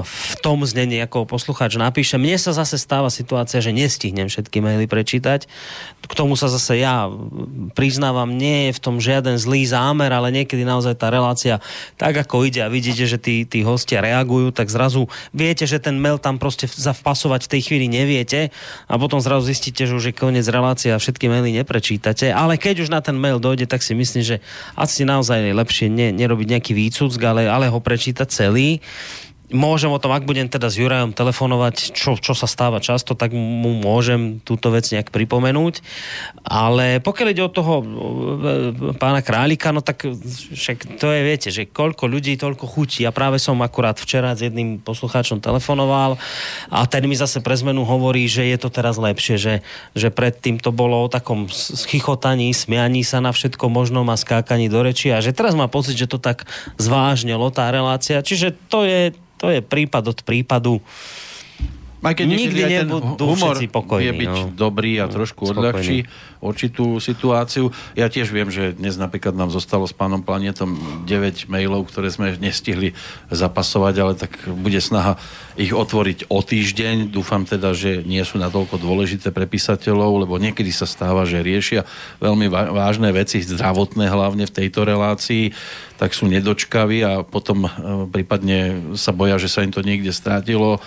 v 0.02 0.34
tom 0.40 0.64
znení, 0.64 0.96
ako 1.04 1.28
poslucháč 1.28 1.76
napíše. 1.76 2.16
Mne 2.16 2.40
sa 2.40 2.56
zase 2.56 2.80
stáva 2.80 3.12
situácia, 3.12 3.60
že 3.60 3.68
nestihnem 3.68 4.32
všetky 4.32 4.64
maily 4.64 4.88
prečítať. 4.88 5.44
K 6.08 6.12
tomu 6.16 6.40
sa 6.40 6.48
zase 6.48 6.80
ja 6.80 7.12
priznávam, 7.76 8.32
nie 8.32 8.72
je 8.72 8.76
v 8.78 8.80
tom 8.80 8.96
žiaden 8.96 9.36
zlý 9.36 9.68
zámer, 9.68 10.08
ale 10.08 10.32
niekedy 10.32 10.64
naozaj 10.64 10.96
tá 10.96 11.12
relácia 11.12 11.60
tak, 12.00 12.16
ako 12.16 12.48
ide 12.48 12.64
a 12.64 12.72
vidíte, 12.72 13.04
že 13.04 13.20
tí, 13.20 13.44
tí 13.44 13.60
hostia 13.60 14.00
reagujú, 14.00 14.56
tak 14.56 14.72
zrazu 14.72 15.04
viete, 15.36 15.68
že 15.68 15.76
ten 15.76 16.00
mail 16.00 16.16
tam 16.16 16.40
proste 16.40 16.64
zavpasovať 16.64 17.44
v 17.44 17.52
tej 17.52 17.60
chvíli 17.68 17.86
neviete 17.92 18.48
a 18.88 18.94
potom 18.96 19.20
zrazu 19.20 19.52
zistíte, 19.52 19.84
že 19.84 19.92
už 19.92 20.10
je 20.10 20.14
koniec 20.16 20.48
relácie 20.48 20.88
a 20.88 20.96
všetky 20.96 21.28
maily 21.28 21.52
neprečítate. 21.52 22.32
Ale 22.32 22.56
keď 22.56 22.88
už 22.88 22.88
na 22.88 23.04
ten 23.04 23.20
mail 23.20 23.36
dojde, 23.36 23.68
tak 23.68 23.84
si 23.84 23.92
myslím, 23.92 24.24
že 24.24 24.36
asi 24.80 25.04
naozaj 25.04 25.44
je 25.44 25.52
lepšie 25.52 25.86
ne, 25.92 26.08
nerobiť 26.08 26.46
nejaký 26.56 26.72
výcuck, 26.72 27.20
ale, 27.20 27.52
ale 27.52 27.68
ho 27.68 27.78
prečítať 27.84 28.28
celý 28.32 28.80
môžem 29.52 29.92
o 29.92 30.00
tom, 30.00 30.10
ak 30.16 30.24
budem 30.26 30.48
teda 30.48 30.72
s 30.72 30.80
Jurajom 30.80 31.12
telefonovať, 31.12 31.92
čo, 31.92 32.16
čo 32.16 32.32
sa 32.32 32.48
stáva 32.48 32.80
často, 32.80 33.12
tak 33.12 33.30
mu 33.36 33.78
môžem 33.78 34.40
túto 34.42 34.72
vec 34.72 34.88
nejak 34.88 35.12
pripomenúť. 35.12 35.84
Ale 36.42 36.98
pokiaľ 37.04 37.28
ide 37.30 37.44
o 37.44 37.52
toho 37.52 37.74
e, 37.80 37.86
pána 38.96 39.20
Králika, 39.20 39.70
no 39.70 39.84
tak 39.84 40.08
však 40.56 40.98
to 40.98 41.12
je, 41.12 41.20
viete, 41.22 41.48
že 41.52 41.68
koľko 41.68 42.08
ľudí, 42.08 42.34
toľko 42.40 42.64
chutí. 42.66 43.04
Ja 43.04 43.12
práve 43.12 43.38
som 43.38 43.60
akurát 43.60 44.00
včera 44.00 44.32
s 44.32 44.42
jedným 44.42 44.80
poslucháčom 44.80 45.38
telefonoval 45.44 46.16
a 46.72 46.88
ten 46.88 47.04
mi 47.06 47.14
zase 47.14 47.44
pre 47.44 47.54
zmenu 47.54 47.84
hovorí, 47.84 48.24
že 48.26 48.48
je 48.48 48.58
to 48.58 48.72
teraz 48.72 48.96
lepšie, 48.96 49.36
že, 49.36 49.54
že 49.92 50.08
predtým 50.08 50.58
to 50.58 50.72
bolo 50.72 51.04
o 51.04 51.12
takom 51.12 51.46
schichotaní, 51.52 52.50
smianí 52.56 53.04
sa 53.04 53.20
na 53.20 53.30
všetko 53.30 53.68
možnom 53.68 54.08
a 54.08 54.16
skákaní 54.16 54.72
do 54.72 54.80
reči 54.80 55.12
a 55.12 55.20
že 55.20 55.36
teraz 55.36 55.52
má 55.52 55.68
pocit, 55.68 55.94
že 55.94 56.08
to 56.08 56.16
tak 56.16 56.48
zvážnelo 56.80 57.52
tá 57.52 57.68
relácia. 57.68 58.24
Čiže 58.24 58.56
to 58.72 58.88
je 58.88 59.12
to 59.42 59.50
je 59.50 59.58
prípad 59.58 60.06
od 60.06 60.18
prípadu. 60.22 60.78
Aj 62.02 62.18
keď 62.18 62.26
Nikdy 62.34 62.62
nebudú 62.82 63.14
humor 63.30 63.54
všetci 63.54 63.70
pokojní, 63.70 64.02
vie 64.02 64.12
byť 64.26 64.34
no. 64.34 64.50
dobrý 64.58 64.98
a 64.98 65.06
trošku 65.06 65.46
Spokojní. 65.46 65.54
odľahčí 65.54 65.96
určitú 66.42 66.98
situáciu. 66.98 67.70
Ja 67.94 68.10
tiež 68.10 68.34
viem, 68.34 68.50
že 68.50 68.74
dnes 68.74 68.98
napríklad 68.98 69.38
nám 69.38 69.54
zostalo 69.54 69.86
s 69.86 69.94
pánom 69.94 70.18
Planetom 70.18 70.74
9 71.06 71.46
mailov, 71.46 71.86
ktoré 71.86 72.10
sme 72.10 72.34
nestihli 72.42 72.98
zapasovať, 73.30 73.94
ale 74.02 74.12
tak 74.18 74.34
bude 74.50 74.82
snaha 74.82 75.14
ich 75.54 75.70
otvoriť 75.70 76.26
o 76.26 76.42
týždeň. 76.42 77.14
Dúfam 77.14 77.46
teda, 77.46 77.70
že 77.70 78.02
nie 78.02 78.20
sú 78.26 78.42
natoľko 78.42 78.82
dôležité 78.82 79.30
pre 79.30 79.46
písateľov, 79.46 80.26
lebo 80.26 80.42
niekedy 80.42 80.74
sa 80.74 80.90
stáva, 80.90 81.22
že 81.22 81.38
riešia 81.38 81.86
veľmi 82.18 82.50
vážne 82.50 83.14
veci, 83.14 83.38
zdravotné 83.38 84.10
hlavne 84.10 84.50
v 84.50 84.56
tejto 84.58 84.82
relácii, 84.82 85.54
tak 86.02 86.18
sú 86.18 86.26
nedočkaví 86.26 86.98
a 87.06 87.12
potom 87.22 87.62
e, 87.62 87.70
prípadne 88.10 88.90
sa 88.98 89.14
boja, 89.14 89.38
že 89.38 89.46
sa 89.46 89.62
im 89.62 89.70
to 89.70 89.86
niekde 89.86 90.10
strátilo. 90.10 90.82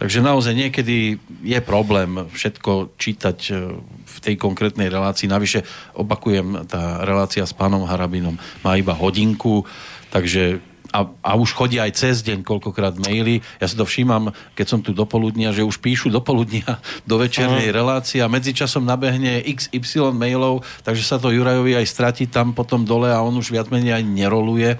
Takže 0.00 0.24
naozaj 0.24 0.56
niekedy 0.56 1.20
je 1.44 1.60
problém 1.60 2.24
všetko 2.32 2.96
čítať 2.96 3.38
e, 3.52 3.76
v 4.00 4.16
tej 4.24 4.40
konkrétnej 4.40 4.88
relácii. 4.88 5.28
Navyše, 5.28 5.60
opakujem, 5.92 6.64
tá 6.64 7.04
relácia 7.04 7.44
s 7.44 7.52
pánom 7.52 7.84
Harabinom 7.84 8.40
má 8.64 8.80
iba 8.80 8.96
hodinku, 8.96 9.68
takže 10.08 10.64
a, 10.90 11.06
a 11.22 11.30
už 11.38 11.54
chodia 11.54 11.86
aj 11.86 11.92
cez 11.94 12.16
deň 12.26 12.42
koľkokrát 12.42 12.98
maily. 12.98 13.38
Ja 13.62 13.70
si 13.70 13.78
to 13.78 13.86
všímam, 13.86 14.34
keď 14.58 14.66
som 14.66 14.80
tu 14.82 14.90
do 14.90 15.06
poludnia, 15.06 15.54
že 15.54 15.62
už 15.62 15.78
píšu 15.78 16.10
do 16.10 16.18
poludnia 16.18 16.82
do 17.10 17.16
večernej 17.18 17.70
relácie 17.70 18.18
a 18.18 18.30
medzičasom 18.30 18.82
nabehne 18.82 19.38
XY 19.46 20.10
mailov, 20.14 20.66
takže 20.82 21.06
sa 21.06 21.16
to 21.22 21.30
Jurajovi 21.30 21.78
aj 21.78 21.86
stratí 21.86 22.26
tam 22.26 22.50
potom 22.50 22.82
dole 22.82 23.06
a 23.10 23.22
on 23.22 23.38
už 23.38 23.54
viac 23.54 23.70
menej 23.70 24.02
aj 24.02 24.04
neroluje. 24.06 24.70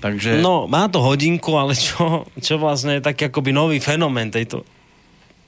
Takže... 0.00 0.40
No, 0.40 0.64
má 0.66 0.88
to 0.88 1.04
hodinku, 1.04 1.54
ale 1.60 1.76
čo, 1.76 2.24
čo 2.40 2.56
vlastne 2.56 2.98
je 2.98 3.04
taký 3.04 3.28
akoby 3.28 3.52
nový 3.52 3.78
fenomén 3.78 4.32
tejto, 4.32 4.64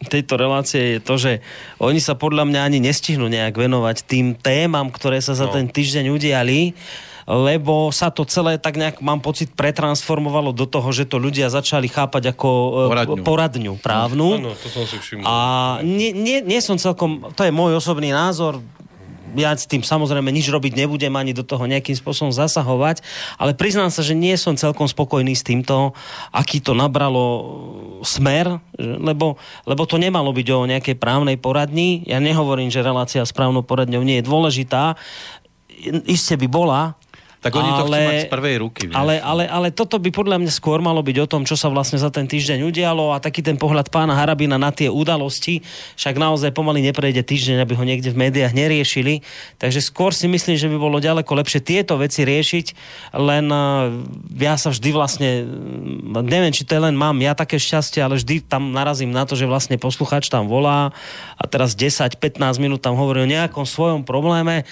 tejto 0.05 0.36
relácie 0.36 0.96
je 0.96 1.00
to, 1.00 1.14
že 1.16 1.32
oni 1.80 1.96
sa 1.96 2.12
podľa 2.12 2.44
mňa 2.44 2.61
ani 2.61 2.78
nestihnú 2.84 3.24
nejak 3.24 3.57
venovať 3.57 4.05
tým 4.05 4.36
témam, 4.36 4.92
ktoré 4.92 5.24
sa 5.24 5.32
za 5.32 5.48
No. 5.48 5.57
ten 5.57 5.64
týždeň 5.68 6.12
udiali, 6.12 6.76
lebo 7.24 7.88
sa 7.90 8.12
to 8.12 8.28
celé 8.28 8.60
tak 8.60 8.76
nejak, 8.76 9.00
mám 9.00 9.24
pocit, 9.24 9.52
pretransformovalo 9.56 10.52
do 10.52 10.68
toho, 10.68 10.88
že 10.92 11.08
to 11.08 11.16
ľudia 11.16 11.48
začali 11.48 11.88
chápať 11.88 12.36
ako 12.36 12.48
e, 12.48 12.70
Poradňu. 12.92 13.24
poradňu 13.24 13.72
právnu. 13.80 14.28
Áno, 14.40 14.52
to 14.56 14.68
som 14.68 14.84
si 14.84 15.00
všimol. 15.00 15.24
A 15.24 15.36
nie, 15.80 16.12
nie, 16.12 16.44
nie 16.44 16.60
som 16.60 16.76
celkom, 16.76 17.32
to 17.32 17.42
je 17.44 17.52
môj 17.52 17.80
osobný 17.80 18.12
názor, 18.12 18.60
ja 19.34 19.50
s 19.50 19.66
tým 19.66 19.82
samozrejme 19.82 20.30
nič 20.30 20.46
robiť 20.46 20.78
nebudem, 20.78 21.10
ani 21.18 21.34
do 21.34 21.42
toho 21.42 21.66
nejakým 21.66 21.98
spôsobom 21.98 22.30
zasahovať, 22.30 23.02
ale 23.36 23.52
priznám 23.52 23.90
sa, 23.90 24.06
že 24.06 24.14
nie 24.14 24.34
som 24.38 24.54
celkom 24.54 24.86
spokojný 24.86 25.34
s 25.34 25.42
týmto, 25.42 25.92
aký 26.30 26.62
to 26.62 26.72
nabralo 26.72 27.26
smer, 28.06 28.62
lebo, 28.78 29.36
lebo 29.66 29.82
to 29.84 29.98
nemalo 29.98 30.30
byť 30.30 30.48
o 30.54 30.70
nejakej 30.70 30.96
právnej 30.96 31.36
poradni. 31.36 32.06
Ja 32.06 32.22
nehovorím, 32.22 32.70
že 32.70 32.86
relácia 32.86 33.26
s 33.26 33.34
právnou 33.34 33.66
poradňou 33.66 34.06
nie 34.06 34.22
je 34.22 34.28
dôležitá. 34.28 34.94
Isté 36.06 36.38
by 36.38 36.46
bola, 36.46 36.94
Tak 37.45 37.53
oni 37.53 37.70
to 37.76 37.84
chcú 37.84 38.01
mať 38.01 38.24
z 38.24 38.32
prvej 38.32 38.57
ruky. 38.64 38.82
Vieš. 38.88 38.97
ale, 38.97 39.20
ale, 39.20 39.45
ale 39.45 39.68
toto 39.68 40.01
by 40.01 40.09
podľa 40.09 40.40
mňa 40.40 40.49
skôr 40.49 40.80
malo 40.80 41.05
byť 41.05 41.16
o 41.20 41.26
tom, 41.28 41.45
čo 41.45 41.61
sa 41.61 41.68
vlastne 41.68 42.01
za 42.01 42.09
ten 42.09 42.24
týždeň 42.24 42.64
udialo 42.64 43.12
a 43.12 43.20
taký 43.20 43.45
ten 43.45 43.61
pohľad 43.61 43.92
pána 43.92 44.16
Harabina 44.16 44.57
na 44.57 44.72
tie 44.72 44.88
udalosti, 44.88 45.61
však 46.01 46.16
naozaj 46.16 46.57
pomaly 46.57 46.80
neprejde 46.80 47.20
týždeň, 47.20 47.61
aby 47.61 47.76
ho 47.76 47.84
niekde 47.84 48.16
v 48.16 48.16
médiách 48.16 48.57
neriešili. 48.57 49.20
Takže 49.61 49.84
skôr 49.84 50.16
si 50.16 50.24
myslím, 50.24 50.57
že 50.57 50.72
by 50.72 50.76
bolo 50.80 51.05
ďaleko 51.05 51.28
lepšie 51.45 51.61
tieto 51.61 52.01
veci 52.01 52.24
riešiť, 52.24 52.66
len 53.20 53.45
eh, 53.53 53.61
ja 54.40 54.57
sa 54.57 54.72
vždy 54.72 54.88
vlastne, 54.97 55.45
neviem, 56.24 56.49
či 56.49 56.64
to 56.64 56.80
je 56.80 56.80
len 56.80 56.97
mám 56.97 57.20
ja 57.20 57.36
také 57.36 57.61
šťastie, 57.61 58.01
ale 58.01 58.16
vždy 58.16 58.40
tam 58.49 58.72
narazím 58.72 59.12
na 59.12 59.28
to, 59.28 59.36
že 59.36 59.45
vlastne 59.45 59.76
posluchač 59.76 60.32
tam 60.32 60.49
volá 60.49 60.97
a 61.36 61.45
teraz 61.45 61.76
10-15 61.76 62.40
minút 62.57 62.80
tam 62.80 62.97
hovorí 62.97 63.20
o 63.20 63.28
nejakom 63.28 63.68
svojom 63.68 64.09
probléme. 64.09 64.64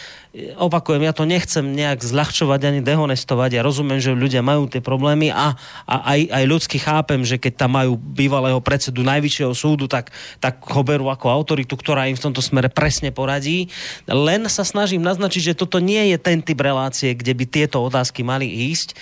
Opakujem, 0.56 1.04
ja 1.04 1.12
to 1.12 1.28
nechcem 1.28 1.76
nejak 1.76 2.00
zľahčovať 2.00 2.61
ani 2.68 2.80
dehonestovať. 2.84 3.58
Ja 3.58 3.62
rozumiem, 3.66 3.98
že 3.98 4.14
ľudia 4.14 4.44
majú 4.44 4.70
tie 4.70 4.78
problémy 4.78 5.34
a, 5.34 5.54
a 5.86 5.94
aj, 6.14 6.20
aj 6.30 6.44
ľudsky 6.46 6.78
chápem, 6.78 7.22
že 7.26 7.40
keď 7.40 7.66
tam 7.66 7.74
majú 7.78 7.98
bývalého 7.98 8.60
predsedu 8.62 9.02
Najvyššieho 9.02 9.52
súdu, 9.56 9.90
tak, 9.90 10.14
tak 10.38 10.62
ho 10.62 10.82
berú 10.86 11.10
ako 11.10 11.30
autoritu, 11.32 11.74
ktorá 11.74 12.06
im 12.06 12.18
v 12.18 12.24
tomto 12.30 12.44
smere 12.44 12.70
presne 12.70 13.10
poradí. 13.10 13.66
Len 14.06 14.46
sa 14.46 14.62
snažím 14.62 15.02
naznačiť, 15.02 15.52
že 15.52 15.58
toto 15.58 15.82
nie 15.82 16.14
je 16.14 16.18
ten 16.20 16.38
typ 16.44 16.60
relácie, 16.62 17.16
kde 17.16 17.32
by 17.34 17.44
tieto 17.48 17.82
otázky 17.82 18.22
mali 18.22 18.46
ísť. 18.72 18.94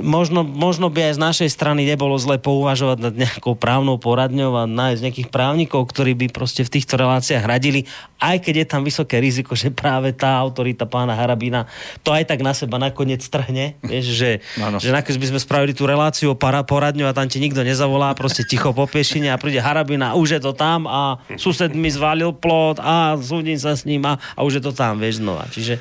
Možno, 0.00 0.40
možno 0.40 0.88
by 0.88 1.12
aj 1.12 1.14
z 1.16 1.20
našej 1.20 1.50
strany 1.52 1.84
nebolo 1.84 2.16
zle 2.16 2.40
pouvažovať 2.40 2.98
nad 2.98 3.14
nejakou 3.14 3.52
právnou 3.52 4.00
poradňou 4.00 4.56
a 4.56 4.64
nájsť 4.64 5.04
nejakých 5.04 5.28
právnikov, 5.28 5.84
ktorí 5.84 6.16
by 6.16 6.26
proste 6.32 6.64
v 6.64 6.72
týchto 6.72 6.96
reláciách 6.96 7.44
radili, 7.44 7.84
aj 8.16 8.40
keď 8.40 8.54
je 8.64 8.66
tam 8.66 8.82
vysoké 8.88 9.20
riziko, 9.20 9.52
že 9.52 9.68
práve 9.68 10.16
tá 10.16 10.32
autorita 10.40 10.88
pána 10.88 11.12
Harabína 11.12 11.68
to 12.00 12.16
aj 12.16 12.27
tak 12.28 12.44
na 12.44 12.52
seba 12.52 12.76
nakoniec 12.76 13.24
strhne. 13.24 13.80
Vieš, 13.80 14.04
že, 14.12 14.30
Áno. 14.66 14.76
že 14.76 14.92
nakoniec 14.92 15.16
by 15.16 15.28
sme 15.32 15.40
spravili 15.40 15.72
tú 15.72 15.88
reláciu 15.88 16.32
o 16.32 16.36
para, 16.36 16.60
poradňu 16.60 17.08
a 17.08 17.16
tam 17.16 17.24
ti 17.24 17.40
nikto 17.40 17.64
nezavolá, 17.64 18.12
proste 18.12 18.44
ticho 18.44 18.76
po 18.76 18.84
piešine 18.84 19.32
a 19.32 19.40
príde 19.40 19.64
Harabína 19.64 20.12
a 20.12 20.18
už 20.20 20.36
je 20.36 20.40
to 20.44 20.52
tam 20.52 20.84
a 20.84 21.16
sused 21.40 21.72
mi 21.72 21.88
zvalil 21.88 22.36
plot 22.36 22.84
a 22.84 23.16
súdim 23.16 23.56
sa 23.56 23.72
s 23.72 23.88
ním 23.88 24.04
a, 24.04 24.20
a 24.36 24.44
už 24.44 24.60
je 24.60 24.62
to 24.68 24.76
tam, 24.76 25.00
vieš, 25.00 25.24
znova. 25.24 25.48
Čiže 25.48 25.80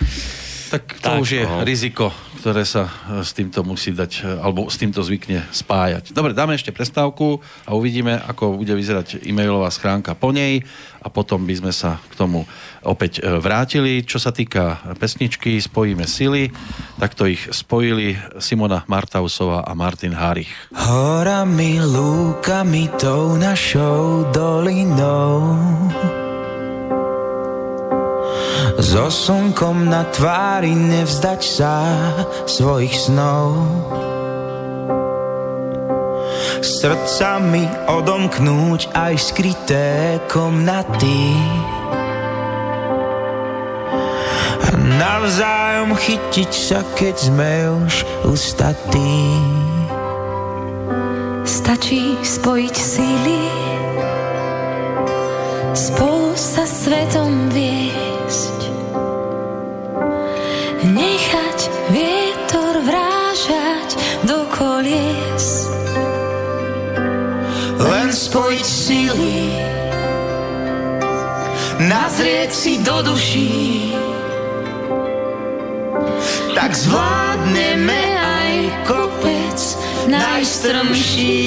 Tak 0.67 0.83
to 0.99 1.07
Tak, 1.07 1.23
už 1.23 1.29
je 1.31 1.43
no. 1.47 1.63
riziko, 1.63 2.11
ktoré 2.43 2.67
sa 2.67 2.91
e, 3.07 3.23
s 3.23 3.31
týmto 3.31 3.63
musí 3.63 3.95
dať, 3.95 4.11
e, 4.19 4.27
alebo 4.43 4.67
s 4.67 4.75
týmto 4.75 4.99
zvykne 4.99 5.47
spájať. 5.47 6.11
Dobre, 6.11 6.35
dáme 6.35 6.59
ešte 6.59 6.75
prestávku 6.75 7.39
a 7.63 7.71
uvidíme, 7.71 8.19
ako 8.19 8.59
bude 8.59 8.75
vyzerať 8.75 9.23
e-mailová 9.23 9.71
schránka 9.71 10.11
po 10.11 10.35
nej 10.35 10.67
a 10.99 11.07
potom 11.07 11.47
by 11.47 11.55
sme 11.55 11.71
sa 11.71 12.03
k 12.11 12.13
tomu 12.19 12.43
opäť 12.87 13.19
e, 13.19 13.37
vrátili. 13.37 14.07
Čo 14.07 14.23
sa 14.23 14.31
týka 14.31 14.95
pesničky 14.95 15.59
Spojíme 15.59 16.07
sily, 16.07 16.49
tak 16.97 17.13
to 17.13 17.27
ich 17.27 17.51
spojili 17.51 18.15
Simona 18.39 18.87
Martausová 18.87 19.67
a 19.67 19.75
Martin 19.75 20.15
Harich. 20.15 20.49
Horami, 20.71 21.83
lúkami, 21.83 22.87
tou 22.95 23.35
našou 23.35 24.31
dolinou 24.31 25.59
So 28.77 29.09
slnkom 29.09 29.89
na 29.89 30.05
tvári 30.13 30.69
nevzdať 30.69 31.41
sa 31.41 31.73
svojich 32.45 32.93
snov 32.93 33.57
Srdcami 36.61 37.89
odomknúť 37.89 38.93
aj 38.93 39.13
skryté 39.17 40.17
komnaty 40.29 41.33
navzájom 44.87 45.91
chytiť 45.99 46.51
sa, 46.51 46.79
keď 46.95 47.15
sme 47.19 47.51
už 47.83 47.93
ustatí 48.23 49.35
Stačí 51.47 52.15
spojiť 52.23 52.75
síly, 52.75 53.43
spolu 55.71 56.35
sa 56.35 56.67
svetom 56.67 57.51
viesť. 57.51 58.59
Nechať 60.91 61.59
vietor 61.91 62.83
vrážať 62.83 63.89
do 64.27 64.43
kolies. 64.51 65.71
Len 67.79 68.07
spojiť 68.11 68.65
síly 68.67 69.67
Nazrieť 71.77 72.51
si 72.51 72.81
do 72.81 73.05
duší 73.05 73.93
Tak 76.67 76.75
zvládneme 76.75 78.03
aj 78.19 78.53
kopec 78.91 79.59
najstrmší. 80.11 81.39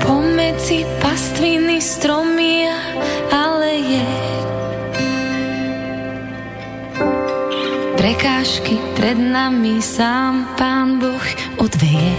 Pomedzi 0.00 0.88
pastviny 1.04 1.76
stromy 1.76 2.64
a 2.64 2.80
aleje 3.28 4.08
Prekážky 8.00 8.80
pred 8.96 9.20
nami 9.20 9.76
sám 9.84 10.56
Pán 10.56 10.96
Boh 10.96 11.28
odveje. 11.60 12.16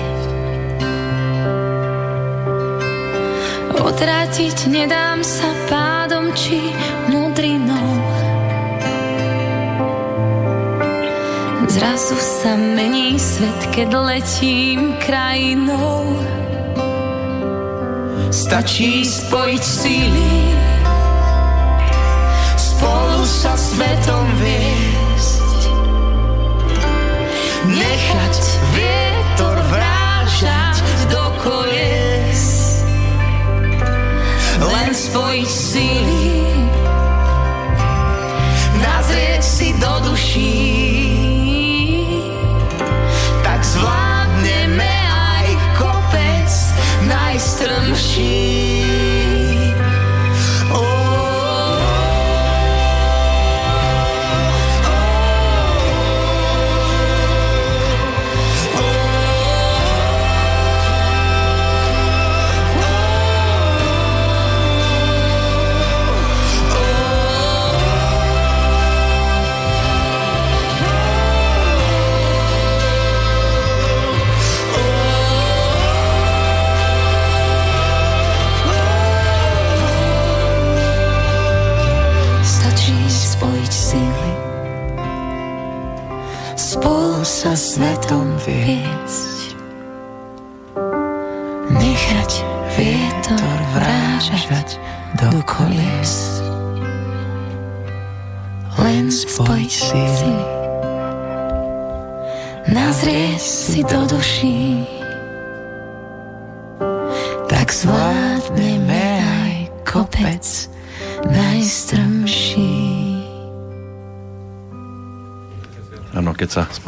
Odrátiť 3.73 4.69
nedám 4.69 5.25
sa 5.25 5.49
pádom 5.65 6.29
či 6.37 6.61
mudrinou 7.09 7.96
Zrazu 11.77 12.17
sa 12.17 12.57
mení 12.57 13.21
svet, 13.21 13.69
keď 13.69 14.01
letím 14.01 14.97
krajinou. 14.97 16.09
Stačí 18.33 19.05
spojiť 19.05 19.61
síly. 19.61 20.57
Spolu 22.57 23.21
sa 23.29 23.53
svetom 23.53 24.25
viesť. 24.41 25.59
Nechať 27.69 28.35
vietor 28.73 29.57
vrážať 29.69 30.81
do 31.13 31.23
kolies. 31.45 32.45
Len 34.65 34.91
spojiť 34.97 35.45
síly. 35.45 36.41
Nazrieť 38.81 39.43
si 39.45 39.77
do 39.77 39.93
duší. 40.09 40.86
she 48.17 48.46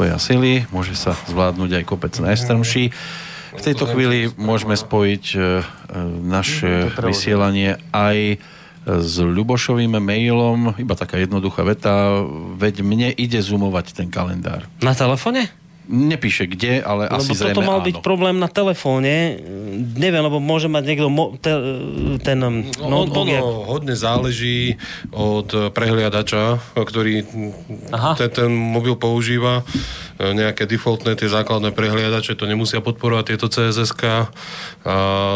spoja 0.00 0.16
sily, 0.16 0.64
môže 0.72 0.96
sa 0.96 1.12
zvládnuť 1.28 1.76
aj 1.76 1.84
kopec 1.84 2.16
najstrmší. 2.16 2.88
V 3.52 3.60
tejto 3.60 3.84
chvíli 3.84 4.32
môžeme 4.40 4.72
spojiť 4.72 5.24
e, 5.28 5.36
e, 5.36 5.44
naše 6.24 6.88
vysielanie 7.04 7.76
aj 7.92 8.40
s 8.88 9.14
Ľubošovým 9.20 10.00
mailom, 10.00 10.72
iba 10.80 10.96
taká 10.96 11.20
jednoduchá 11.20 11.68
veta, 11.68 12.16
veď 12.56 12.80
mne 12.80 13.12
ide 13.12 13.44
zoomovať 13.44 13.92
ten 13.92 14.08
kalendár. 14.08 14.64
Na 14.80 14.96
telefóne? 14.96 15.52
Nepíše 15.90 16.46
kde, 16.46 16.78
ale 16.78 17.04
Lebo 17.04 17.18
asi 17.18 17.34
toto 17.34 17.40
zrejme 17.42 17.66
mal 17.66 17.78
áno. 17.78 17.86
byť 17.90 17.96
problém 17.98 18.36
na 18.36 18.46
telefóne. 18.46 19.42
Neviem, 19.92 20.22
lebo 20.22 20.38
môže 20.38 20.64
mať 20.64 20.82
niekto 20.84 21.08
mo- 21.08 21.34
te- 21.34 21.50
ten 22.20 22.38
um, 22.38 22.62
No, 22.78 23.02
notebook. 23.02 23.26
jak- 23.26 23.42
ono 23.42 23.66
hodne 23.66 23.92
záleží 23.92 24.78
od 25.10 25.50
prehliadača, 25.68 26.42
ktorý 26.72 27.26
Aha. 27.90 28.14
ten, 28.14 28.30
ten 28.30 28.50
mobil 28.50 28.94
používa. 28.94 29.66
E, 30.16 30.30
Nejaké 30.30 30.64
defaultné 30.64 31.12
tie 31.12 31.26
základné 31.26 31.70
prehliadače 31.70 32.32
to 32.32 32.44
nemusia 32.44 32.78
podporovať 32.78 33.24
tieto 33.26 33.46
CSS-ka. 33.46 34.30
A 34.84 34.94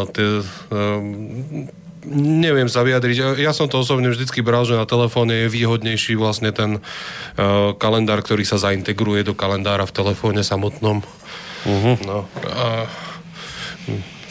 tie, 0.09 0.38
um, 0.70 1.66
neviem 2.12 2.68
sa 2.68 2.84
vyjadriť. 2.84 3.40
Ja 3.40 3.57
som 3.57 3.66
to 3.66 3.80
osobne 3.80 4.12
vždycky 4.12 4.44
bral, 4.44 4.68
že 4.68 4.78
na 4.78 4.84
telefóne 4.84 5.46
je 5.46 5.52
výhodnejší 5.52 6.14
vlastne 6.14 6.52
ten 6.52 6.78
uh, 6.78 7.72
kalendár, 7.76 8.20
ktorý 8.20 8.44
sa 8.44 8.61
zaintegruje 8.61 9.24
do 9.24 9.32
kalendára 9.32 9.88
v 9.88 9.96
telefóne 9.96 10.44
samotnom. 10.44 11.00
Uh-huh. 11.64 11.96
No. 12.05 12.28
A, 12.44 12.86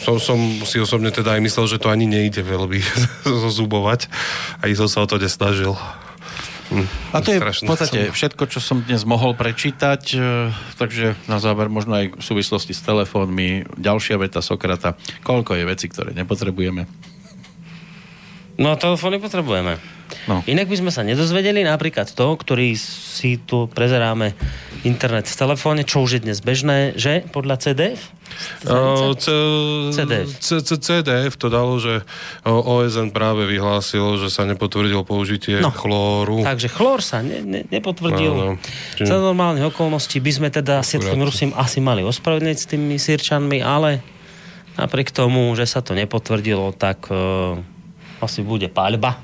som, 0.04 0.20
som 0.20 0.38
si 0.68 0.76
osobne 0.76 1.08
teda 1.08 1.34
aj 1.34 1.40
myslel, 1.40 1.66
že 1.66 1.80
to 1.80 1.88
ani 1.88 2.04
nejde 2.04 2.44
veľmi 2.44 2.78
zozubovať. 3.48 4.12
Aj 4.60 4.70
som 4.76 4.88
sa 4.88 5.02
o 5.02 5.08
to 5.08 5.16
nesnažil. 5.16 5.74
Hm, 6.72 6.88
A 7.12 7.20
to 7.20 7.28
je 7.36 7.40
v 7.40 7.68
podstate 7.68 8.08
všetko, 8.08 8.48
čo 8.48 8.56
som 8.56 8.80
dnes 8.80 9.04
mohol 9.04 9.36
prečítať, 9.36 10.02
e, 10.16 10.48
takže 10.80 11.12
na 11.28 11.36
záver 11.36 11.68
možno 11.68 11.92
aj 11.92 12.16
v 12.16 12.24
súvislosti 12.24 12.72
s 12.72 12.80
telefónmi, 12.80 13.68
ďalšia 13.76 14.16
veta 14.16 14.40
Sokrata, 14.40 14.96
koľko 15.20 15.60
je 15.60 15.64
veci, 15.68 15.92
ktoré 15.92 16.16
nepotrebujeme. 16.16 16.88
No 18.54 18.70
a 18.70 18.76
telefóny 18.76 19.18
potrebujeme. 19.18 19.82
No. 20.24 20.40
Inak 20.46 20.68
by 20.68 20.76
sme 20.78 20.90
sa 20.90 21.02
nedozvedeli 21.02 21.60
napríklad 21.60 22.06
to, 22.08 22.26
ktorý 22.32 22.76
si 22.76 23.36
tu 23.36 23.66
prezeráme 23.66 24.32
internet 24.80 25.26
v 25.26 25.36
telefóne, 25.36 25.82
čo 25.82 26.00
už 26.00 26.10
je 26.12 26.22
dnes 26.22 26.38
bežné, 26.38 26.94
že 26.94 27.24
podľa 27.26 27.56
CDF? 27.58 28.12
Uh, 28.62 29.12
C- 29.16 29.90
CDF. 29.90 30.28
C- 30.38 30.60
C- 30.60 30.78
CDF 30.78 31.34
to 31.34 31.48
dalo, 31.48 31.76
že 31.76 32.04
o, 32.42 32.52
OSN 32.78 33.10
práve 33.10 33.44
vyhlásilo, 33.44 34.16
že 34.16 34.28
sa 34.28 34.44
nepotvrdilo 34.44 35.02
použitie 35.02 35.58
No. 35.58 35.68
chlóru. 35.68 36.40
Takže 36.40 36.68
chlór 36.68 37.00
sa 37.00 37.18
ne, 37.18 37.40
ne, 37.40 37.60
nepotvrdil. 37.64 38.32
Áno. 38.32 38.54
Čiže- 38.94 39.08
Za 39.08 39.18
normálnych 39.18 39.66
okolností 39.66 40.20
by 40.20 40.30
sme 40.30 40.48
teda 40.48 40.80
poriadku. 40.80 41.20
Rusim 41.22 41.50
asi 41.52 41.80
mali 41.80 42.00
ospravedlniť 42.00 42.56
s 42.56 42.66
tými 42.66 42.96
sírčanmi, 42.96 43.60
ale 43.60 43.98
napriek 44.74 45.10
tomu, 45.10 45.48
že 45.52 45.64
sa 45.64 45.80
to 45.80 45.92
nepotvrdilo, 45.92 46.70
tak 46.72 47.08
uh, 47.08 47.56
asi 48.24 48.40
bude 48.40 48.66
paľba. 48.72 49.20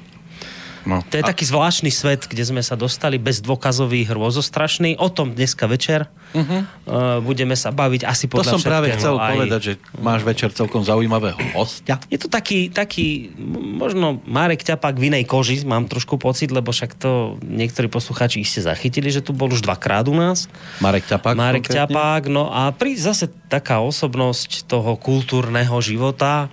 No. 0.89 1.05
To 1.13 1.15
je 1.21 1.25
taký 1.25 1.45
zvláštny 1.45 1.93
svet, 1.93 2.25
kde 2.25 2.41
sme 2.41 2.65
sa 2.65 2.73
dostali 2.73 3.21
bez 3.21 3.45
dôkazových 3.45 4.17
hrôzostrašný. 4.17 4.97
O 4.97 5.13
tom 5.13 5.37
dneska 5.37 5.69
večer 5.69 6.09
uh-huh. 6.33 6.41
uh, 6.41 7.21
budeme 7.21 7.53
sa 7.53 7.69
baviť 7.69 8.09
asi 8.09 8.25
To 8.25 8.41
podľa 8.41 8.53
som 8.57 8.61
práve 8.65 8.89
chcel 8.97 9.21
aj... 9.21 9.29
povedať, 9.37 9.61
že 9.61 9.73
máš 10.01 10.25
večer 10.25 10.57
celkom 10.57 10.81
zaujímavého 10.81 11.37
hostia. 11.53 12.01
Je 12.09 12.17
to 12.17 12.33
taký, 12.33 12.73
taký, 12.73 13.29
možno 13.77 14.25
Marek 14.25 14.65
Ťapák 14.65 14.97
v 14.97 15.13
inej 15.13 15.29
koži, 15.29 15.61
mám 15.69 15.85
trošku 15.85 16.17
pocit, 16.17 16.49
lebo 16.49 16.73
však 16.73 16.97
to 16.97 17.37
niektorí 17.45 17.93
poslucháči 17.93 18.41
iste 18.41 18.65
zachytili, 18.65 19.13
že 19.13 19.21
tu 19.21 19.37
bol 19.37 19.53
už 19.53 19.61
dvakrát 19.61 20.09
u 20.09 20.17
nás. 20.17 20.49
Marek 20.81 21.05
Ťapák. 21.05 21.37
Marek 21.37 21.69
konkrétne. 21.69 21.93
Ťapák, 21.93 22.23
no 22.33 22.49
a 22.49 22.73
pri 22.73 22.97
zase 22.97 23.29
taká 23.53 23.85
osobnosť 23.85 24.65
toho 24.65 24.97
kultúrneho 24.97 25.77
života, 25.85 26.49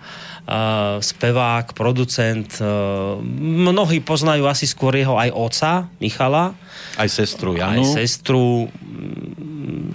spevák, 1.04 1.76
producent, 1.76 2.48
uh, 2.64 3.20
mnohí 3.68 4.00
poznajú 4.00 4.48
asi 4.48 4.64
skôr 4.64 4.96
jeho 4.96 5.20
aj 5.20 5.30
oca, 5.36 5.72
Michala, 6.00 6.56
Aj 6.96 7.10
sestru 7.12 7.60
aj 7.60 7.60
Janu. 7.60 7.84
sestru, 7.84 8.46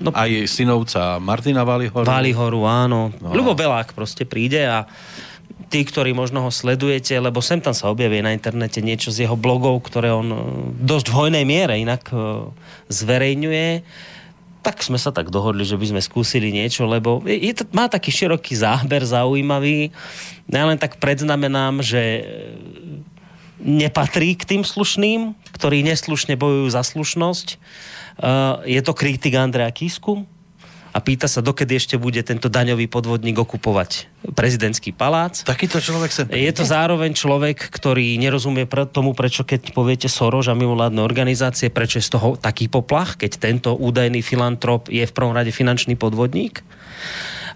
no, 0.04 0.12
Aj 0.12 0.28
synovca 0.44 1.16
Martina 1.16 1.64
Valihoru. 1.64 2.04
Valihoru, 2.04 2.68
áno. 2.68 3.08
No. 3.16 3.32
Ľubo 3.32 3.56
Belák 3.56 3.96
proste 3.96 4.28
príde 4.28 4.68
a 4.68 4.84
tí, 5.72 5.88
ktorí 5.88 6.12
možno 6.12 6.44
ho 6.44 6.50
sledujete, 6.52 7.16
lebo 7.16 7.40
sem 7.40 7.56
tam 7.64 7.72
sa 7.72 7.88
objaví 7.88 8.20
na 8.20 8.36
internete 8.36 8.84
niečo 8.84 9.08
z 9.08 9.24
jeho 9.24 9.40
blogov, 9.40 9.80
ktoré 9.88 10.12
on 10.12 10.28
e, 10.28 10.38
dosť 10.84 11.06
v 11.08 11.16
hojnej 11.16 11.44
miere 11.48 11.80
inak 11.80 12.12
zverejňuje, 12.92 13.68
tak 14.62 14.78
sme 14.80 14.96
sa 14.96 15.10
tak 15.10 15.34
dohodli, 15.34 15.66
že 15.66 15.74
by 15.74 15.92
sme 15.92 16.00
skúsili 16.00 16.54
niečo, 16.54 16.86
lebo 16.86 17.18
je, 17.26 17.50
to, 17.50 17.66
má 17.74 17.90
taký 17.90 18.14
široký 18.14 18.54
záber, 18.54 19.02
zaujímavý. 19.02 19.90
Ja 20.46 20.64
len 20.70 20.78
tak 20.78 21.02
predznamenám, 21.02 21.82
že 21.82 22.00
e, 22.00 22.22
nepatrí 23.58 24.38
k 24.38 24.46
tým 24.46 24.62
slušným, 24.62 25.34
ktorí 25.58 25.82
neslušne 25.82 26.38
bojujú 26.38 26.66
za 26.70 26.82
slušnosť. 26.82 27.58
Uh, 28.12 28.60
je 28.68 28.76
to 28.84 28.92
kritik 28.92 29.32
Andrea 29.40 29.72
Kisku 29.72 30.28
a 30.92 30.98
pýta 31.00 31.24
sa, 31.24 31.40
dokedy 31.40 31.80
ešte 31.80 31.96
bude 31.96 32.20
tento 32.20 32.52
daňový 32.52 32.84
podvodník 32.84 33.40
okupovať 33.40 34.12
prezidentský 34.36 34.92
palác. 34.92 35.40
Takýto 35.40 35.80
človek 35.80 36.10
sa... 36.12 36.22
Je 36.28 36.52
to 36.52 36.68
zároveň 36.68 37.16
človek, 37.16 37.72
ktorý 37.72 38.20
nerozumie 38.20 38.68
tomu, 38.68 39.16
prečo 39.16 39.40
keď 39.40 39.72
poviete 39.72 40.12
Soros 40.12 40.52
a 40.52 40.54
mimovládne 40.54 41.00
organizácie, 41.00 41.72
prečo 41.72 41.96
je 41.96 42.04
z 42.04 42.12
toho 42.12 42.36
taký 42.36 42.68
poplach, 42.68 43.16
keď 43.16 43.40
tento 43.40 43.70
údajný 43.72 44.20
filantrop 44.20 44.92
je 44.92 45.08
v 45.08 45.16
prvom 45.16 45.32
rade 45.32 45.48
finančný 45.48 45.96
podvodník. 45.96 46.60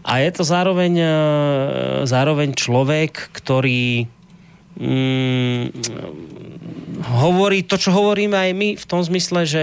A 0.07 0.24
je 0.24 0.30
to 0.32 0.43
zároveň, 0.47 0.95
e, 0.97 1.11
zároveň 2.09 2.57
človek, 2.57 3.37
ktorý 3.37 4.09
mm, 4.80 5.64
hovorí 7.20 7.68
to, 7.68 7.76
čo 7.76 7.93
hovoríme 7.93 8.32
aj 8.32 8.51
my 8.57 8.68
v 8.80 8.84
tom 8.89 9.05
zmysle, 9.05 9.45
že 9.45 9.62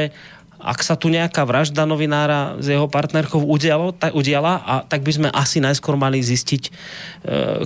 ak 0.64 0.80
sa 0.80 0.96
tu 0.96 1.12
nejaká 1.12 1.44
vražda 1.44 1.84
novinára 1.84 2.56
s 2.56 2.72
jeho 2.72 2.88
partnerkou 2.88 3.44
udialo, 3.44 3.92
tak, 3.92 4.16
udiala, 4.16 4.64
a, 4.64 4.74
tak 4.88 5.04
by 5.04 5.12
sme 5.12 5.28
asi 5.30 5.60
najskôr 5.60 6.00
mali 6.00 6.24
zistiť, 6.24 6.64
e, 6.64 6.72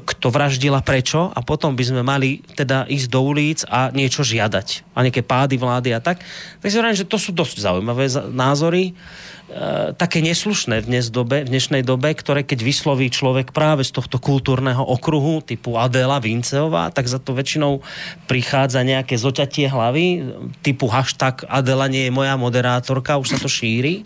kto 0.02 0.28
vraždil 0.34 0.74
a 0.74 0.82
prečo 0.82 1.30
a 1.30 1.40
potom 1.46 1.78
by 1.78 1.84
sme 1.86 2.02
mali 2.02 2.42
teda 2.58 2.90
ísť 2.90 3.08
do 3.14 3.22
ulic 3.22 3.62
a 3.70 3.94
niečo 3.94 4.26
žiadať. 4.26 4.98
A 4.98 5.06
nejaké 5.06 5.22
pády 5.22 5.62
vlády 5.62 5.94
a 5.94 6.02
tak. 6.02 6.26
Tak 6.58 6.68
si 6.68 6.82
hovorím, 6.82 6.98
že 6.98 7.06
to 7.06 7.22
sú 7.22 7.30
dosť 7.30 7.62
zaujímavé 7.62 8.10
za- 8.10 8.26
názory 8.26 8.98
také 9.96 10.20
neslušné 10.20 10.84
v, 10.84 10.86
dnes 10.92 11.08
dobe, 11.08 11.48
v 11.48 11.52
dnešnej 11.56 11.80
dobe, 11.80 12.12
ktoré 12.12 12.44
keď 12.44 12.68
vysloví 12.68 13.08
človek 13.08 13.56
práve 13.56 13.88
z 13.88 13.96
tohto 13.96 14.20
kultúrneho 14.20 14.84
okruhu 14.84 15.40
typu 15.40 15.80
Adela 15.80 16.20
Vinceová, 16.20 16.92
tak 16.92 17.08
za 17.08 17.16
to 17.16 17.32
väčšinou 17.32 17.80
prichádza 18.28 18.84
nejaké 18.84 19.16
zoťatie 19.16 19.72
hlavy 19.72 20.36
typu 20.60 20.92
hashtag 20.92 21.48
Adela 21.48 21.88
nie 21.88 22.12
je 22.12 22.12
moja 22.12 22.36
moderátorka, 22.36 23.16
už 23.16 23.36
sa 23.36 23.38
to 23.40 23.48
šíri. 23.48 24.04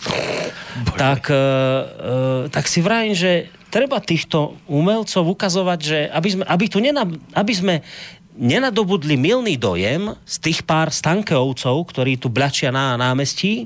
tak, 1.01 1.33
e, 1.33 1.35
e, 1.35 1.43
tak 2.53 2.69
si 2.69 2.85
vrajím, 2.85 3.17
že 3.17 3.49
treba 3.73 3.97
týchto 3.97 4.61
umelcov 4.69 5.25
ukazovať, 5.25 5.79
že 5.81 5.99
aby, 6.13 6.29
sme, 6.37 6.43
aby, 6.45 6.65
tu 6.69 6.77
nena, 6.77 7.01
aby 7.33 7.53
sme 7.55 7.75
nenadobudli 8.37 9.17
milný 9.17 9.57
dojem 9.57 10.13
z 10.21 10.35
tých 10.37 10.59
pár 10.69 10.93
stankeovcov, 10.93 11.75
ktorí 11.89 12.21
tu 12.21 12.29
blačia 12.29 12.69
na 12.69 12.93
námestí, 12.93 13.65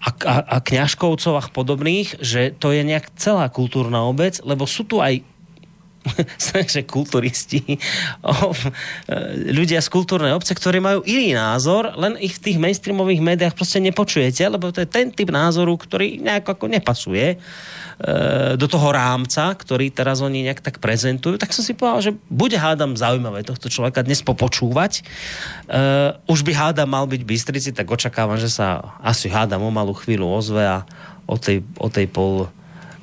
a, 0.00 0.10
a, 0.24 0.34
a 0.40 0.56
kňažkovcov 0.64 1.52
podobných, 1.52 2.24
že 2.24 2.56
to 2.56 2.72
je 2.72 2.80
nejak 2.80 3.12
celá 3.20 3.52
kultúrna 3.52 4.08
obec, 4.08 4.40
lebo 4.40 4.64
sú 4.64 4.88
tu 4.88 5.04
aj 5.04 5.20
že 6.72 6.88
kulturisti, 6.88 7.60
e, 7.76 7.78
ľudia 9.52 9.84
z 9.84 9.88
kultúrnej 9.92 10.32
obce, 10.32 10.56
ktorí 10.56 10.80
majú 10.80 11.04
iný 11.04 11.36
názor, 11.36 11.92
len 12.00 12.16
ich 12.16 12.40
v 12.40 12.50
tých 12.50 12.58
mainstreamových 12.58 13.20
médiách 13.20 13.54
proste 13.54 13.84
nepočujete, 13.84 14.40
lebo 14.48 14.72
to 14.72 14.80
je 14.80 14.88
ten 14.88 15.12
typ 15.12 15.28
názoru, 15.28 15.76
ktorý 15.76 16.16
nejak 16.24 16.56
ako 16.56 16.72
nepasuje 16.72 17.36
do 18.56 18.66
toho 18.66 18.88
rámca, 18.96 19.52
ktorý 19.52 19.92
teraz 19.92 20.24
oni 20.24 20.48
nejak 20.48 20.64
tak 20.64 20.80
prezentujú, 20.80 21.36
tak 21.36 21.52
som 21.52 21.60
si 21.60 21.76
povedal, 21.76 22.00
že 22.00 22.12
bude 22.32 22.56
hádam 22.56 22.96
zaujímavé 22.96 23.44
tohto 23.44 23.68
človeka 23.68 24.00
dnes 24.00 24.24
popočúvať. 24.24 24.92
E, 25.00 25.02
už 26.24 26.40
by 26.40 26.52
hádam 26.56 26.88
mal 26.88 27.04
byť 27.04 27.20
v 27.20 27.28
Bystrici, 27.28 27.70
tak 27.76 27.92
očakávam, 27.92 28.40
že 28.40 28.48
sa 28.48 28.96
asi 29.04 29.28
hádam 29.28 29.60
o 29.60 29.68
malú 29.68 29.92
chvíľu 29.92 30.32
ozve 30.32 30.64
a 30.64 30.88
o 31.28 31.36
tej, 31.36 31.60
o 31.76 31.92
tej 31.92 32.08
pol, 32.08 32.48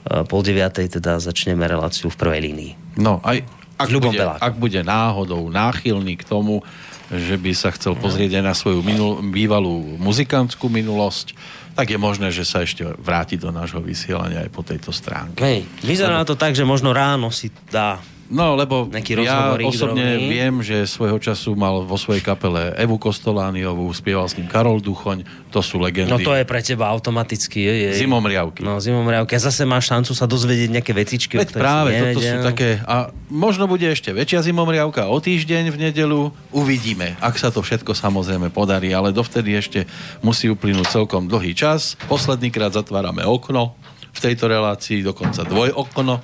e, 0.09 0.25
pol 0.25 0.41
deviatej 0.41 0.97
teda 0.97 1.21
začneme 1.21 1.69
reláciu 1.69 2.09
v 2.09 2.17
prvej 2.17 2.41
línii. 2.49 2.71
No, 2.97 3.21
aj 3.21 3.45
ak 3.77 3.93
bude, 3.93 4.17
ak 4.17 4.53
bude 4.57 4.81
náhodou 4.81 5.53
náchylný 5.53 6.17
k 6.17 6.25
tomu, 6.25 6.65
že 7.07 7.35
by 7.39 7.51
sa 7.55 7.71
chcel 7.71 7.95
pozrieť 7.95 8.39
aj 8.39 8.43
na 8.43 8.53
svoju 8.55 8.83
minul, 8.83 9.23
bývalú 9.23 9.95
muzikantskú 9.95 10.67
minulosť, 10.67 11.31
tak 11.77 11.93
je 11.93 11.99
možné, 12.01 12.33
že 12.33 12.43
sa 12.43 12.65
ešte 12.65 12.83
vráti 12.97 13.37
do 13.37 13.53
nášho 13.53 13.79
vysielania 13.79 14.43
aj 14.43 14.51
po 14.51 14.65
tejto 14.65 14.89
stránke. 14.89 15.39
Hej, 15.39 15.63
vyzerá 15.85 16.25
to 16.25 16.33
tak, 16.33 16.57
že 16.57 16.65
možno 16.65 16.91
ráno 16.91 17.29
si 17.29 17.53
dá 17.69 18.01
No, 18.27 18.59
lebo 18.59 18.91
Nejaký 18.91 19.23
ja 19.23 19.55
osobne 19.63 20.19
drobný. 20.19 20.27
viem, 20.27 20.53
že 20.59 20.83
svojho 20.83 21.15
času 21.15 21.55
mal 21.55 21.87
vo 21.87 21.95
svojej 21.95 22.19
kapele 22.19 22.75
Evu 22.75 22.99
Kostolániovú, 22.99 23.87
spieval 23.95 24.27
s 24.27 24.35
ním 24.35 24.51
Karol 24.51 24.83
Duchoň, 24.83 25.23
to 25.47 25.63
sú 25.63 25.79
legendy. 25.79 26.11
No 26.11 26.19
to 26.19 26.35
je 26.35 26.43
pre 26.43 26.59
teba 26.59 26.91
automaticky. 26.91 27.63
Je, 27.63 27.73
je. 27.87 27.89
Zimomriavky. 28.03 28.67
No, 28.67 28.83
zimomriavky. 28.83 29.31
A 29.31 29.39
zase 29.39 29.63
máš 29.63 29.87
šancu 29.87 30.11
sa 30.11 30.27
dozvedieť 30.27 30.69
nejaké 30.75 30.91
vecičky. 30.91 31.39
Veď 31.39 31.55
práve, 31.55 31.95
toto 31.95 32.19
sú 32.19 32.37
také... 32.43 32.83
A 32.83 33.15
možno 33.31 33.63
bude 33.63 33.87
ešte 33.87 34.11
väčšia 34.11 34.43
zimomriavka 34.51 35.07
o 35.07 35.17
týždeň 35.23 35.71
v 35.71 35.77
nedelu. 35.87 36.27
Uvidíme, 36.51 37.15
ak 37.23 37.39
sa 37.39 37.47
to 37.47 37.63
všetko 37.63 37.95
samozrejme 37.95 38.51
podarí, 38.51 38.91
ale 38.91 39.15
dovtedy 39.15 39.55
ešte 39.55 39.87
musí 40.19 40.51
uplynúť 40.51 40.91
celkom 40.91 41.31
dlhý 41.31 41.55
čas. 41.55 41.95
Posledný 42.11 42.51
krát 42.51 42.75
zatvárame 42.75 43.23
okno 43.23 43.79
v 44.11 44.19
tejto 44.19 44.49
relácii, 44.49 45.05
dokonca 45.05 45.45
dvojokno. 45.45 46.19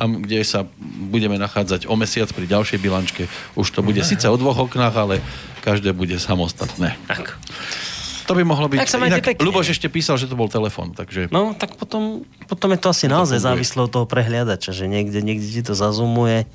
Tam, 0.00 0.24
kde 0.24 0.40
sa 0.48 0.64
budeme 1.12 1.36
nachádzať 1.36 1.84
o 1.84 1.92
mesiac 1.92 2.32
pri 2.32 2.48
ďalšej 2.48 2.80
bilančke, 2.80 3.28
už 3.52 3.68
to 3.68 3.84
bude 3.84 4.00
síce 4.00 4.24
o 4.24 4.36
dvoch 4.40 4.56
oknách, 4.64 4.96
ale 4.96 5.20
každé 5.60 5.92
bude 5.92 6.16
samostatné. 6.16 6.96
Tak. 7.04 7.36
To 8.24 8.32
by 8.32 8.40
mohlo 8.48 8.72
byť... 8.72 8.80
Tak 8.80 8.88
sa 8.88 8.96
majte 8.96 9.20
Inak 9.20 9.28
pekne. 9.28 9.44
Luboš 9.44 9.76
ešte 9.76 9.92
písal, 9.92 10.16
že 10.16 10.24
to 10.24 10.40
bol 10.40 10.48
telefon, 10.48 10.96
takže... 10.96 11.28
No, 11.28 11.52
tak 11.52 11.76
potom, 11.76 12.24
potom 12.48 12.72
je 12.72 12.80
to 12.80 12.88
asi 12.88 13.12
naozaj 13.12 13.36
funguje. 13.36 13.48
závislé 13.52 13.80
od 13.84 13.92
toho 13.92 14.06
prehliadača, 14.08 14.72
že 14.72 14.88
niekde, 14.88 15.20
niekde 15.20 15.50
ti 15.50 15.60
to 15.60 15.76
zazumuje, 15.76 16.48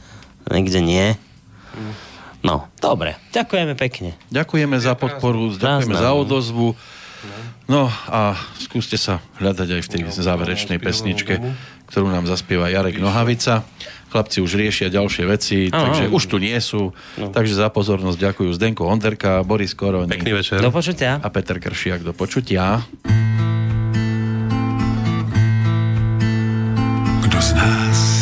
niekde 0.50 0.82
nie. 0.82 1.14
No, 2.42 2.66
dobre. 2.82 3.20
Ďakujeme 3.30 3.78
pekne. 3.78 4.18
Ďakujeme 4.34 4.80
za 4.82 4.98
podporu, 4.98 5.54
ďakujeme 5.54 5.94
za 5.94 6.10
no. 6.16 6.26
odozvu. 6.26 6.68
No 7.66 7.90
a 8.08 8.38
skúste 8.62 9.02
sa 9.02 9.18
hľadať 9.42 9.68
aj 9.76 9.82
v 9.82 9.90
tej 9.90 10.02
záverečnej 10.14 10.78
pesničke, 10.78 11.42
ktorú 11.88 12.10
nám 12.10 12.26
zaspieva 12.26 12.68
Jarek 12.68 12.98
Nohavica. 12.98 13.64
Chlapci 14.10 14.40
už 14.40 14.56
riešia 14.56 14.88
ďalšie 14.88 15.24
veci, 15.28 15.68
Áno. 15.70 15.92
takže 15.92 16.08
už 16.08 16.24
tu 16.32 16.38
nie 16.40 16.56
sú. 16.58 16.96
Takže 17.20 17.52
za 17.52 17.68
pozornosť 17.68 18.16
ďakujú 18.16 18.50
Zdenko 18.56 18.88
Onderka, 18.88 19.44
Boris 19.44 19.76
Koroni 19.76 20.08
Pekný 20.08 20.40
večer. 20.40 20.64
Do 20.64 20.72
počutia. 20.72 21.20
a 21.20 21.28
Peter 21.28 21.60
Kršiak. 21.60 22.00
Do 22.00 22.16
počutia. 22.16 22.80
Kdo 27.22 27.40
z 27.42 27.52
nás 27.54 28.15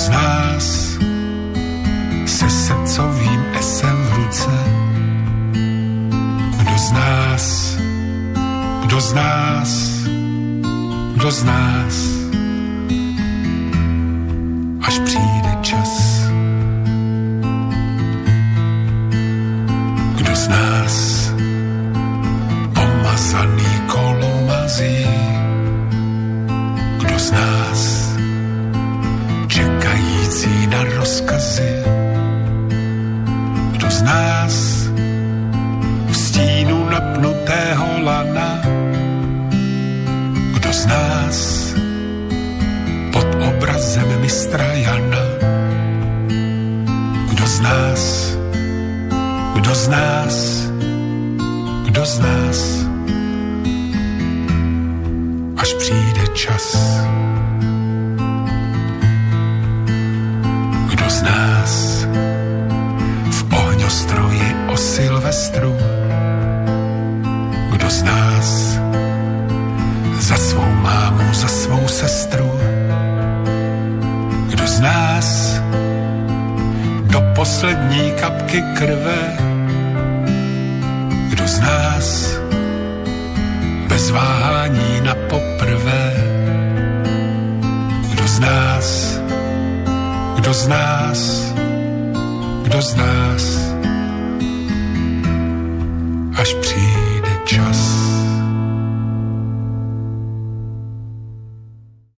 z 0.00 0.08
nás 0.08 0.64
se 2.26 2.50
srdcovým 2.50 3.40
esem 3.52 3.96
v 3.96 4.12
ruce, 4.14 4.56
kdo 6.56 6.78
z 6.78 6.92
nás, 6.92 7.76
kdo 8.84 9.00
z 9.00 9.12
nás, 9.12 9.70
kdo 11.14 11.30
z 11.30 11.42
nás, 11.44 12.19